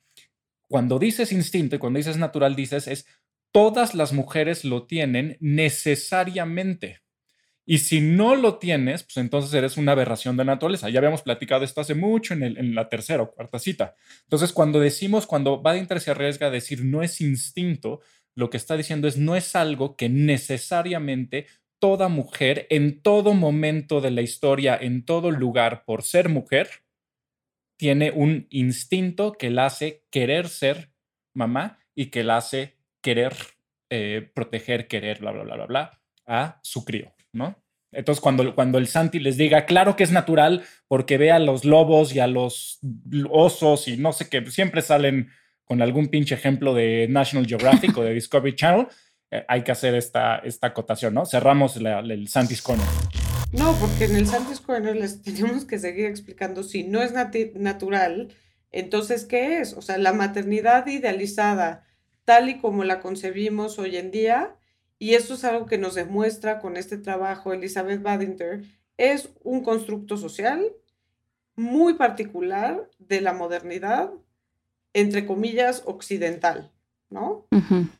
cuando 0.67 0.99
dices 0.99 1.31
instinto 1.31 1.75
y 1.75 1.79
cuando 1.79 1.97
dices 1.97 2.17
natural, 2.17 2.55
dices 2.55 2.87
es 2.87 3.07
todas 3.55 3.95
las 3.95 4.11
mujeres 4.11 4.65
lo 4.65 4.85
tienen 4.85 5.37
necesariamente. 5.39 6.99
Y 7.65 7.77
si 7.77 8.01
no 8.01 8.35
lo 8.35 8.57
tienes, 8.57 9.03
pues 9.03 9.15
entonces 9.15 9.53
eres 9.53 9.77
una 9.77 9.93
aberración 9.93 10.35
de 10.35 10.43
naturaleza. 10.43 10.89
Ya 10.89 10.99
habíamos 10.99 11.21
platicado 11.21 11.63
esto 11.63 11.79
hace 11.79 11.95
mucho 11.95 12.33
en, 12.33 12.43
en 12.43 12.75
la 12.75 12.89
tercera 12.89 13.23
o 13.23 13.31
cuarta 13.31 13.57
cita. 13.57 13.95
Entonces, 14.23 14.51
cuando 14.51 14.81
decimos, 14.81 15.25
cuando 15.25 15.61
Badinter 15.61 16.01
se 16.01 16.11
arriesga 16.11 16.47
a 16.47 16.51
decir 16.51 16.83
no 16.83 17.01
es 17.01 17.21
instinto, 17.21 18.01
lo 18.35 18.49
que 18.49 18.57
está 18.57 18.75
diciendo 18.75 19.07
es 19.07 19.15
no 19.15 19.37
es 19.37 19.55
algo 19.55 19.95
que 19.95 20.09
necesariamente 20.09 21.47
toda 21.79 22.09
mujer 22.09 22.67
en 22.69 23.01
todo 23.01 23.33
momento 23.33 24.01
de 24.01 24.11
la 24.11 24.21
historia, 24.21 24.75
en 24.75 25.05
todo 25.05 25.31
lugar, 25.31 25.85
por 25.85 26.03
ser 26.03 26.27
mujer, 26.27 26.83
tiene 27.77 28.11
un 28.11 28.47
instinto 28.49 29.31
que 29.31 29.49
la 29.49 29.67
hace 29.67 30.03
querer 30.09 30.49
ser 30.49 30.91
mamá 31.33 31.79
y 31.95 32.07
que 32.07 32.25
la 32.25 32.35
hace 32.35 32.74
querer 33.05 33.35
eh, 33.91 34.31
proteger, 34.33 34.87
querer, 34.87 35.19
bla, 35.19 35.31
bla, 35.31 35.43
bla, 35.43 35.55
bla, 35.57 35.65
bla, 35.67 36.01
a 36.25 36.59
su 36.63 36.83
crío, 36.83 37.13
¿no? 37.33 37.55
Entonces, 37.91 38.19
cuando, 38.19 38.55
cuando 38.55 38.79
el 38.79 38.87
Santi 38.87 39.19
les 39.19 39.37
diga, 39.37 39.67
claro 39.67 39.95
que 39.95 40.03
es 40.03 40.11
natural, 40.11 40.63
porque 40.87 41.19
ve 41.19 41.31
a 41.31 41.37
los 41.37 41.65
lobos 41.65 42.15
y 42.15 42.19
a 42.19 42.25
los 42.25 42.79
osos 43.29 43.87
y 43.87 43.97
no 43.97 44.11
sé 44.11 44.27
qué, 44.27 44.43
siempre 44.49 44.81
salen 44.81 45.29
con 45.65 45.83
algún 45.83 46.07
pinche 46.07 46.33
ejemplo 46.33 46.73
de 46.73 47.05
National 47.07 47.45
Geographic 47.45 47.95
o 47.95 48.01
de 48.01 48.15
Discovery 48.15 48.55
Channel, 48.55 48.87
eh, 49.29 49.45
hay 49.47 49.63
que 49.63 49.71
hacer 49.71 49.93
esta, 49.93 50.37
esta 50.37 50.67
acotación, 50.67 51.13
¿no? 51.13 51.27
Cerramos 51.27 51.77
el 51.77 52.27
Santis 52.27 52.63
Corner. 52.63 52.87
No, 53.51 53.73
porque 53.79 54.05
en 54.05 54.15
el 54.15 54.25
Santis 54.25 54.61
Corner 54.61 54.95
les 54.95 55.21
tenemos 55.23 55.63
que 55.63 55.77
seguir 55.77 56.07
explicando 56.07 56.63
si 56.63 56.83
no 56.83 57.03
es 57.03 57.13
natural, 57.13 58.33
entonces, 58.71 59.25
¿qué 59.25 59.59
es? 59.59 59.73
O 59.73 59.81
sea, 59.81 59.99
la 59.99 60.11
maternidad 60.11 60.87
idealizada, 60.87 61.85
tal 62.25 62.49
y 62.49 62.59
como 62.59 62.83
la 62.83 62.99
concebimos 62.99 63.79
hoy 63.79 63.97
en 63.97 64.11
día, 64.11 64.55
y 64.97 65.13
esto 65.13 65.35
es 65.35 65.43
algo 65.43 65.67
que 65.67 65.77
nos 65.77 65.95
demuestra 65.95 66.59
con 66.59 66.77
este 66.77 66.97
trabajo 66.97 67.53
Elizabeth 67.53 68.01
Badinter, 68.01 68.63
es 68.97 69.29
un 69.43 69.63
constructo 69.63 70.17
social 70.17 70.71
muy 71.55 71.93
particular 71.93 72.89
de 72.99 73.21
la 73.21 73.33
modernidad, 73.33 74.11
entre 74.93 75.25
comillas, 75.25 75.83
occidental, 75.85 76.71
¿no? 77.09 77.47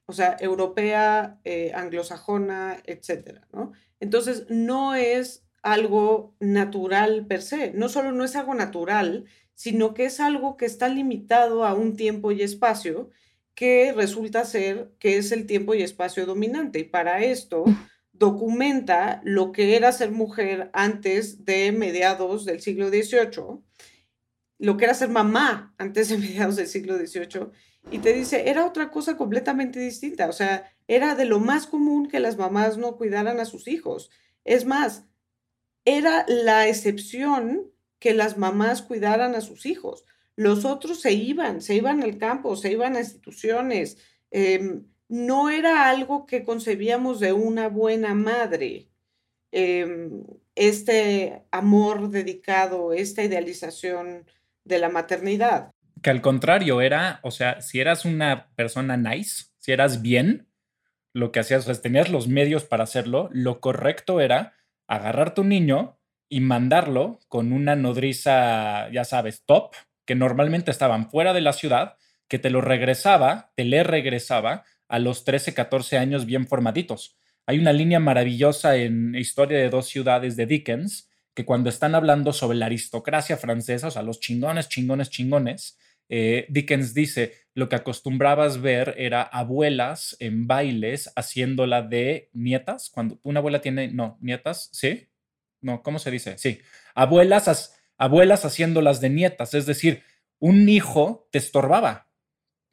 O 0.06 0.14
sea, 0.14 0.38
europea, 0.40 1.40
eh, 1.44 1.72
anglosajona, 1.76 2.78
etcétera, 2.86 3.48
¿no? 3.54 3.74
Entonces, 4.00 4.46
no 4.50 4.96
es 4.96 5.46
algo 5.62 6.36
natural 6.40 7.26
per 7.28 7.42
se, 7.42 7.72
no 7.72 7.90
solo 7.90 8.12
no 8.12 8.24
es 8.24 8.36
algo 8.36 8.54
natural, 8.54 9.26
sino 9.54 9.94
que 9.94 10.06
es 10.06 10.20
algo 10.20 10.58
que 10.58 10.66
está 10.66 10.90
limitado 10.90 11.66
a 11.66 11.74
un 11.74 11.96
tiempo 11.96 12.32
y 12.32 12.42
espacio 12.42 13.10
que 13.56 13.93
resulta 13.93 14.45
ser 14.45 14.91
que 14.99 15.18
es 15.18 15.32
el 15.32 15.45
tiempo 15.45 15.74
y 15.74 15.82
espacio 15.82 16.26
dominante. 16.26 16.80
Y 16.80 16.84
para 16.84 17.24
esto 17.24 17.64
documenta 18.12 19.22
lo 19.24 19.51
que 19.51 19.76
era 19.76 19.91
ser 19.91 20.12
mujer 20.12 20.70
antes 20.74 21.45
de 21.45 21.72
mediados 21.72 22.45
del 22.45 22.62
siglo 22.62 22.89
XVIII, 22.89 23.62
lo 24.58 24.78
que 24.78 24.86
era 24.86 24.93
ser 24.93 25.10
mamá 25.10 25.74
antes 25.78 26.10
de 26.10 26.18
mediados 26.20 26.58
del 26.58 26.68
siglo 26.68 26.97
XVIII, 26.97 27.49
y 27.91 27.99
te 27.99 28.14
dice, 28.14 28.49
era 28.49 28.66
otra 28.66 28.89
cosa 28.89 29.16
completamente 29.16 29.80
distinta. 29.80 30.28
O 30.28 30.34
sea, 30.34 30.72
era 30.88 31.16
de 31.16 31.26
lo 31.26 31.39
más 31.39 31.68
común 31.68 32.08
que 32.08 32.20
las 32.20 32.38
mamás 32.38 32.78
no 32.78 32.97
cuidaran 32.97 33.39
a 33.39 33.45
sus 33.45 33.68
hijos. 33.68 34.10
Es 34.43 34.66
más, 34.66 35.06
era 35.86 36.26
la 36.28 36.68
excepción 36.68 37.72
que 37.99 38.14
las 38.14 38.38
mamás 38.38 38.82
cuidaran 38.82 39.36
a 39.36 39.41
sus 39.41 39.66
hijos. 39.66 40.06
Los 40.36 40.66
otros 40.66 41.00
se 41.02 41.14
iban, 41.14 41.62
se 41.62 41.76
iban 41.76 42.04
al 42.04 42.18
campo, 42.18 42.56
se 42.56 42.72
iban 42.72 42.96
a 42.96 43.00
instituciones. 43.00 43.98
Em, 44.32 44.86
no 45.08 45.50
era 45.50 45.90
algo 45.90 46.26
que 46.26 46.44
concebíamos 46.44 47.20
de 47.20 47.34
una 47.34 47.70
buena 47.70 48.14
madre. 48.14 48.90
Em, 49.52 50.24
este 50.56 51.44
amor 51.52 52.10
dedicado, 52.10 52.94
esta 52.94 53.24
idealización 53.24 54.26
de 54.64 54.80
la 54.80 54.90
maternidad. 54.90 55.72
Que 56.02 56.10
al 56.10 56.22
contrario 56.22 56.82
era, 56.82 57.20
o 57.24 57.32
sea, 57.32 57.62
si 57.62 57.80
eras 57.80 58.06
una 58.06 58.50
persona 58.56 58.98
nice, 58.98 59.46
si 59.60 59.72
eras 59.72 60.02
bien, 60.02 60.48
lo 61.14 61.32
que 61.32 61.40
hacías, 61.40 61.82
tenías 61.82 62.10
los 62.10 62.28
medios 62.28 62.66
para 62.66 62.84
hacerlo, 62.84 63.30
lo 63.32 63.62
correcto 63.62 64.20
era 64.20 64.54
agarrar 64.88 65.34
tu 65.34 65.46
niño 65.46 65.98
y 66.28 66.42
mandarlo 66.42 67.20
con 67.30 67.54
una 67.54 67.76
nodriza, 67.76 68.90
ya 68.92 69.06
sabes, 69.06 69.44
top, 69.46 69.74
que 70.06 70.16
normalmente 70.16 70.72
estaban 70.72 71.10
fuera 71.10 71.34
de 71.34 71.41
la 71.41 71.53
ciudad, 71.53 71.97
que 72.28 72.39
te 72.39 72.49
lo 72.49 72.62
regresaba, 72.62 73.51
te 73.56 73.66
le 73.66 73.84
regresaba 73.84 74.64
a 74.88 74.99
los 74.99 75.24
13, 75.24 75.53
14 75.53 75.97
años 75.97 76.26
bien 76.26 76.47
formaditos. 76.47 77.18
Hay 77.45 77.60
una 77.60 77.74
línea 77.74 77.99
maravillosa 77.99 78.76
en 78.76 79.16
Historia 79.16 79.60
de 79.60 79.70
dos 79.70 79.88
ciudades 79.88 80.36
de 80.36 80.45
Dickens, 80.45 81.10
que 81.34 81.45
cuando 81.45 81.70
están 81.70 81.95
hablando 81.95 82.34
sobre 82.34 82.58
la 82.58 82.68
aristocracia 82.68 83.38
francesa, 83.38 83.88
o 83.88 83.91
sea, 83.91 84.03
los 84.03 84.20
chingones, 84.20 84.70
chingones, 84.70 85.10
chingones, 85.10 85.78
eh, 86.08 86.45
Dickens 86.49 86.93
dice, 86.93 87.34
lo 87.53 87.68
que 87.68 87.76
acostumbrabas 87.76 88.62
ver 88.62 88.95
era 88.97 89.22
abuelas 89.22 90.16
en 90.20 90.47
bailes 90.47 91.12
haciéndola 91.16 91.82
de 91.82 92.30
nietas, 92.34 92.89
cuando 92.89 93.20
una 93.24 93.39
abuela 93.39 93.62
tiene, 93.62 93.89
no, 93.89 94.18
nietas, 94.22 94.70
¿sí? 94.72 95.10
No, 95.62 95.82
¿cómo 95.84 95.99
se 95.99 96.12
dice? 96.12 96.38
Sí, 96.38 96.62
abuelas 96.93 97.75
abuelas 97.98 98.46
haciéndolas 98.46 99.02
de 99.02 99.10
nietas, 99.10 99.54
es 99.54 99.66
decir, 99.66 100.04
un 100.39 100.68
hijo 100.68 101.28
te 101.32 101.38
estorbaba 101.38 102.10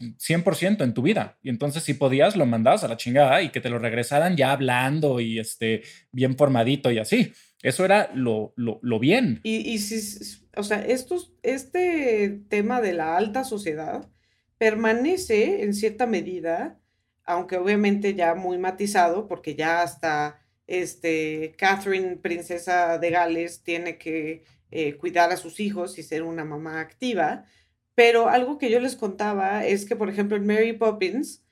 100% 0.00 0.82
en 0.82 0.94
tu 0.94 1.02
vida. 1.02 1.38
Y 1.42 1.48
entonces 1.48 1.82
si 1.82 1.94
podías, 1.94 2.36
lo 2.36 2.46
mandabas 2.46 2.84
a 2.84 2.88
la 2.88 2.96
chingada 2.96 3.42
y 3.42 3.50
que 3.50 3.60
te 3.60 3.70
lo 3.70 3.78
regresaran 3.78 4.36
ya 4.36 4.52
hablando 4.52 5.20
y 5.20 5.38
este, 5.38 5.82
bien 6.10 6.36
formadito 6.36 6.90
y 6.90 6.98
así. 6.98 7.32
Eso 7.62 7.84
era 7.84 8.10
lo, 8.14 8.52
lo, 8.56 8.98
bien. 8.98 9.40
Y, 9.44 9.58
y 9.70 9.78
si, 9.78 10.40
o 10.56 10.64
sea, 10.64 10.84
estos, 10.84 11.32
este 11.42 12.42
tema 12.48 12.80
de 12.80 12.92
la 12.92 13.16
alta 13.16 13.44
sociedad 13.44 14.08
permanece 14.58 15.62
en 15.62 15.72
cierta 15.74 16.06
medida, 16.06 16.80
aunque 17.24 17.56
obviamente 17.56 18.14
ya 18.14 18.34
muy 18.34 18.58
matizado, 18.58 19.28
porque 19.28 19.54
ya 19.54 19.82
hasta 19.82 20.40
este, 20.66 21.54
Catherine, 21.56 22.16
princesa 22.16 22.98
de 22.98 23.10
Gales, 23.10 23.62
tiene 23.62 23.96
que 23.96 24.44
eh, 24.72 24.96
cuidar 24.96 25.30
a 25.30 25.36
sus 25.36 25.60
hijos 25.60 25.98
y 25.98 26.02
ser 26.02 26.22
una 26.22 26.44
mamá 26.44 26.80
activa. 26.80 27.44
Pero 27.94 28.28
algo 28.28 28.58
que 28.58 28.70
yo 28.70 28.80
les 28.80 28.96
contaba 28.96 29.66
es 29.66 29.84
que, 29.84 29.96
por 29.96 30.08
ejemplo, 30.08 30.36
en 30.36 30.46
Mary 30.46 30.72
Poppins, 30.72 31.44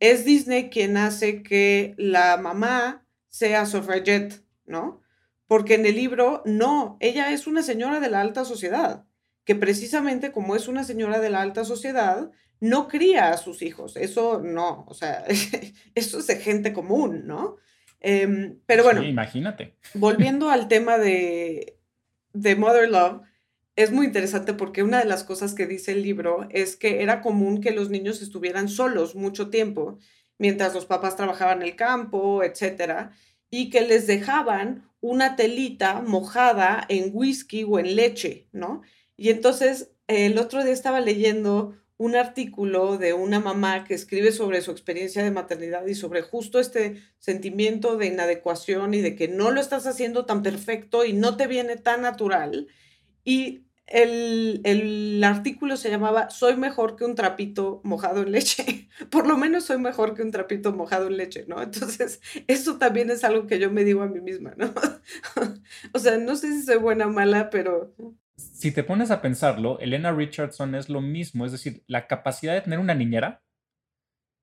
es 0.00 0.24
Disney 0.24 0.70
quien 0.70 0.96
hace 0.96 1.42
que 1.42 1.94
la 1.96 2.36
mamá 2.36 3.06
sea 3.28 3.64
suffragette, 3.64 4.44
¿no? 4.66 5.00
Porque 5.46 5.74
en 5.74 5.86
el 5.86 5.94
libro, 5.94 6.42
no, 6.46 6.96
ella 7.00 7.32
es 7.32 7.46
una 7.46 7.62
señora 7.62 8.00
de 8.00 8.10
la 8.10 8.20
alta 8.20 8.44
sociedad, 8.44 9.04
que 9.44 9.54
precisamente 9.54 10.32
como 10.32 10.56
es 10.56 10.66
una 10.68 10.82
señora 10.84 11.20
de 11.20 11.30
la 11.30 11.42
alta 11.42 11.64
sociedad, 11.64 12.32
no 12.60 12.88
cría 12.88 13.30
a 13.30 13.36
sus 13.36 13.62
hijos. 13.62 13.96
Eso 13.96 14.40
no, 14.42 14.84
o 14.88 14.94
sea, 14.94 15.24
eso 15.94 16.18
es 16.18 16.26
de 16.26 16.36
gente 16.36 16.72
común, 16.72 17.26
¿no? 17.26 17.56
Em, 18.00 18.58
pero 18.66 18.82
bueno, 18.82 19.02
imagínate. 19.02 19.76
Volviendo 19.94 20.50
al 20.50 20.68
tema 20.68 20.98
de, 20.98 21.78
de 22.34 22.56
Mother 22.56 22.90
Love, 22.90 23.22
es 23.76 23.90
muy 23.90 24.06
interesante 24.06 24.54
porque 24.54 24.82
una 24.82 24.98
de 24.98 25.06
las 25.06 25.24
cosas 25.24 25.54
que 25.54 25.66
dice 25.66 25.92
el 25.92 26.02
libro 26.02 26.46
es 26.50 26.76
que 26.76 27.02
era 27.02 27.22
común 27.22 27.60
que 27.60 27.72
los 27.72 27.90
niños 27.90 28.22
estuvieran 28.22 28.68
solos 28.68 29.14
mucho 29.14 29.50
tiempo 29.50 29.98
mientras 30.38 30.74
los 30.74 30.86
papás 30.86 31.16
trabajaban 31.16 31.62
en 31.62 31.68
el 31.68 31.76
campo, 31.76 32.42
etcétera, 32.42 33.12
y 33.50 33.70
que 33.70 33.80
les 33.82 34.06
dejaban 34.06 34.90
una 35.00 35.36
telita 35.36 36.02
mojada 36.02 36.84
en 36.88 37.10
whisky 37.12 37.64
o 37.64 37.78
en 37.78 37.96
leche, 37.96 38.48
¿no? 38.52 38.82
Y 39.16 39.30
entonces 39.30 39.92
el 40.08 40.38
otro 40.38 40.62
día 40.64 40.72
estaba 40.72 41.00
leyendo 41.00 41.76
un 41.96 42.16
artículo 42.16 42.98
de 42.98 43.12
una 43.12 43.40
mamá 43.40 43.84
que 43.84 43.94
escribe 43.94 44.32
sobre 44.32 44.60
su 44.62 44.70
experiencia 44.70 45.22
de 45.22 45.30
maternidad 45.30 45.86
y 45.86 45.94
sobre 45.94 46.22
justo 46.22 46.58
este 46.58 47.02
sentimiento 47.18 47.96
de 47.96 48.06
inadecuación 48.06 48.94
y 48.94 49.00
de 49.00 49.14
que 49.14 49.28
no 49.28 49.50
lo 49.50 49.60
estás 49.60 49.86
haciendo 49.86 50.26
tan 50.26 50.42
perfecto 50.42 51.04
y 51.04 51.12
no 51.12 51.36
te 51.36 51.46
viene 51.46 51.76
tan 51.76 52.02
natural. 52.02 52.66
Y 53.24 53.64
el, 53.86 55.22
artículo 55.24 55.76
se 55.76 55.90
llamaba 55.90 56.30
Soy 56.30 56.56
mejor 56.56 56.96
que 56.96 57.04
un 57.04 57.14
trapito 57.14 57.80
mojado 57.84 58.22
en 58.22 58.32
leche. 58.32 58.88
Por 59.10 59.26
lo 59.26 59.36
menos 59.36 59.64
soy 59.64 59.78
mejor 59.78 60.14
que 60.14 60.22
un 60.22 60.30
trapito 60.30 60.72
mojado 60.72 61.08
en 61.08 61.16
leche, 61.16 61.44
¿no? 61.48 61.62
Entonces, 61.62 62.20
eso 62.46 62.78
también 62.78 63.10
es 63.10 63.24
algo 63.24 63.46
que 63.46 63.58
yo 63.58 63.70
me 63.70 63.84
digo 63.84 64.02
a 64.02 64.08
mí 64.08 64.20
misma, 64.20 64.54
¿no? 64.56 64.72
o 65.92 65.98
sea, 65.98 66.18
no 66.18 66.36
sé 66.36 66.52
si 66.52 66.62
soy 66.62 66.76
buena 66.76 67.06
o 67.06 67.10
mala, 67.10 67.50
pero 67.50 67.94
si 68.36 68.72
te 68.72 68.82
pones 68.82 69.10
a 69.10 69.22
pensarlo, 69.22 69.78
Elena 69.80 70.12
Richardson 70.12 70.74
es 70.74 70.88
lo 70.88 71.00
mismo, 71.00 71.46
es 71.46 71.52
decir, 71.52 71.84
la 71.86 72.06
capacidad 72.06 72.54
de 72.54 72.62
tener 72.62 72.78
una 72.78 72.94
niñera 72.94 73.42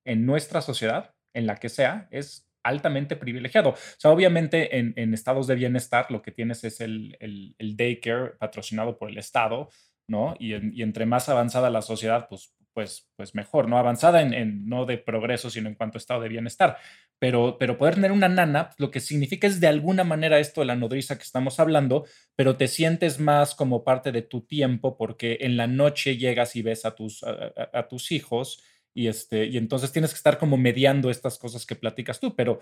en 0.05 0.25
nuestra 0.25 0.61
sociedad, 0.61 1.13
en 1.33 1.45
la 1.45 1.57
que 1.57 1.69
sea, 1.69 2.07
es 2.11 2.47
altamente 2.63 3.15
privilegiado. 3.15 3.71
O 3.71 3.75
sea, 3.97 4.11
obviamente 4.11 4.77
en, 4.77 5.13
estados 5.13 5.47
de 5.47 5.55
bienestar 5.55 6.11
lo 6.11 6.21
que 6.21 6.31
tienes 6.31 6.63
es 6.63 6.79
el, 6.79 7.17
el, 7.19 7.75
daycare 7.75 8.35
patrocinado 8.37 8.97
por 8.97 9.09
el 9.09 9.17
Estado, 9.17 9.69
¿no? 10.07 10.35
Y, 10.39 10.53
y, 10.77 10.81
entre 10.83 11.05
más 11.05 11.29
avanzada 11.29 11.69
la 11.69 11.81
sociedad, 11.81 12.27
pues 12.29 12.53
pues, 12.73 13.09
pues 13.15 13.35
mejor, 13.35 13.67
¿no? 13.67 13.77
Avanzada 13.77 14.21
en, 14.21 14.67
no 14.67 14.85
de 14.85 14.97
progreso, 14.97 15.49
sino 15.49 15.67
en 15.67 15.75
cuanto 15.75 15.97
a 15.97 15.99
estado 15.99 16.21
de 16.21 16.29
bienestar. 16.29 16.77
Pero, 17.19 17.57
pero 17.59 17.77
poder 17.77 17.95
tener 17.95 18.11
una 18.11 18.29
nana, 18.29 18.71
lo 18.77 18.91
que 18.91 18.99
significa 18.99 19.47
es 19.47 19.59
de 19.59 19.67
alguna 19.67 20.03
manera 20.03 20.39
esto 20.39 20.61
de 20.61 20.67
la 20.67 20.75
nodriza 20.75 21.17
que 21.17 21.23
estamos 21.23 21.59
hablando, 21.59 22.05
pero 22.35 22.57
te 22.57 22.67
sientes 22.67 23.19
más 23.19 23.55
como 23.55 23.83
parte 23.83 24.11
de 24.11 24.21
tu 24.21 24.41
tiempo 24.41 24.97
porque 24.97 25.37
en 25.41 25.57
la 25.57 25.67
noche 25.67 26.17
llegas 26.17 26.55
y 26.55 26.61
ves 26.61 26.85
a 26.85 26.95
tus, 26.95 27.23
a, 27.23 27.87
tus 27.87 28.11
hijos 28.11 28.63
y, 28.93 29.07
este, 29.07 29.45
y 29.45 29.57
entonces 29.57 29.91
tienes 29.91 30.11
que 30.11 30.17
estar 30.17 30.37
como 30.37 30.57
mediando 30.57 31.09
estas 31.09 31.37
cosas 31.37 31.65
que 31.65 31.75
platicas 31.75 32.19
tú, 32.19 32.35
pero 32.35 32.59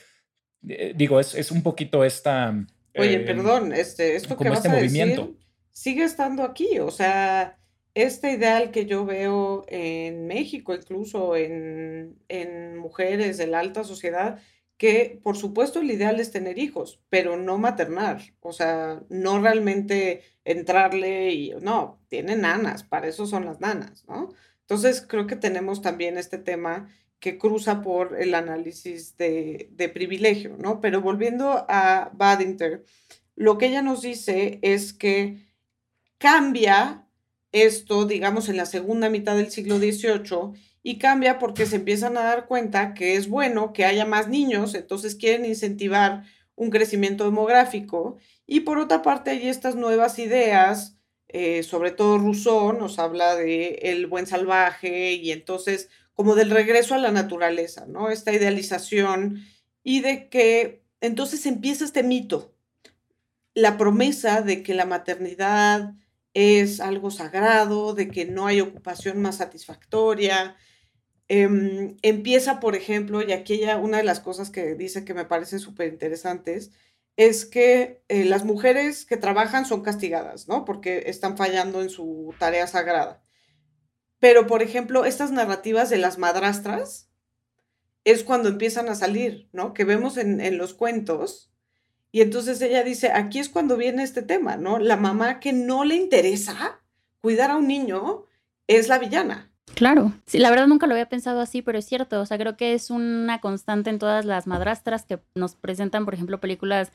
eh, 0.67 0.93
digo, 0.95 1.19
es, 1.19 1.35
es, 1.35 1.51
un 1.51 1.63
poquito 1.63 2.03
esta... 2.03 2.53
Oye, 2.97 3.15
eh, 3.15 3.19
perdón, 3.19 3.71
este, 3.73 4.15
esto 4.15 4.35
que 4.37 4.49
vas 4.49 4.59
este 4.59 4.69
a 4.69 4.71
movimiento. 4.71 5.21
Decir, 5.21 5.37
sigue 5.71 6.03
estando 6.03 6.43
aquí, 6.43 6.79
o 6.79 6.91
sea 6.91 7.58
este 8.01 8.31
ideal 8.31 8.71
que 8.71 8.85
yo 8.85 9.05
veo 9.05 9.65
en 9.67 10.27
México, 10.27 10.73
incluso 10.73 11.35
en, 11.35 12.17
en 12.27 12.77
mujeres 12.77 13.37
de 13.37 13.47
la 13.47 13.59
alta 13.59 13.83
sociedad, 13.83 14.39
que 14.79 15.19
por 15.21 15.35
supuesto 15.35 15.81
el 15.81 15.91
ideal 15.91 16.21
es 16.21 16.31
tener 16.31 16.57
hijos, 16.57 17.01
pero 17.09 17.35
no 17.35 17.57
maternar, 17.57 18.21
o 18.39 18.53
sea, 18.53 19.03
no 19.09 19.41
realmente 19.41 20.23
entrarle 20.45 21.33
y 21.33 21.51
no, 21.61 21.99
tienen 22.07 22.41
nanas, 22.41 22.83
para 22.83 23.07
eso 23.07 23.27
son 23.27 23.43
las 23.43 23.59
nanas, 23.59 24.05
¿no? 24.07 24.29
Entonces 24.61 25.05
creo 25.05 25.27
que 25.27 25.35
tenemos 25.35 25.81
también 25.81 26.17
este 26.17 26.37
tema 26.37 26.87
que 27.19 27.37
cruza 27.37 27.81
por 27.81 28.21
el 28.21 28.33
análisis 28.33 29.17
de, 29.17 29.67
de 29.71 29.89
privilegio, 29.89 30.55
¿no? 30.57 30.79
Pero 30.79 31.01
volviendo 31.01 31.65
a 31.67 32.11
Badinter, 32.13 32.85
lo 33.35 33.57
que 33.57 33.65
ella 33.65 33.81
nos 33.81 34.01
dice 34.01 34.59
es 34.61 34.93
que 34.93 35.45
cambia 36.17 37.08
esto, 37.51 38.05
digamos, 38.05 38.49
en 38.49 38.57
la 38.57 38.65
segunda 38.65 39.09
mitad 39.09 39.35
del 39.35 39.51
siglo 39.51 39.77
XVIII 39.77 40.53
y 40.83 40.97
cambia 40.97 41.39
porque 41.39 41.65
se 41.65 41.77
empiezan 41.77 42.17
a 42.17 42.23
dar 42.23 42.45
cuenta 42.45 42.93
que 42.93 43.15
es 43.15 43.27
bueno 43.27 43.73
que 43.73 43.85
haya 43.85 44.05
más 44.05 44.27
niños, 44.27 44.75
entonces 44.75 45.15
quieren 45.15 45.45
incentivar 45.45 46.23
un 46.55 46.69
crecimiento 46.69 47.25
demográfico 47.25 48.17
y 48.45 48.61
por 48.61 48.77
otra 48.77 49.01
parte 49.01 49.31
hay 49.31 49.47
estas 49.47 49.75
nuevas 49.75 50.19
ideas, 50.19 50.97
eh, 51.27 51.63
sobre 51.63 51.91
todo 51.91 52.17
Rousseau 52.17 52.73
nos 52.73 52.99
habla 52.99 53.35
de 53.35 53.79
el 53.83 54.07
buen 54.07 54.25
salvaje 54.25 55.13
y 55.13 55.31
entonces 55.31 55.89
como 56.13 56.35
del 56.35 56.49
regreso 56.49 56.95
a 56.95 56.97
la 56.97 57.11
naturaleza, 57.11 57.85
¿no? 57.85 58.09
Esta 58.09 58.33
idealización 58.33 59.45
y 59.83 60.01
de 60.01 60.27
que 60.27 60.83
entonces 61.01 61.45
empieza 61.45 61.85
este 61.85 62.03
mito, 62.03 62.53
la 63.53 63.77
promesa 63.77 64.41
de 64.41 64.63
que 64.63 64.73
la 64.73 64.85
maternidad 64.85 65.93
es 66.39 66.79
algo 66.79 67.11
sagrado, 67.11 67.93
de 67.93 68.09
que 68.09 68.25
no 68.25 68.47
hay 68.47 68.61
ocupación 68.61 69.21
más 69.21 69.37
satisfactoria, 69.37 70.55
Em, 71.31 71.95
empieza, 72.01 72.59
por 72.59 72.75
ejemplo, 72.75 73.21
y 73.21 73.31
aquí 73.33 73.53
ella, 73.53 73.77
una 73.77 73.97
de 73.97 74.03
las 74.03 74.19
cosas 74.19 74.49
que 74.49 74.73
dice 74.73 75.05
que 75.05 75.13
me 75.13 75.25
parecen 75.25 75.59
súper 75.59 75.93
interesantes, 75.93 76.71
es 77.17 77.45
que 77.45 78.01
eh, 78.07 78.25
las 78.25 78.45
mujeres 78.45 79.05
que 79.05 79.15
trabajan 79.15 79.65
son 79.65 79.83
castigadas, 79.83 80.47
¿no? 80.47 80.65
Porque 80.65 81.03
están 81.05 81.37
fallando 81.37 81.81
en 81.83 81.91
su 81.91 82.33
tarea 82.39 82.65
sagrada. 82.65 83.21
Pero, 84.19 84.47
por 84.47 84.63
ejemplo, 84.63 85.05
estas 85.05 85.31
narrativas 85.31 85.89
de 85.91 85.97
las 85.99 86.17
madrastras 86.17 87.09
es 88.05 88.23
cuando 88.23 88.49
empiezan 88.49 88.89
a 88.89 88.95
salir, 88.95 89.49
¿no? 89.53 89.73
Que 89.75 89.83
vemos 89.83 90.17
en, 90.17 90.41
en 90.41 90.57
los 90.57 90.73
cuentos. 90.73 91.48
Y 92.11 92.21
entonces 92.21 92.61
ella 92.61 92.83
dice, 92.83 93.11
aquí 93.11 93.39
es 93.39 93.49
cuando 93.49 93.77
viene 93.77 94.03
este 94.03 94.21
tema, 94.21 94.57
¿no? 94.57 94.79
La 94.79 94.97
mamá 94.97 95.39
que 95.39 95.53
no 95.53 95.83
le 95.83 95.95
interesa 95.95 96.79
cuidar 97.21 97.51
a 97.51 97.57
un 97.57 97.67
niño 97.67 98.25
es 98.67 98.87
la 98.87 98.97
villana. 98.97 99.51
Claro, 99.75 100.13
sí, 100.25 100.39
la 100.39 100.49
verdad 100.49 100.67
nunca 100.67 100.87
lo 100.87 100.93
había 100.93 101.09
pensado 101.09 101.39
así, 101.39 101.61
pero 101.61 101.77
es 101.77 101.85
cierto, 101.85 102.19
o 102.19 102.25
sea, 102.25 102.37
creo 102.37 102.57
que 102.57 102.73
es 102.73 102.89
una 102.89 103.39
constante 103.39 103.89
en 103.89 103.99
todas 103.99 104.25
las 104.25 104.47
madrastras 104.47 105.05
que 105.05 105.19
nos 105.35 105.55
presentan, 105.55 106.05
por 106.05 106.13
ejemplo, 106.13 106.39
películas 106.39 106.91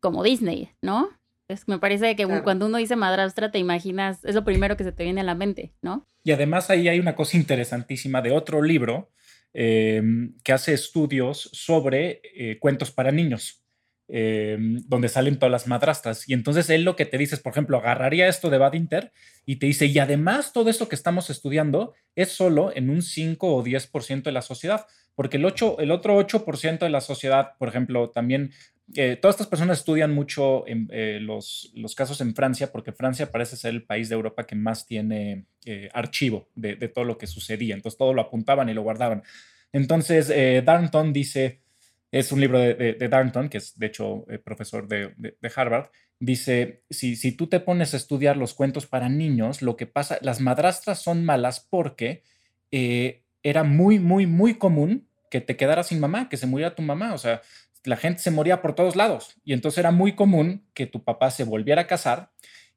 como 0.00 0.22
Disney, 0.22 0.70
¿no? 0.82 1.08
Es, 1.48 1.68
me 1.68 1.78
parece 1.78 2.16
que 2.16 2.26
cuando 2.42 2.66
uno 2.66 2.78
dice 2.78 2.96
madrastra 2.96 3.50
te 3.50 3.58
imaginas, 3.58 4.24
es 4.24 4.34
lo 4.34 4.44
primero 4.44 4.76
que 4.76 4.84
se 4.84 4.92
te 4.92 5.04
viene 5.04 5.20
a 5.20 5.24
la 5.24 5.34
mente, 5.34 5.72
¿no? 5.80 6.06
Y 6.24 6.32
además 6.32 6.70
ahí 6.70 6.88
hay 6.88 6.98
una 6.98 7.14
cosa 7.14 7.36
interesantísima 7.36 8.20
de 8.20 8.32
otro 8.32 8.62
libro 8.62 9.10
em, 9.52 10.36
que 10.42 10.52
hace 10.52 10.74
estudios 10.74 11.48
sobre 11.52 12.20
eh, 12.34 12.58
cuentos 12.58 12.90
para 12.90 13.12
niños. 13.12 13.64
Em, 14.08 14.84
donde 14.86 15.08
salen 15.08 15.36
todas 15.36 15.50
las 15.50 15.66
madrastras. 15.66 16.28
Y 16.28 16.32
entonces 16.32 16.70
él 16.70 16.84
lo 16.84 16.94
que 16.94 17.06
te 17.06 17.18
dice 17.18 17.34
es, 17.34 17.40
por 17.40 17.50
ejemplo, 17.50 17.76
agarraría 17.76 18.28
esto 18.28 18.50
de 18.50 18.58
Badinter 18.58 19.10
y 19.44 19.56
te 19.56 19.66
dice, 19.66 19.86
y 19.86 19.98
además 19.98 20.52
todo 20.52 20.70
esto 20.70 20.88
que 20.88 20.94
estamos 20.94 21.28
estudiando 21.28 21.92
es 22.14 22.30
solo 22.30 22.70
en 22.72 22.88
un 22.88 23.02
5 23.02 23.52
o 23.52 23.64
10% 23.64 24.22
de 24.22 24.32
la 24.32 24.42
sociedad, 24.42 24.86
porque 25.16 25.38
el, 25.38 25.44
8, 25.44 25.80
el 25.80 25.90
otro 25.90 26.20
8% 26.20 26.78
de 26.78 26.90
la 26.90 27.00
sociedad, 27.00 27.54
por 27.58 27.66
ejemplo, 27.66 28.10
también, 28.10 28.52
eh, 28.94 29.18
todas 29.20 29.34
estas 29.34 29.48
personas 29.48 29.78
estudian 29.78 30.14
mucho 30.14 30.68
en, 30.68 30.88
eh, 30.92 31.18
los, 31.20 31.72
los 31.74 31.96
casos 31.96 32.20
en 32.20 32.32
Francia, 32.32 32.70
porque 32.70 32.92
Francia 32.92 33.32
parece 33.32 33.56
ser 33.56 33.74
el 33.74 33.82
país 33.82 34.08
de 34.08 34.14
Europa 34.14 34.46
que 34.46 34.54
más 34.54 34.86
tiene 34.86 35.46
eh, 35.64 35.88
archivo 35.92 36.48
de, 36.54 36.76
de, 36.76 36.86
todo 36.86 37.04
lo 37.04 37.18
que 37.18 37.26
sucedía, 37.26 37.74
entonces 37.74 37.98
todo 37.98 38.14
lo 38.14 38.22
apuntaban 38.22 38.68
y 38.68 38.74
lo 38.74 38.82
guardaban. 38.82 39.24
Entonces, 39.72 40.32
Darnton 40.64 41.12
dice 41.12 41.65
es 42.12 42.32
un 42.32 42.40
libro 42.40 42.58
de, 42.58 42.74
de, 42.74 43.08
Darnton, 43.08 43.48
que 43.48 43.58
es 43.58 43.78
de 43.78 43.86
hecho 43.86 44.24
eh, 44.30 44.38
profesor 44.38 44.88
de, 44.88 45.12
Harvard, 45.54 45.90
dice, 46.18 46.82
si, 46.88 47.16
si 47.16 47.32
tú 47.32 47.46
te 47.48 47.60
pones 47.60 47.94
a 47.94 47.96
estudiar 47.96 48.36
los 48.36 48.54
cuentos 48.54 48.86
para 48.86 49.08
niños, 49.08 49.62
lo 49.62 49.76
que 49.76 49.86
pasa, 49.86 50.18
las 50.22 50.40
madrastras 50.40 51.02
son 51.02 51.24
malas 51.24 51.60
porque 51.60 52.22
eh, 52.70 53.24
era 53.42 53.64
muy, 53.64 53.98
muy, 53.98 54.26
muy 54.26 54.54
común 54.54 55.08
que 55.30 55.40
te 55.40 55.56
quedaras 55.56 55.88
sin 55.88 56.00
mamá, 56.00 56.28
que 56.28 56.36
se 56.36 56.46
muriera 56.46 56.74
tu 56.74 56.82
mamá, 56.82 57.12
o 57.14 57.18
sea, 57.18 57.42
la 57.84 57.96
gente 57.96 58.20
se 58.20 58.30
moría 58.30 58.62
por 58.62 58.74
todos 58.74 58.96
lados. 58.96 59.36
Y 59.44 59.52
entonces 59.52 59.78
era 59.78 59.90
muy 59.90 60.14
común 60.14 60.66
que 60.74 60.86
tu 60.86 61.04
papá 61.04 61.30
se 61.30 61.44
volviera 61.44 61.82
a 61.82 61.86
casar 61.86 62.30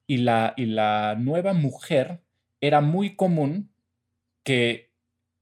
y 0.05 0.17
la, 0.17 0.53
y 0.57 0.65
la 0.65 1.15
nueva 1.17 1.53
mujer 1.53 2.21
era 2.61 2.82
muy 2.82 3.15
común 3.15 3.71
que 4.43 4.88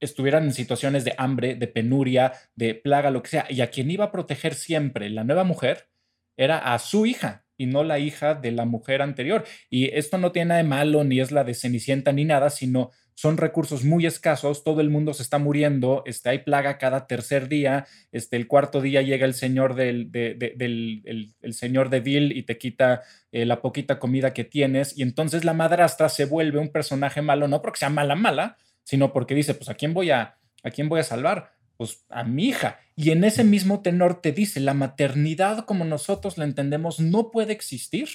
estuvieran 0.00 0.44
en 0.44 0.52
situaciones 0.52 1.04
de 1.04 1.14
hambre, 1.18 1.54
de 1.54 1.66
penuria, 1.66 2.32
de 2.54 2.74
plaga, 2.74 3.10
lo 3.10 3.22
que 3.22 3.30
sea, 3.30 3.46
y 3.48 3.60
a 3.60 3.70
quien 3.70 3.90
iba 3.90 4.06
a 4.06 4.12
proteger 4.12 4.54
siempre 4.54 5.10
la 5.10 5.24
nueva 5.24 5.44
mujer 5.44 5.88
era 6.36 6.58
a 6.72 6.78
su 6.78 7.06
hija 7.06 7.44
y 7.56 7.66
no 7.66 7.82
la 7.82 7.98
hija 7.98 8.34
de 8.34 8.52
la 8.52 8.64
mujer 8.64 9.02
anterior. 9.02 9.44
Y 9.68 9.86
esto 9.96 10.16
no 10.16 10.30
tiene 10.30 10.50
nada 10.50 10.62
de 10.62 10.68
malo, 10.68 11.04
ni 11.04 11.20
es 11.20 11.32
la 11.32 11.44
de 11.44 11.54
Cenicienta 11.54 12.12
ni 12.12 12.24
nada, 12.24 12.50
sino 12.50 12.90
son 13.18 13.36
recursos 13.36 13.82
muy 13.82 14.06
escasos, 14.06 14.62
todo 14.62 14.80
el 14.80 14.90
mundo 14.90 15.12
se 15.12 15.24
está 15.24 15.38
muriendo, 15.38 16.04
este, 16.06 16.28
hay 16.28 16.38
plaga 16.38 16.78
cada 16.78 17.08
tercer 17.08 17.48
día, 17.48 17.84
este, 18.12 18.36
el 18.36 18.46
cuarto 18.46 18.80
día 18.80 19.02
llega 19.02 19.26
el 19.26 19.34
señor 19.34 19.74
del, 19.74 20.12
del 20.12 21.34
el, 21.40 21.52
señor 21.52 21.90
de 21.90 22.00
Dill 22.00 22.30
y 22.30 22.44
te 22.44 22.58
quita 22.58 23.02
eh, 23.32 23.44
la 23.44 23.60
poquita 23.60 23.98
comida 23.98 24.32
que 24.32 24.44
tienes, 24.44 24.96
y 24.96 25.02
entonces 25.02 25.44
la 25.44 25.52
madrastra 25.52 26.08
se 26.08 26.26
vuelve 26.26 26.60
un 26.60 26.68
personaje 26.68 27.20
malo, 27.20 27.48
no 27.48 27.60
porque 27.60 27.80
sea 27.80 27.90
mala, 27.90 28.14
mala, 28.14 28.56
sino 28.88 29.12
porque 29.12 29.34
dice, 29.34 29.52
pues 29.52 29.68
¿a 29.68 29.74
quién 29.74 29.92
voy 29.92 30.10
a, 30.10 30.38
a 30.62 30.70
quién 30.70 30.88
voy 30.88 30.98
a 30.98 31.04
salvar? 31.04 31.52
Pues 31.76 32.06
a 32.08 32.24
mi 32.24 32.46
hija. 32.46 32.80
Y 32.96 33.10
en 33.10 33.22
ese 33.22 33.44
mismo 33.44 33.82
tenor 33.82 34.22
te 34.22 34.32
dice, 34.32 34.60
la 34.60 34.72
maternidad 34.72 35.66
como 35.66 35.84
nosotros 35.84 36.38
la 36.38 36.44
entendemos 36.44 36.98
no 36.98 37.30
puede 37.30 37.52
existir 37.52 38.08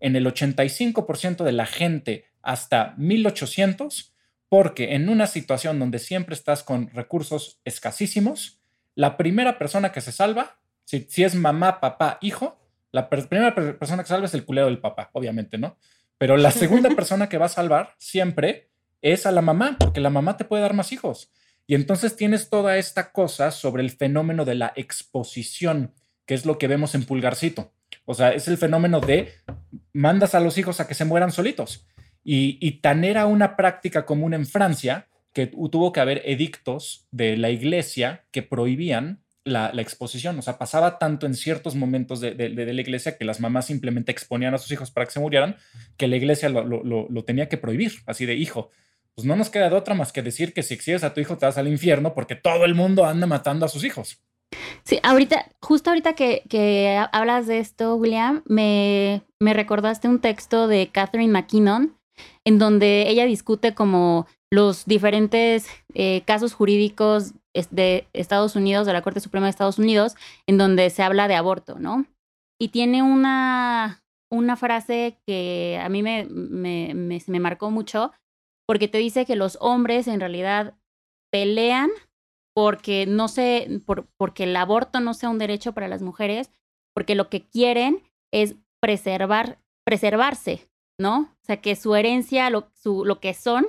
en 0.00 0.16
el 0.16 0.24
85% 0.24 1.44
de 1.44 1.52
la 1.52 1.66
gente 1.66 2.24
hasta 2.40 2.94
1800, 2.96 4.14
porque 4.48 4.94
en 4.94 5.10
una 5.10 5.26
situación 5.26 5.78
donde 5.78 5.98
siempre 5.98 6.34
estás 6.34 6.62
con 6.62 6.88
recursos 6.88 7.60
escasísimos, 7.66 8.62
la 8.94 9.18
primera 9.18 9.58
persona 9.58 9.92
que 9.92 10.00
se 10.00 10.10
salva, 10.10 10.56
si, 10.86 11.06
si 11.10 11.22
es 11.22 11.34
mamá, 11.34 11.80
papá, 11.80 12.16
hijo, 12.22 12.58
la 12.92 13.10
primera 13.10 13.54
persona 13.54 14.02
que 14.02 14.08
salva 14.08 14.24
es 14.24 14.32
el 14.32 14.46
culero 14.46 14.68
del 14.68 14.78
papá, 14.78 15.10
obviamente, 15.12 15.58
¿no? 15.58 15.76
Pero 16.16 16.38
la 16.38 16.50
segunda 16.50 16.88
persona 16.96 17.28
que 17.28 17.36
va 17.36 17.44
a 17.44 17.50
salvar 17.50 17.94
siempre 17.98 18.70
es 19.04 19.26
a 19.26 19.32
la 19.32 19.42
mamá, 19.42 19.76
porque 19.78 20.00
la 20.00 20.08
mamá 20.08 20.38
te 20.38 20.46
puede 20.46 20.62
dar 20.62 20.72
más 20.72 20.90
hijos. 20.90 21.30
Y 21.66 21.74
entonces 21.74 22.16
tienes 22.16 22.48
toda 22.48 22.78
esta 22.78 23.12
cosa 23.12 23.50
sobre 23.50 23.82
el 23.82 23.90
fenómeno 23.90 24.46
de 24.46 24.54
la 24.54 24.72
exposición, 24.76 25.92
que 26.24 26.32
es 26.32 26.46
lo 26.46 26.56
que 26.56 26.68
vemos 26.68 26.94
en 26.94 27.04
Pulgarcito. 27.04 27.70
O 28.06 28.14
sea, 28.14 28.30
es 28.30 28.48
el 28.48 28.56
fenómeno 28.56 29.00
de 29.00 29.30
mandas 29.92 30.34
a 30.34 30.40
los 30.40 30.56
hijos 30.56 30.80
a 30.80 30.88
que 30.88 30.94
se 30.94 31.04
mueran 31.04 31.32
solitos. 31.32 31.86
Y, 32.24 32.80
tan 32.80 33.04
era 33.04 33.26
una 33.26 33.56
práctica 33.56 34.06
común 34.06 34.32
en 34.32 34.46
Francia 34.46 35.08
que 35.34 35.46
tuvo 35.46 35.92
que 35.92 36.00
haber 36.00 36.22
edictos 36.24 37.06
de 37.10 37.36
la 37.36 37.50
iglesia 37.50 38.24
que 38.30 38.42
prohibían 38.42 39.22
la, 39.44 39.70
exposición. 39.76 40.38
O 40.38 40.42
sea, 40.42 40.56
pasaba 40.56 40.98
tanto 40.98 41.26
en 41.26 41.34
ciertos 41.34 41.74
momentos 41.74 42.20
de, 42.20 42.34
la 42.48 42.80
iglesia 42.80 43.18
que 43.18 43.26
las 43.26 43.40
mamás 43.40 43.66
simplemente 43.66 44.12
exponían 44.12 44.54
a 44.54 44.58
sus 44.58 44.72
hijos 44.72 44.90
para 44.90 45.04
que 45.04 45.12
se 45.12 45.20
murieran, 45.20 45.56
que 45.98 46.08
la 46.08 46.16
iglesia 46.16 46.48
lo, 46.48 46.64
lo 46.64 47.24
tenía 47.24 47.50
que 47.50 47.58
prohibir, 47.58 47.92
así 48.06 48.24
de 48.24 48.36
hijo 48.36 48.70
pues 49.14 49.26
no 49.26 49.36
nos 49.36 49.50
queda 49.50 49.70
de 49.70 49.76
otra 49.76 49.94
más 49.94 50.12
que 50.12 50.22
decir 50.22 50.52
que 50.52 50.62
si 50.62 50.74
exhibes 50.74 51.04
a 51.04 51.14
tu 51.14 51.20
hijo 51.20 51.38
te 51.38 51.46
vas 51.46 51.58
al 51.58 51.68
infierno 51.68 52.14
porque 52.14 52.34
todo 52.34 52.64
el 52.64 52.74
mundo 52.74 53.04
anda 53.04 53.26
matando 53.26 53.66
a 53.66 53.68
sus 53.68 53.84
hijos. 53.84 54.20
Sí, 54.84 55.00
ahorita, 55.02 55.46
justo 55.60 55.90
ahorita 55.90 56.14
que, 56.14 57.06
hablas 57.12 57.46
de 57.46 57.58
esto, 57.58 57.96
William, 57.96 58.42
me, 58.46 59.22
me 59.40 59.54
recordaste 59.54 60.08
un 60.08 60.20
texto 60.20 60.68
de 60.68 60.90
Catherine 60.92 61.32
McKinnon 61.32 61.96
en 62.44 62.58
donde 62.58 63.08
ella 63.08 63.24
discute 63.24 63.74
como 63.74 64.26
los 64.50 64.84
diferentes 64.84 65.66
eh, 65.94 66.22
casos 66.26 66.54
jurídicos 66.54 67.32
de 67.70 68.06
Estados 68.12 68.56
Unidos, 68.56 68.86
de 68.86 68.92
la 68.92 69.02
Corte 69.02 69.20
Suprema 69.20 69.46
de 69.46 69.50
Estados 69.50 69.78
Unidos, 69.78 70.14
en 70.46 70.58
donde 70.58 70.90
se 70.90 71.02
habla 71.02 71.28
de 71.28 71.34
aborto, 71.34 71.78
¿no? 71.78 72.06
Y 72.60 72.68
tiene 72.68 73.02
una, 73.02 74.04
una 74.30 74.56
frase 74.56 75.18
que 75.26 75.80
a 75.82 75.88
mí 75.88 76.02
me, 76.02 76.26
me, 76.30 76.94
me 76.94 77.40
marcó 77.40 77.70
mucho, 77.70 78.12
porque 78.66 78.88
te 78.88 78.98
dice 78.98 79.26
que 79.26 79.36
los 79.36 79.58
hombres 79.60 80.08
en 80.08 80.20
realidad 80.20 80.74
pelean 81.32 81.90
porque 82.54 83.06
no 83.06 83.28
sé, 83.28 83.80
por, 83.84 84.06
porque 84.16 84.44
el 84.44 84.56
aborto 84.56 85.00
no 85.00 85.12
sea 85.12 85.28
un 85.28 85.38
derecho 85.38 85.72
para 85.72 85.88
las 85.88 86.02
mujeres, 86.02 86.52
porque 86.94 87.16
lo 87.16 87.28
que 87.28 87.48
quieren 87.48 88.02
es 88.32 88.56
preservar, 88.80 89.58
preservarse, 89.84 90.68
¿no? 90.98 91.22
O 91.42 91.44
sea, 91.44 91.60
que 91.60 91.74
su 91.74 91.94
herencia, 91.96 92.48
lo, 92.50 92.70
su, 92.72 93.04
lo 93.04 93.18
que 93.18 93.34
son, 93.34 93.66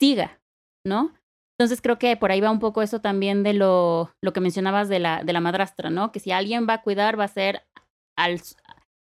siga, 0.00 0.40
¿no? 0.86 1.12
Entonces 1.58 1.82
creo 1.82 1.98
que 1.98 2.16
por 2.16 2.30
ahí 2.30 2.40
va 2.40 2.50
un 2.50 2.60
poco 2.60 2.82
eso 2.82 3.00
también 3.00 3.42
de 3.42 3.52
lo, 3.52 4.12
lo 4.22 4.32
que 4.32 4.40
mencionabas 4.40 4.88
de 4.88 5.00
la, 5.00 5.24
de 5.24 5.32
la 5.32 5.40
madrastra, 5.40 5.90
¿no? 5.90 6.12
Que 6.12 6.20
si 6.20 6.30
alguien 6.30 6.66
va 6.68 6.74
a 6.74 6.82
cuidar 6.82 7.18
va 7.18 7.24
a 7.24 7.28
ser 7.28 7.66
al, 8.16 8.40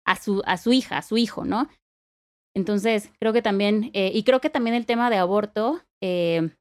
a, 0.06 0.16
su, 0.16 0.42
a 0.46 0.58
su 0.58 0.74
hija, 0.74 0.98
a 0.98 1.02
su 1.02 1.18
hijo, 1.18 1.46
¿no? 1.46 1.68
Entonces 2.56 3.12
creo 3.20 3.34
que 3.34 3.42
también, 3.42 3.92
eh, 3.94 4.12
y 4.14 4.24
creo 4.24 4.40
que 4.40 4.50
también 4.50 4.76
el 4.76 4.86
tema 4.86 5.10
de 5.10 5.18
aborto 5.18 5.82
eh, 6.02 6.56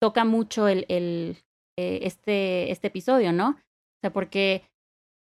toca 0.00 0.24
mucho 0.24 0.66
el, 0.66 0.86
el 0.88 1.36
eh, 1.78 2.00
este, 2.02 2.70
este 2.70 2.88
episodio, 2.88 3.32
¿no? 3.32 3.50
O 3.50 4.00
sea, 4.02 4.12
porque, 4.12 4.64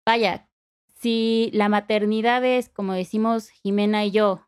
vaya, 0.07 0.49
si 0.95 1.51
la 1.53 1.69
maternidad 1.69 2.45
es, 2.45 2.69
como 2.69 2.93
decimos 2.93 3.49
Jimena 3.49 4.05
y 4.05 4.11
yo, 4.11 4.47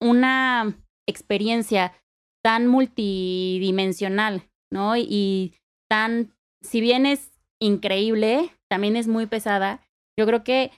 una 0.00 0.78
experiencia 1.08 1.92
tan 2.44 2.68
multidimensional, 2.68 4.48
¿no? 4.70 4.96
Y, 4.96 5.54
tan, 5.90 6.34
si 6.60 6.80
bien 6.80 7.06
es 7.06 7.32
increíble, 7.60 8.50
también 8.70 8.94
es 8.94 9.08
muy 9.08 9.26
pesada, 9.26 9.84
yo 10.16 10.26
creo 10.26 10.44
que 10.44 10.70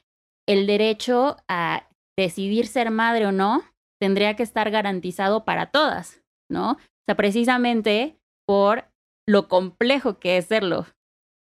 el 0.49 0.67
derecho 0.67 1.37
a 1.49 1.89
decidir 2.17 2.67
ser 2.67 2.91
madre 2.91 3.27
o 3.27 3.33
no 3.33 3.63
tendría 4.01 4.35
que 4.35 4.43
estar 4.43 4.71
garantizado 4.71 5.45
para 5.45 5.67
todas, 5.67 6.23
¿no? 6.51 6.73
O 6.73 6.79
sea, 7.07 7.17
precisamente 7.17 8.19
por 8.47 8.85
lo 9.29 9.49
complejo 9.49 10.19
que 10.19 10.39
es 10.39 10.47
serlo, 10.47 10.87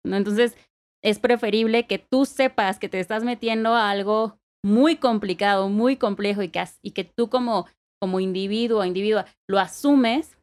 ¿no? 0.06 0.18
Entonces, 0.18 0.58
es 1.02 1.20
preferible 1.20 1.88
que 1.88 1.98
tú 1.98 2.26
sepas 2.26 2.78
que 2.78 2.90
te 2.90 3.00
estás 3.00 3.24
metiendo 3.24 3.74
a 3.74 3.90
algo 3.90 4.38
muy 4.64 4.98
complicado, 4.98 5.70
muy 5.70 5.96
complejo 5.96 6.42
y 6.42 6.50
que, 6.50 6.64
y 6.82 6.92
que 6.92 7.06
tú 7.06 7.30
como, 7.30 7.68
como 8.02 8.20
individuo 8.20 8.82
o 8.82 8.86
individua 8.86 9.26
lo 9.48 9.60
asumes 9.60 10.38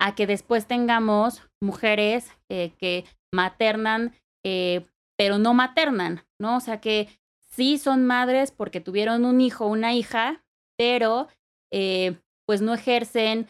a 0.00 0.14
que 0.14 0.26
después 0.26 0.66
tengamos 0.66 1.42
mujeres 1.60 2.32
eh, 2.48 2.72
que 2.78 3.04
maternan, 3.32 4.14
eh, 4.44 4.86
pero 5.18 5.38
no 5.38 5.52
maternan, 5.52 6.24
¿no? 6.40 6.56
O 6.56 6.60
sea, 6.60 6.80
que 6.80 7.08
sí 7.50 7.76
son 7.76 8.06
madres 8.06 8.50
porque 8.50 8.80
tuvieron 8.80 9.26
un 9.26 9.42
hijo 9.42 9.66
una 9.66 9.92
hija, 9.92 10.42
pero 10.80 11.28
eh, 11.70 12.16
pues 12.46 12.62
no 12.62 12.72
ejercen 12.72 13.46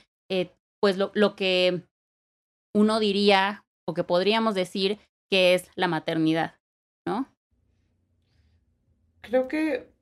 pues 0.80 0.96
lo, 0.96 1.12
lo 1.14 1.36
que 1.36 1.82
uno 2.74 2.98
diría 2.98 3.64
o 3.86 3.94
que 3.94 4.02
podríamos 4.02 4.56
decir 4.56 4.98
que 5.30 5.54
es 5.54 5.70
la 5.76 5.86
maternidad, 5.86 6.56
¿no? 7.06 7.32
Creo 9.20 9.46
que 9.46 9.92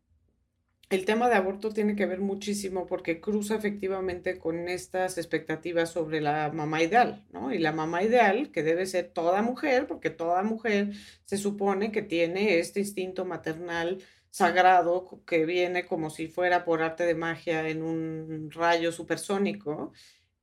el 0.88 1.04
tema 1.04 1.28
de 1.28 1.34
aborto 1.34 1.70
tiene 1.70 1.96
que 1.96 2.06
ver 2.06 2.20
muchísimo 2.20 2.86
porque 2.86 3.20
cruza 3.20 3.56
efectivamente 3.56 4.38
con 4.38 4.68
estas 4.68 5.18
expectativas 5.18 5.90
sobre 5.90 6.22
la 6.22 6.50
mamá 6.50 6.82
ideal, 6.82 7.26
¿no? 7.30 7.52
Y 7.52 7.58
la 7.58 7.72
mamá 7.72 8.02
ideal, 8.02 8.50
que 8.52 8.62
debe 8.62 8.86
ser 8.86 9.08
toda 9.08 9.42
mujer, 9.42 9.86
porque 9.86 10.08
toda 10.08 10.42
mujer 10.44 10.92
se 11.26 11.36
supone 11.36 11.92
que 11.92 12.00
tiene 12.00 12.58
este 12.58 12.80
instinto 12.80 13.26
maternal 13.26 13.98
sagrado 14.38 15.22
que 15.26 15.44
viene 15.44 15.84
como 15.84 16.10
si 16.10 16.28
fuera 16.28 16.64
por 16.64 16.82
arte 16.82 17.04
de 17.04 17.14
magia 17.14 17.68
en 17.68 17.82
un 17.82 18.50
rayo 18.52 18.92
supersónico, 18.92 19.92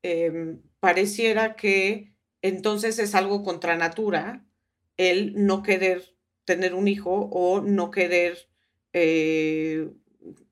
em, 0.03 0.61
pareciera 0.79 1.55
que 1.55 2.13
entonces 2.41 2.99
es 2.99 3.15
algo 3.15 3.43
contra 3.43 3.77
natura 3.77 4.45
el 4.97 5.33
no 5.45 5.63
querer 5.63 6.03
tener 6.43 6.75
un 6.75 6.87
hijo 6.87 7.29
o 7.31 7.61
no 7.61 7.89
querer 7.89 8.37
eh, 8.93 9.89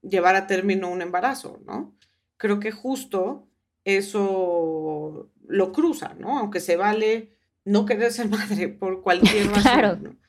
llevar 0.02 0.36
a 0.36 0.48
término 0.48 0.90
un 0.90 1.02
embarazo, 1.02 1.62
¿no? 1.66 1.96
Creo 2.38 2.60
que 2.60 2.72
justo 2.72 3.48
eso 3.86 5.30
lo 5.48 5.72
cruza, 5.72 6.16
¿no? 6.18 6.40
Aunque 6.40 6.62
se 6.62 6.78
vale 6.78 7.34
no 7.66 7.86
querer 7.86 8.12
ser 8.12 8.30
madre 8.40 8.70
por 8.70 9.02
cualquier 9.02 9.48
razón. 9.48 10.23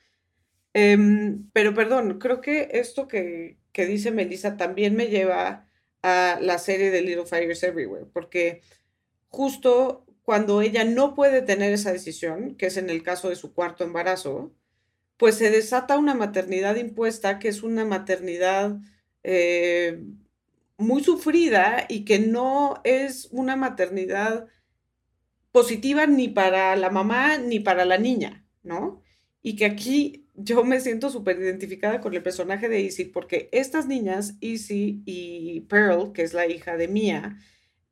Em, 0.77 1.49
pero 1.53 1.73
perdón, 1.73 2.19
creo 2.19 2.41
que 2.41 2.67
esto 2.73 3.07
que, 3.07 3.57
que 3.71 3.85
dice 3.85 4.11
Melissa 4.11 4.57
también 4.57 4.93
me 4.93 5.07
lleva 5.07 5.69
a 6.01 6.37
la 6.41 6.57
serie 6.57 6.91
de 6.91 7.01
Little 7.01 7.25
Fires 7.25 7.63
Everywhere, 7.63 8.07
porque 8.11 8.61
justo 9.29 10.05
cuando 10.23 10.61
ella 10.61 10.83
no 10.83 11.15
puede 11.15 11.41
tener 11.41 11.71
esa 11.71 11.93
decisión, 11.93 12.55
que 12.55 12.65
es 12.65 12.75
en 12.75 12.89
el 12.89 13.03
caso 13.03 13.29
de 13.29 13.37
su 13.37 13.53
cuarto 13.53 13.85
embarazo, 13.85 14.51
pues 15.15 15.35
se 15.35 15.49
desata 15.49 15.97
una 15.97 16.13
maternidad 16.13 16.75
impuesta, 16.75 17.39
que 17.39 17.47
es 17.47 17.63
una 17.63 17.85
maternidad 17.85 18.77
eh, 19.23 20.03
muy 20.77 21.05
sufrida 21.05 21.85
y 21.87 22.03
que 22.03 22.19
no 22.19 22.81
es 22.83 23.29
una 23.31 23.55
maternidad 23.55 24.47
positiva 25.53 26.05
ni 26.05 26.27
para 26.27 26.75
la 26.75 26.89
mamá 26.89 27.37
ni 27.37 27.61
para 27.61 27.85
la 27.85 27.97
niña, 27.97 28.45
¿no? 28.61 29.01
Y 29.41 29.55
que 29.55 29.63
aquí 29.63 30.24
yo 30.35 30.63
me 30.63 30.79
siento 30.81 31.09
súper 31.09 31.39
identificada 31.39 32.01
con 32.01 32.13
el 32.13 32.23
personaje 32.23 32.69
de 32.69 32.81
Izzy, 32.81 33.05
porque 33.05 33.49
estas 33.51 33.87
niñas, 33.87 34.35
Izzy 34.41 35.01
y 35.05 35.61
Pearl, 35.61 36.11
que 36.13 36.23
es 36.23 36.33
la 36.33 36.47
hija 36.47 36.77
de 36.77 36.87
Mia, 36.87 37.37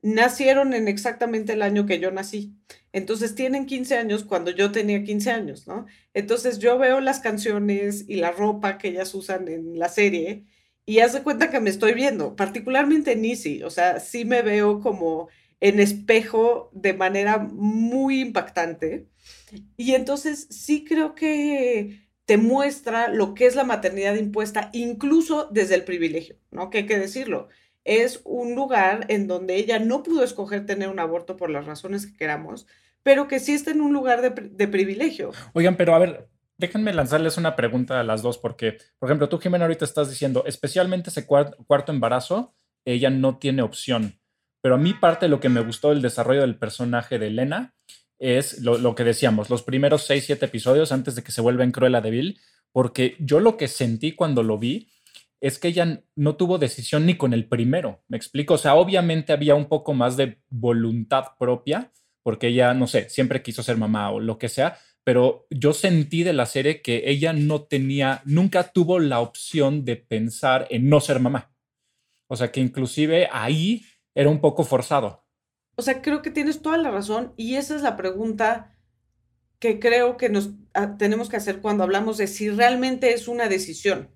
nacieron 0.01 0.73
en 0.73 0.87
exactamente 0.87 1.53
el 1.53 1.61
año 1.61 1.85
que 1.85 1.99
yo 1.99 2.11
nací. 2.11 2.53
Entonces 2.91 3.35
tienen 3.35 3.65
15 3.65 3.97
años 3.97 4.23
cuando 4.25 4.51
yo 4.51 4.71
tenía 4.71 5.03
15 5.03 5.31
años, 5.31 5.67
¿no? 5.67 5.85
Entonces 6.13 6.59
yo 6.59 6.77
veo 6.77 6.99
las 6.99 7.19
canciones 7.19 8.05
y 8.07 8.17
la 8.17 8.31
ropa 8.31 8.77
que 8.77 8.89
ellas 8.89 9.15
usan 9.15 9.47
en 9.47 9.79
la 9.79 9.89
serie 9.89 10.45
y 10.85 10.99
haz 10.99 11.13
de 11.13 11.23
cuenta 11.23 11.49
que 11.49 11.61
me 11.61 11.69
estoy 11.69 11.93
viendo, 11.93 12.35
particularmente 12.35 13.13
en 13.13 13.23
Easy, 13.23 13.63
o 13.63 13.69
sea, 13.69 13.99
sí 14.01 14.25
me 14.25 14.41
veo 14.41 14.81
como 14.81 15.29
en 15.61 15.79
espejo 15.79 16.69
de 16.73 16.93
manera 16.93 17.37
muy 17.37 18.19
impactante. 18.19 19.07
Y 19.77 19.93
entonces 19.93 20.47
sí 20.49 20.83
creo 20.83 21.15
que 21.15 22.03
te 22.25 22.37
muestra 22.37 23.09
lo 23.09 23.33
que 23.33 23.45
es 23.45 23.55
la 23.55 23.63
maternidad 23.63 24.15
impuesta, 24.15 24.69
incluso 24.73 25.49
desde 25.51 25.75
el 25.75 25.83
privilegio, 25.83 26.37
¿no? 26.51 26.69
Que 26.69 26.79
hay 26.79 26.85
que 26.85 26.99
decirlo 26.99 27.49
es 27.85 28.21
un 28.23 28.55
lugar 28.55 29.05
en 29.09 29.27
donde 29.27 29.55
ella 29.55 29.79
no 29.79 30.03
pudo 30.03 30.23
escoger 30.23 30.65
tener 30.65 30.89
un 30.89 30.99
aborto 30.99 31.35
por 31.35 31.49
las 31.49 31.65
razones 31.65 32.05
que 32.05 32.15
queramos, 32.15 32.65
pero 33.03 33.27
que 33.27 33.39
sí 33.39 33.53
está 33.53 33.71
en 33.71 33.81
un 33.81 33.93
lugar 33.93 34.21
de, 34.21 34.67
privilegio. 34.67 35.31
Oigan, 35.53 35.75
pero 35.75 35.93
a 35.93 35.99
ver, 35.99 36.29
déjenme 36.57 36.93
lanzarles 36.93 37.37
una 37.37 37.55
pregunta 37.55 37.99
a 37.99 38.03
las 38.03 38.21
dos, 38.21 38.37
porque, 38.37 38.77
por 38.97 39.09
ejemplo, 39.09 39.27
tú, 39.27 39.39
Jimena, 39.39 39.65
ahorita 39.65 39.85
estás 39.85 40.09
diciendo, 40.09 40.43
especialmente 40.45 41.09
ese 41.09 41.25
cuarto, 41.25 41.91
embarazo, 41.91 42.55
ella 42.85 43.09
no 43.09 43.37
tiene 43.37 43.61
opción. 43.61 44.19
Pero 44.61 44.75
a 44.75 44.77
mí 44.77 44.93
parte 44.93 45.25
de 45.25 45.29
lo 45.29 45.41
que 45.41 45.49
me 45.49 45.61
gustó 45.61 45.89
del 45.89 46.01
desarrollo 46.01 46.41
del 46.41 46.57
personaje 46.57 47.19
de 47.19 47.27
Elena 47.27 47.75
es 48.19 48.61
lo, 48.61 48.77
lo, 48.77 48.95
que 48.95 49.03
decíamos, 49.03 49.49
los 49.49 49.63
primeros 49.63 50.05
seis, 50.05 50.25
siete 50.25 50.45
episodios 50.45 50.91
antes 50.91 51.15
de 51.15 51.23
que 51.23 51.31
se 51.31 51.41
vuelva 51.41 51.63
en 51.63 51.71
Cruella 51.71 52.01
de 52.01 52.11
Vil, 52.11 52.39
porque 52.71 53.15
yo 53.19 53.39
lo 53.39 53.57
que 53.57 53.67
sentí 53.67 54.13
cuando 54.13 54.43
lo 54.43 54.57
vi 54.57 54.89
es 55.41 55.59
que 55.59 55.67
ella 55.67 56.03
no 56.15 56.35
tuvo 56.35 56.57
decisión 56.57 57.05
ni 57.05 57.17
con 57.17 57.33
el 57.33 57.47
primero, 57.47 58.03
me 58.07 58.17
explico, 58.17 58.53
o 58.53 58.57
sea, 58.57 58.75
obviamente 58.75 59.33
había 59.33 59.55
un 59.55 59.65
poco 59.65 59.93
más 59.93 60.15
de 60.15 60.39
voluntad 60.49 61.25
propia, 61.37 61.91
porque 62.23 62.47
ella, 62.47 62.73
no 62.73 62.87
sé, 62.87 63.09
siempre 63.09 63.43
quiso 63.43 63.61
ser 63.61 63.75
mamá 63.77 64.09
o 64.11 64.21
lo 64.21 64.37
que 64.37 64.47
sea, 64.47 64.79
pero 65.03 65.45
yo 65.49 65.73
sentí 65.73 66.23
de 66.23 66.33
la 66.33 66.45
serie 66.45 66.81
que 66.81 67.09
ella 67.09 67.33
no 67.33 67.63
tenía, 67.63 68.21
nunca 68.25 68.71
tuvo 68.71 68.99
la 68.99 69.19
opción 69.19 69.83
de 69.83 69.97
pensar 69.97 70.65
en 70.69 70.87
no 70.87 71.01
ser 71.01 71.19
mamá. 71.19 71.53
O 72.29 72.37
sea, 72.37 72.51
que 72.51 72.61
inclusive 72.61 73.27
ahí 73.31 73.85
era 74.15 74.29
un 74.29 74.39
poco 74.39 74.63
forzado. 74.63 75.22
O 75.75 75.81
sea, 75.81 76.01
creo 76.01 76.21
que 76.21 76.31
tienes 76.31 76.61
toda 76.61 76.77
la 76.77 76.91
razón 76.91 77.33
y 77.37 77.55
esa 77.55 77.75
es 77.75 77.81
la 77.81 77.95
pregunta 77.95 78.75
que 79.59 79.79
creo 79.79 80.17
que 80.17 80.29
nos 80.29 80.51
ah, 80.73 80.97
tenemos 80.97 81.29
que 81.29 81.37
hacer 81.37 81.61
cuando 81.61 81.83
hablamos 81.83 82.17
de 82.17 82.27
si 82.27 82.49
realmente 82.49 83.13
es 83.13 83.27
una 83.27 83.47
decisión 83.47 84.09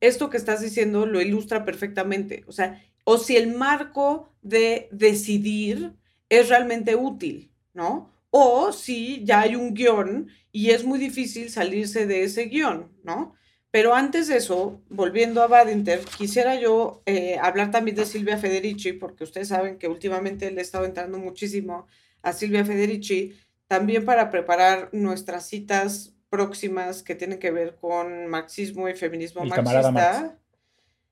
esto 0.00 0.30
que 0.30 0.38
estás 0.38 0.60
diciendo 0.60 1.06
lo 1.06 1.20
ilustra 1.20 1.64
perfectamente. 1.64 2.44
O 2.46 2.52
sea, 2.52 2.82
o 3.04 3.18
si 3.18 3.36
el 3.36 3.54
marco 3.54 4.34
de 4.42 4.88
decidir 4.90 5.94
es 6.28 6.48
realmente 6.48 6.96
útil, 6.96 7.52
¿no? 7.74 8.12
O 8.30 8.72
si 8.72 9.24
ya 9.24 9.40
hay 9.40 9.56
un 9.56 9.74
guion 9.74 10.28
y 10.52 10.70
es 10.70 10.84
muy 10.84 10.98
difícil 10.98 11.50
salirse 11.50 12.06
de 12.06 12.24
ese 12.24 12.44
guion, 12.46 12.90
¿no? 13.04 13.34
Pero 13.70 13.94
antes 13.94 14.26
de 14.26 14.36
eso, 14.36 14.82
volviendo 14.88 15.42
a 15.42 15.46
Badinter, 15.46 16.00
quisiera 16.00 16.56
yo 16.56 17.02
eh, 17.06 17.38
hablar 17.40 17.70
también 17.70 17.96
de 17.96 18.04
Silvia 18.04 18.36
Federici, 18.36 18.92
porque 18.92 19.22
ustedes 19.22 19.48
saben 19.48 19.78
que 19.78 19.86
últimamente 19.86 20.50
le 20.50 20.58
he 20.58 20.62
estado 20.62 20.84
entrando 20.84 21.18
muchísimo 21.18 21.86
a 22.22 22.32
Silvia 22.32 22.64
Federici, 22.64 23.38
también 23.68 24.04
para 24.04 24.30
preparar 24.30 24.88
nuestras 24.92 25.46
citas 25.46 26.14
próximas 26.30 27.04
que 27.04 27.14
tienen 27.14 27.38
que 27.38 27.52
ver 27.52 27.76
con 27.76 28.26
marxismo 28.26 28.88
y 28.88 28.94
feminismo 28.94 29.44
marxista. 29.44 30.36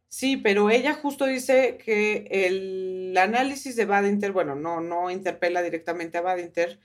Sí, 0.08 0.38
pero 0.38 0.70
ella 0.70 0.94
justo 0.94 1.26
dice 1.26 1.78
que 1.84 2.26
el 2.30 3.16
análisis 3.16 3.76
de 3.76 3.84
Badinter, 3.84 4.32
bueno, 4.32 4.54
no, 4.54 4.80
no 4.80 5.10
interpela 5.10 5.62
directamente 5.62 6.18
a 6.18 6.22
Badinter, 6.22 6.80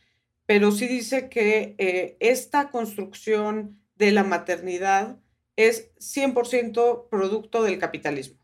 pero 0.45 0.71
sí 0.71 0.87
dice 0.87 1.29
que 1.29 1.73
eh, 1.77 2.17
esta 2.19 2.69
construcción 2.69 3.79
de 3.95 4.11
la 4.11 4.23
maternidad 4.23 5.17
es 5.55 5.91
100% 5.99 7.09
producto 7.09 7.63
del 7.63 7.79
capitalismo, 7.79 8.39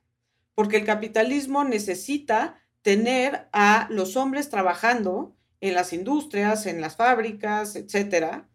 porque 0.55 0.77
el 0.77 0.85
capitalismo 0.85 1.63
necesita 1.63 2.61
tener 2.81 3.47
a 3.51 3.87
los 3.89 4.15
hombres 4.15 4.49
trabajando 4.49 5.35
en 5.61 5.73
las 5.73 5.93
industrias, 5.93 6.65
en 6.65 6.81
las 6.81 6.95
fábricas, 6.95 7.75
etcétera, 7.75 8.49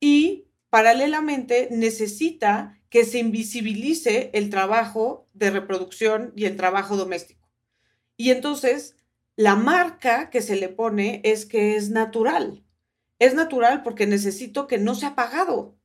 y 0.00 0.46
paralelamente 0.70 1.68
necesita 1.70 2.78
que 2.90 3.04
se 3.04 3.18
invisibilice 3.18 4.30
el 4.32 4.50
trabajo 4.50 5.28
de 5.32 5.50
reproducción 5.50 6.32
y 6.36 6.46
el 6.46 6.56
trabajo 6.56 6.96
doméstico. 6.96 7.48
Y 8.16 8.30
entonces, 8.30 8.96
la 9.36 9.54
marca 9.54 10.30
que 10.30 10.42
se 10.42 10.56
le 10.56 10.68
pone 10.68 11.20
es 11.24 11.46
que 11.46 11.76
es 11.76 11.90
natural. 11.90 12.64
Es 13.18 13.34
natural 13.34 13.82
porque 13.82 14.06
necesito 14.06 14.66
que 14.66 14.78
no 14.78 14.94
sea 14.94 15.14
pagado. 15.14 15.77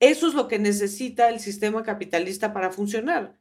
Eso 0.00 0.28
es 0.28 0.34
lo 0.34 0.48
que 0.48 0.58
necesita 0.58 1.28
el 1.28 1.40
sistema 1.40 1.82
capitalista 1.82 2.54
para 2.54 2.70
funcionar, 2.70 3.38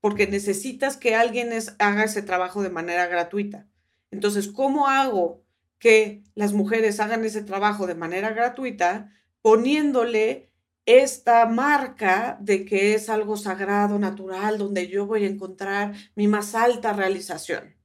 porque 0.00 0.26
necesitas 0.26 0.96
que 0.96 1.14
alguien 1.14 1.50
haga 1.78 2.04
ese 2.04 2.22
trabajo 2.22 2.62
de 2.62 2.70
manera 2.70 3.06
gratuita. 3.06 3.68
Entonces, 4.10 4.48
¿cómo 4.48 4.88
hago 4.88 5.44
que 5.78 6.24
las 6.34 6.52
mujeres 6.52 6.98
hagan 6.98 7.24
ese 7.24 7.42
trabajo 7.42 7.86
de 7.86 7.94
manera 7.94 8.30
gratuita 8.30 9.12
poniéndole 9.40 10.50
esta 10.84 11.46
marca 11.46 12.36
de 12.40 12.64
que 12.64 12.94
es 12.94 13.08
algo 13.08 13.36
sagrado, 13.36 13.98
natural, 13.98 14.58
donde 14.58 14.88
yo 14.88 15.06
voy 15.06 15.24
a 15.24 15.28
encontrar 15.28 15.94
mi 16.16 16.26
más 16.26 16.56
alta 16.56 16.92
realización? 16.92 17.76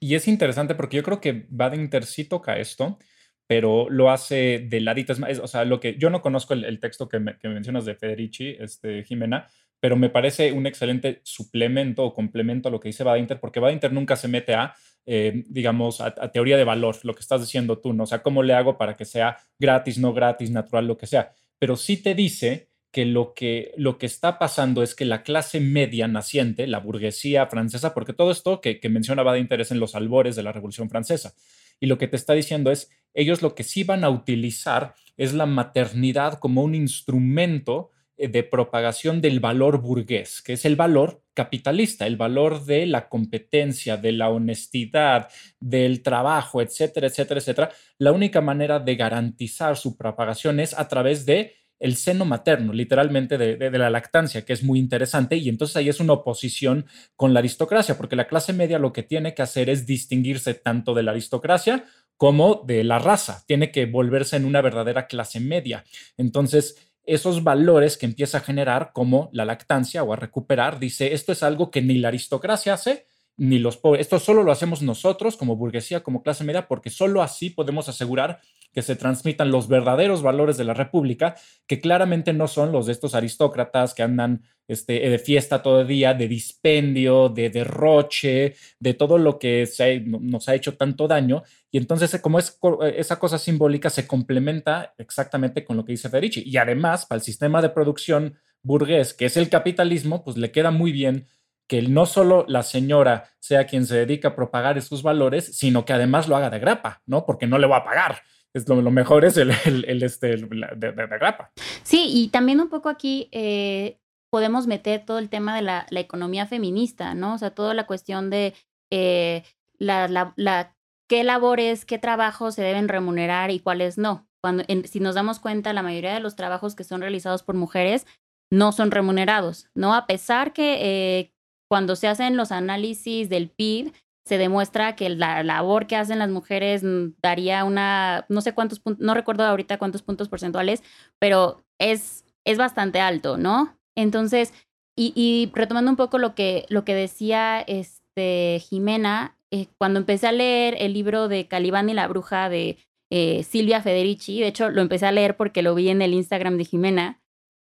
Y 0.00 0.16
es 0.16 0.26
interesante 0.26 0.74
porque 0.74 0.96
yo 0.96 1.04
creo 1.04 1.20
que 1.20 1.46
Badinter 1.48 2.04
sí 2.04 2.24
toca 2.24 2.58
esto, 2.58 2.98
pero 3.46 3.88
lo 3.90 4.10
hace 4.10 4.66
de 4.68 4.80
ladito. 4.80 5.14
o 5.42 5.46
sea, 5.46 5.64
lo 5.64 5.80
que 5.80 5.96
yo 5.96 6.10
no 6.10 6.22
conozco 6.22 6.54
el, 6.54 6.80
texto 6.80 7.08
que, 7.08 7.18
me, 7.18 7.36
mencionas 7.42 7.84
de 7.84 7.94
Federici, 7.94 8.56
este, 8.58 9.04
Jimena, 9.04 9.48
pero 9.80 9.96
me 9.96 10.10
parece 10.10 10.52
un 10.52 10.66
excelente 10.66 11.20
suplemento 11.24 12.04
o 12.04 12.14
complemento 12.14 12.68
a 12.68 12.70
lo 12.70 12.78
que 12.78 12.88
dice 12.88 13.02
Badinter, 13.02 13.40
porque 13.40 13.58
Badinter 13.58 13.92
nunca 13.92 14.14
se 14.14 14.28
mete 14.28 14.54
a, 14.54 14.74
eh, 15.06 15.42
digamos, 15.48 16.00
a, 16.00 16.12
teoría 16.30 16.56
de 16.56 16.62
valor, 16.62 16.96
lo 17.02 17.14
que 17.14 17.20
estás 17.20 17.40
diciendo 17.40 17.78
tú, 17.78 17.92
¿no? 17.92 18.04
O 18.04 18.06
sea, 18.06 18.22
¿cómo 18.22 18.44
le 18.44 18.54
hago 18.54 18.78
para 18.78 18.96
que 18.96 19.04
sea 19.04 19.38
gratis, 19.58 19.98
no 19.98 20.14
gratis, 20.14 20.52
natural, 20.52 20.86
lo 20.86 20.96
que 20.96 21.08
sea? 21.08 21.32
Pero 21.58 21.74
sí 21.74 21.96
te 21.96 22.14
dice 22.14 22.68
que 22.92 23.06
lo 23.06 23.34
que, 23.34 23.72
lo 23.76 23.98
que 23.98 24.06
está 24.06 24.38
pasando 24.38 24.84
es 24.84 24.94
que 24.94 25.04
la 25.04 25.24
clase 25.24 25.58
media 25.58 26.06
naciente, 26.06 26.66
la 26.68 26.78
burguesía 26.78 27.46
francesa, 27.46 27.92
porque 27.92 28.12
todo 28.12 28.30
esto 28.30 28.60
que, 28.60 28.78
que 28.78 28.88
menciona 28.88 29.24
Badinter 29.24 29.62
es 29.62 29.72
en 29.72 29.80
los 29.80 29.96
albores 29.96 30.36
de 30.36 30.44
la 30.44 30.52
Revolución 30.52 30.90
Francesa, 30.90 31.34
y 31.82 31.86
lo 31.86 31.98
que 31.98 32.06
te 32.06 32.14
está 32.14 32.32
diciendo 32.32 32.70
es, 32.70 32.90
ellos 33.12 33.42
lo 33.42 33.56
que 33.56 33.64
sí 33.64 33.82
van 33.82 34.04
a 34.04 34.08
utilizar 34.08 34.94
es 35.16 35.34
la 35.34 35.46
maternidad 35.46 36.38
como 36.38 36.62
un 36.62 36.76
instrumento 36.76 37.90
eh, 38.16 38.28
de 38.28 38.44
propagación 38.44 39.20
del 39.20 39.40
valor 39.40 39.80
burgués, 39.80 40.42
que 40.42 40.52
es 40.52 40.64
el 40.64 40.76
valor 40.76 41.24
capitalista, 41.34 42.06
el 42.06 42.16
valor 42.16 42.64
de 42.66 42.86
la 42.86 43.08
competencia, 43.08 43.96
de 43.96 44.12
la 44.12 44.30
honestidad, 44.30 45.28
del 45.58 46.02
trabajo, 46.02 46.62
etcétera, 46.62 47.08
etcétera, 47.08 47.40
etcétera. 47.40 47.70
La 47.98 48.12
única 48.12 48.40
manera 48.40 48.78
de 48.78 48.94
garantizar 48.94 49.76
su 49.76 49.96
propagación 49.96 50.60
es 50.60 50.78
a 50.78 50.86
través 50.86 51.26
de 51.26 51.56
el 51.82 51.96
seno 51.96 52.24
materno, 52.24 52.72
literalmente 52.72 53.36
de, 53.36 53.70
la 53.76 53.90
lactancia, 53.90 54.44
que 54.44 54.52
es 54.52 54.62
muy 54.62 54.78
interesante, 54.78 55.36
y 55.36 55.48
entonces 55.48 55.76
ahí 55.76 55.88
es 55.88 55.98
una 55.98 56.12
oposición 56.12 56.86
con 57.16 57.34
la 57.34 57.40
aristocracia, 57.40 57.98
porque 57.98 58.14
la 58.14 58.28
clase 58.28 58.52
media 58.52 58.78
lo 58.78 58.92
que 58.92 59.02
tiene 59.02 59.34
que 59.34 59.42
hacer 59.42 59.68
es 59.68 59.84
distinguirse 59.84 60.54
tanto 60.54 60.94
de 60.94 61.02
la 61.02 61.10
aristocracia 61.10 61.84
como 62.16 62.62
de 62.64 62.84
la 62.84 63.00
raza, 63.00 63.42
tiene 63.48 63.72
que 63.72 63.86
volverse 63.86 64.36
en 64.36 64.44
una 64.44 64.60
verdadera 64.60 65.08
clase 65.08 65.40
media. 65.40 65.84
Entonces, 66.16 66.92
esos 67.02 67.42
valores 67.42 67.98
que 67.98 68.06
empieza 68.06 68.38
a 68.38 68.42
generar 68.42 68.92
como 68.94 69.28
la 69.32 69.44
lactancia 69.44 70.04
o 70.04 70.12
a 70.12 70.16
recuperar, 70.16 70.78
dice, 70.78 71.14
esto 71.14 71.32
es 71.32 71.42
algo 71.42 71.72
que 71.72 71.82
ni 71.82 71.98
la 71.98 72.08
aristocracia 72.08 72.74
hace, 72.74 73.06
ni 73.36 73.58
los 73.58 73.76
pobres. 73.76 74.02
Esto 74.02 74.20
solo 74.20 74.44
lo 74.44 74.52
hacemos 74.52 74.82
nosotros 74.82 75.36
como 75.36 75.56
burguesía, 75.56 76.04
como 76.04 76.22
clase 76.22 76.44
media, 76.44 76.68
porque 76.68 76.90
solo 76.90 77.22
así 77.22 77.50
podemos 77.50 77.88
asegurar 77.88 78.40
que 78.72 78.82
se 78.82 78.96
transmitan 78.96 79.50
los 79.50 79.68
verdaderos 79.68 80.22
valores 80.22 80.56
de 80.56 80.64
la 80.64 80.74
República, 80.74 81.36
que 81.66 81.80
claramente 81.80 82.32
no 82.32 82.48
son 82.48 82.72
los 82.72 82.86
de 82.86 82.92
estos 82.92 83.14
aristócratas 83.14 83.94
que 83.94 84.02
andan 84.02 84.42
este, 84.68 85.08
de 85.08 85.18
fiesta 85.18 85.62
todo 85.62 85.82
el 85.82 85.86
día, 85.86 86.14
de 86.14 86.28
dispendio, 86.28 87.28
de 87.28 87.50
derroche, 87.50 88.54
de 88.78 88.94
todo 88.94 89.18
lo 89.18 89.38
que 89.38 89.68
nos 90.04 90.48
ha 90.48 90.54
hecho 90.54 90.76
tanto 90.76 91.06
daño. 91.06 91.42
Y 91.70 91.78
entonces, 91.78 92.18
como 92.20 92.38
es, 92.38 92.58
esa 92.96 93.18
cosa 93.18 93.38
simbólica 93.38 93.90
se 93.90 94.06
complementa 94.06 94.94
exactamente 94.98 95.64
con 95.64 95.76
lo 95.76 95.84
que 95.84 95.92
dice 95.92 96.08
Federici. 96.08 96.42
Y 96.46 96.56
además, 96.56 97.06
para 97.06 97.18
el 97.18 97.22
sistema 97.22 97.60
de 97.60 97.70
producción 97.70 98.38
burgués, 98.62 99.12
que 99.12 99.26
es 99.26 99.36
el 99.36 99.50
capitalismo, 99.50 100.24
pues 100.24 100.36
le 100.36 100.50
queda 100.50 100.70
muy 100.70 100.92
bien 100.92 101.26
que 101.66 101.82
no 101.82 102.06
solo 102.06 102.44
la 102.48 102.62
señora 102.62 103.30
sea 103.38 103.66
quien 103.66 103.86
se 103.86 103.96
dedica 103.96 104.28
a 104.28 104.36
propagar 104.36 104.78
esos 104.78 105.02
valores, 105.02 105.56
sino 105.56 105.84
que 105.84 105.92
además 105.92 106.28
lo 106.28 106.36
haga 106.36 106.50
de 106.50 106.58
grapa, 106.58 107.02
¿no? 107.06 107.24
Porque 107.24 107.46
no 107.46 107.58
le 107.58 107.66
va 107.66 107.78
a 107.78 107.84
pagar 107.84 108.22
es 108.54 108.68
lo, 108.68 108.90
mejor 108.90 109.24
es 109.24 109.36
el, 109.36 109.50
el, 109.64 110.02
este, 110.02 110.36
de, 110.36 110.92
grapa. 111.18 111.52
Sí, 111.82 112.10
y 112.12 112.28
también 112.28 112.60
un 112.60 112.68
poco 112.68 112.88
aquí 112.88 113.28
eh, 113.32 113.98
podemos 114.30 114.66
meter 114.66 115.04
todo 115.04 115.18
el 115.18 115.28
tema 115.28 115.56
de 115.56 115.62
la, 115.62 115.86
la, 115.90 116.00
economía 116.00 116.46
feminista, 116.46 117.14
¿no? 117.14 117.34
O 117.34 117.38
sea, 117.38 117.54
toda 117.54 117.74
la 117.74 117.86
cuestión 117.86 118.30
de 118.30 118.54
eh, 118.90 119.42
la, 119.78 120.32
la, 120.36 120.76
qué 121.08 121.24
labores, 121.24 121.84
qué 121.84 121.98
trabajos 121.98 122.54
se 122.54 122.62
deben 122.62 122.88
remunerar 122.88 123.50
y 123.50 123.60
cuáles 123.60 123.98
no. 123.98 124.28
Cuando, 124.42 124.64
si 124.84 125.00
nos 125.00 125.14
damos 125.14 125.38
cuenta, 125.38 125.72
la 125.72 125.82
mayoría 125.82 126.14
de 126.14 126.20
los 126.20 126.36
trabajos 126.36 126.74
que 126.74 126.84
son 126.84 127.00
realizados 127.00 127.42
por 127.42 127.54
mujeres 127.54 128.06
no 128.50 128.72
son 128.72 128.90
remunerados, 128.90 129.70
¿no? 129.74 129.94
A 129.94 130.06
pesar 130.06 130.52
que 130.52 131.20
eh, 131.20 131.32
cuando 131.70 131.96
se 131.96 132.08
hacen 132.08 132.36
los 132.36 132.52
análisis 132.52 133.30
del 133.30 133.48
PIB, 133.48 133.92
se 134.24 134.38
demuestra 134.38 134.96
que 134.96 135.08
la 135.10 135.42
labor 135.42 135.86
que 135.86 135.96
hacen 135.96 136.18
las 136.18 136.30
mujeres 136.30 136.82
mm, 136.84 137.14
daría 137.22 137.64
una, 137.64 138.24
no 138.28 138.40
sé 138.40 138.54
cuántos 138.54 138.80
puntos, 138.80 139.04
no 139.04 139.14
recuerdo 139.14 139.44
ahorita 139.44 139.78
cuántos 139.78 140.02
puntos 140.02 140.28
porcentuales, 140.28 140.82
pero 141.18 141.64
es, 141.78 142.24
es 142.44 142.58
bastante 142.58 143.00
alto, 143.00 143.36
¿no? 143.36 143.76
Entonces, 143.96 144.52
y, 144.96 145.50
retomando 145.54 145.90
un 145.90 145.96
poco 145.96 146.18
lo 146.18 146.34
que, 146.34 146.66
lo 146.68 146.84
que 146.84 146.94
decía 146.94 147.60
este, 147.60 148.60
Jimena, 148.60 149.38
eh, 149.50 149.68
cuando 149.78 149.98
empecé 149.98 150.26
a 150.28 150.32
leer 150.32 150.76
el 150.78 150.92
libro 150.92 151.28
de 151.28 151.48
Calibán 151.48 151.88
y 151.88 151.94
la 151.94 152.08
bruja 152.08 152.48
de 152.48 152.78
eh, 153.10 153.42
Silvia 153.42 153.82
Federici, 153.82 154.40
de 154.40 154.48
hecho 154.48 154.70
lo 154.70 154.82
empecé 154.82 155.06
a 155.06 155.12
leer 155.12 155.36
porque 155.36 155.62
lo 155.62 155.74
vi 155.74 155.88
en 155.88 156.02
el 156.02 156.14
Instagram 156.14 156.58
de 156.58 156.64
Jimena, 156.64 157.20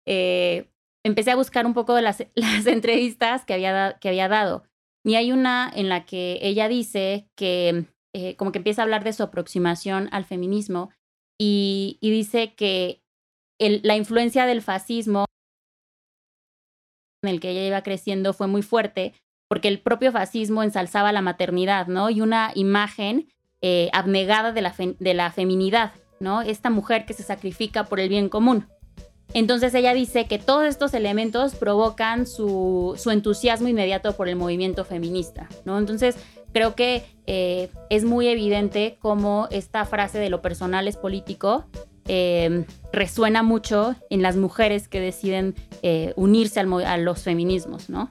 eh, 0.08 0.70
empecé 1.06 1.32
a 1.32 1.36
buscar 1.36 1.66
un 1.66 1.74
poco 1.74 1.96
de 1.96 2.02
las, 2.02 2.26
las 2.36 2.66
entrevistas 2.66 3.46
que 3.46 3.54
había, 3.54 3.98
que 4.00 4.10
había 4.10 4.28
dado. 4.28 4.64
Y 5.04 5.16
hay 5.16 5.32
una 5.32 5.72
en 5.74 5.90
la 5.90 6.06
que 6.06 6.40
ella 6.42 6.68
dice 6.68 7.30
que 7.36 7.86
eh, 8.14 8.36
como 8.36 8.52
que 8.52 8.58
empieza 8.58 8.82
a 8.82 8.86
hablar 8.86 9.04
de 9.04 9.14
su 9.14 9.24
aproximación 9.24 10.10
al 10.12 10.26
feminismo 10.26 10.90
y, 11.40 11.98
dice 12.02 12.54
que 12.56 13.02
la 13.60 13.96
influencia 13.96 14.46
del 14.46 14.62
fascismo 14.62 15.26
en 17.24 17.30
el 17.30 17.40
que 17.40 17.52
ella 17.52 17.68
iba 17.68 17.84
creciendo 17.84 18.34
fue 18.34 18.48
muy 18.48 18.62
fuerte 18.62 19.14
porque 19.50 19.68
el 19.68 19.80
propio 19.80 20.12
fascismo 20.12 20.64
ensalzaba 20.64 21.12
la 21.12 21.22
maternidad, 21.22 21.88
¿no? 21.88 22.10
Y 22.10 22.22
una 22.22 22.52
imagen 22.56 23.30
eh, 23.62 23.90
abnegada 23.94 24.52
de 24.52 24.62
la, 24.62 24.76
de 24.78 25.14
la 25.14 25.32
feminidad, 25.32 25.94
¿no? 26.20 26.42
Esta 26.42 26.70
mujer 26.70 27.06
que 27.06 27.14
se 27.14 27.24
sacrifica 27.24 27.86
por 27.86 28.00
el 28.00 28.10
bien 28.10 28.30
común. 28.30 28.68
Entonces 29.34 29.74
ella 29.74 29.94
dice 29.94 30.26
que 30.26 30.40
todos 30.40 30.66
estos 30.66 30.94
elementos 30.94 31.56
provocan 31.56 32.26
su, 32.26 33.00
entusiasmo 33.12 33.68
inmediato 33.68 34.14
por 34.14 34.28
el 34.28 34.36
movimiento 34.36 34.86
feminista, 34.86 35.48
¿no? 35.66 35.78
Entonces 35.78 36.16
creo 36.52 36.76
que 36.76 37.04
eh, 37.28 37.70
es 37.90 38.06
muy 38.06 38.28
evidente 38.28 38.98
cómo 39.00 39.48
esta 39.52 39.86
frase 39.86 40.18
de 40.18 40.30
lo 40.30 40.42
personal 40.42 40.88
es 40.88 40.98
político 40.98 41.66
eh, 42.12 42.66
resuena 42.92 43.44
mucho 43.44 43.96
en 44.10 44.24
las 44.24 44.36
mujeres 44.36 44.88
que 44.88 45.00
deciden 45.00 45.54
eh, 45.84 46.14
unirse 46.16 46.60
a 46.60 46.98
los 46.98 47.22
feminismos, 47.22 47.88
¿no? 47.88 48.10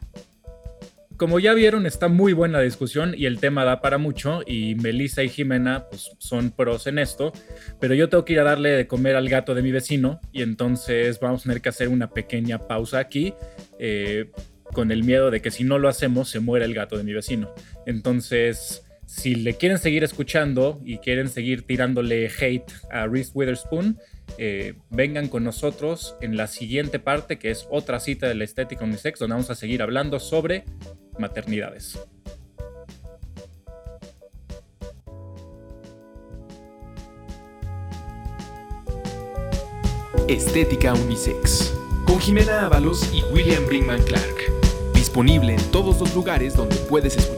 Como 1.18 1.40
ya 1.40 1.52
vieron, 1.52 1.84
está 1.84 2.08
muy 2.08 2.32
buena 2.32 2.58
la 2.58 2.64
discusión 2.64 3.12
y 3.16 3.26
el 3.26 3.40
tema 3.40 3.64
da 3.64 3.80
para 3.80 3.98
mucho 3.98 4.40
y 4.46 4.76
Melissa 4.76 5.24
y 5.24 5.28
Jimena 5.28 5.86
pues, 5.90 6.12
son 6.18 6.52
pros 6.52 6.86
en 6.86 6.98
esto, 6.98 7.32
pero 7.80 7.94
yo 7.94 8.08
tengo 8.08 8.24
que 8.24 8.34
ir 8.34 8.40
a 8.40 8.44
darle 8.44 8.70
de 8.70 8.86
comer 8.86 9.16
al 9.16 9.28
gato 9.28 9.54
de 9.54 9.62
mi 9.62 9.72
vecino 9.72 10.20
y 10.32 10.42
entonces 10.42 11.18
vamos 11.20 11.40
a 11.40 11.42
tener 11.44 11.60
que 11.60 11.68
hacer 11.68 11.88
una 11.88 12.10
pequeña 12.10 12.58
pausa 12.58 13.00
aquí. 13.00 13.34
Eh, 13.78 14.30
con 14.72 14.92
el 14.92 15.02
miedo 15.02 15.30
de 15.30 15.40
que 15.40 15.50
si 15.50 15.64
no 15.64 15.78
lo 15.78 15.88
hacemos 15.88 16.28
se 16.28 16.40
muera 16.40 16.66
el 16.66 16.74
gato 16.74 16.98
de 16.98 17.02
mi 17.02 17.14
vecino. 17.14 17.54
Entonces, 17.86 18.84
si 19.06 19.34
le 19.34 19.54
quieren 19.54 19.78
seguir 19.78 20.04
escuchando 20.04 20.78
y 20.84 20.98
quieren 20.98 21.30
seguir 21.30 21.62
tirándole 21.62 22.28
hate 22.28 22.70
a 22.90 23.06
Reese 23.06 23.30
Witherspoon, 23.32 23.98
eh, 24.36 24.74
vengan 24.90 25.28
con 25.28 25.42
nosotros 25.42 26.16
en 26.20 26.36
la 26.36 26.46
siguiente 26.46 26.98
parte, 26.98 27.38
que 27.38 27.50
es 27.50 27.66
otra 27.70 27.98
cita 28.00 28.28
de 28.28 28.34
la 28.34 28.44
estética 28.44 28.84
unisex, 28.84 29.18
donde 29.18 29.32
vamos 29.32 29.50
a 29.50 29.54
seguir 29.54 29.80
hablando 29.80 30.20
sobre 30.20 30.64
maternidades. 31.18 31.98
Estética 40.28 40.92
Unisex 40.92 41.72
con 42.06 42.18
Jimena 42.20 42.66
Ábalos 42.66 43.10
y 43.14 43.22
William 43.32 43.64
Brinkman 43.66 44.02
Clark 44.02 44.58
Disponible 44.92 45.54
en 45.54 45.70
todos 45.70 46.00
los 46.00 46.14
lugares 46.14 46.54
donde 46.54 46.76
puedes 46.76 47.16
escuchar 47.16 47.38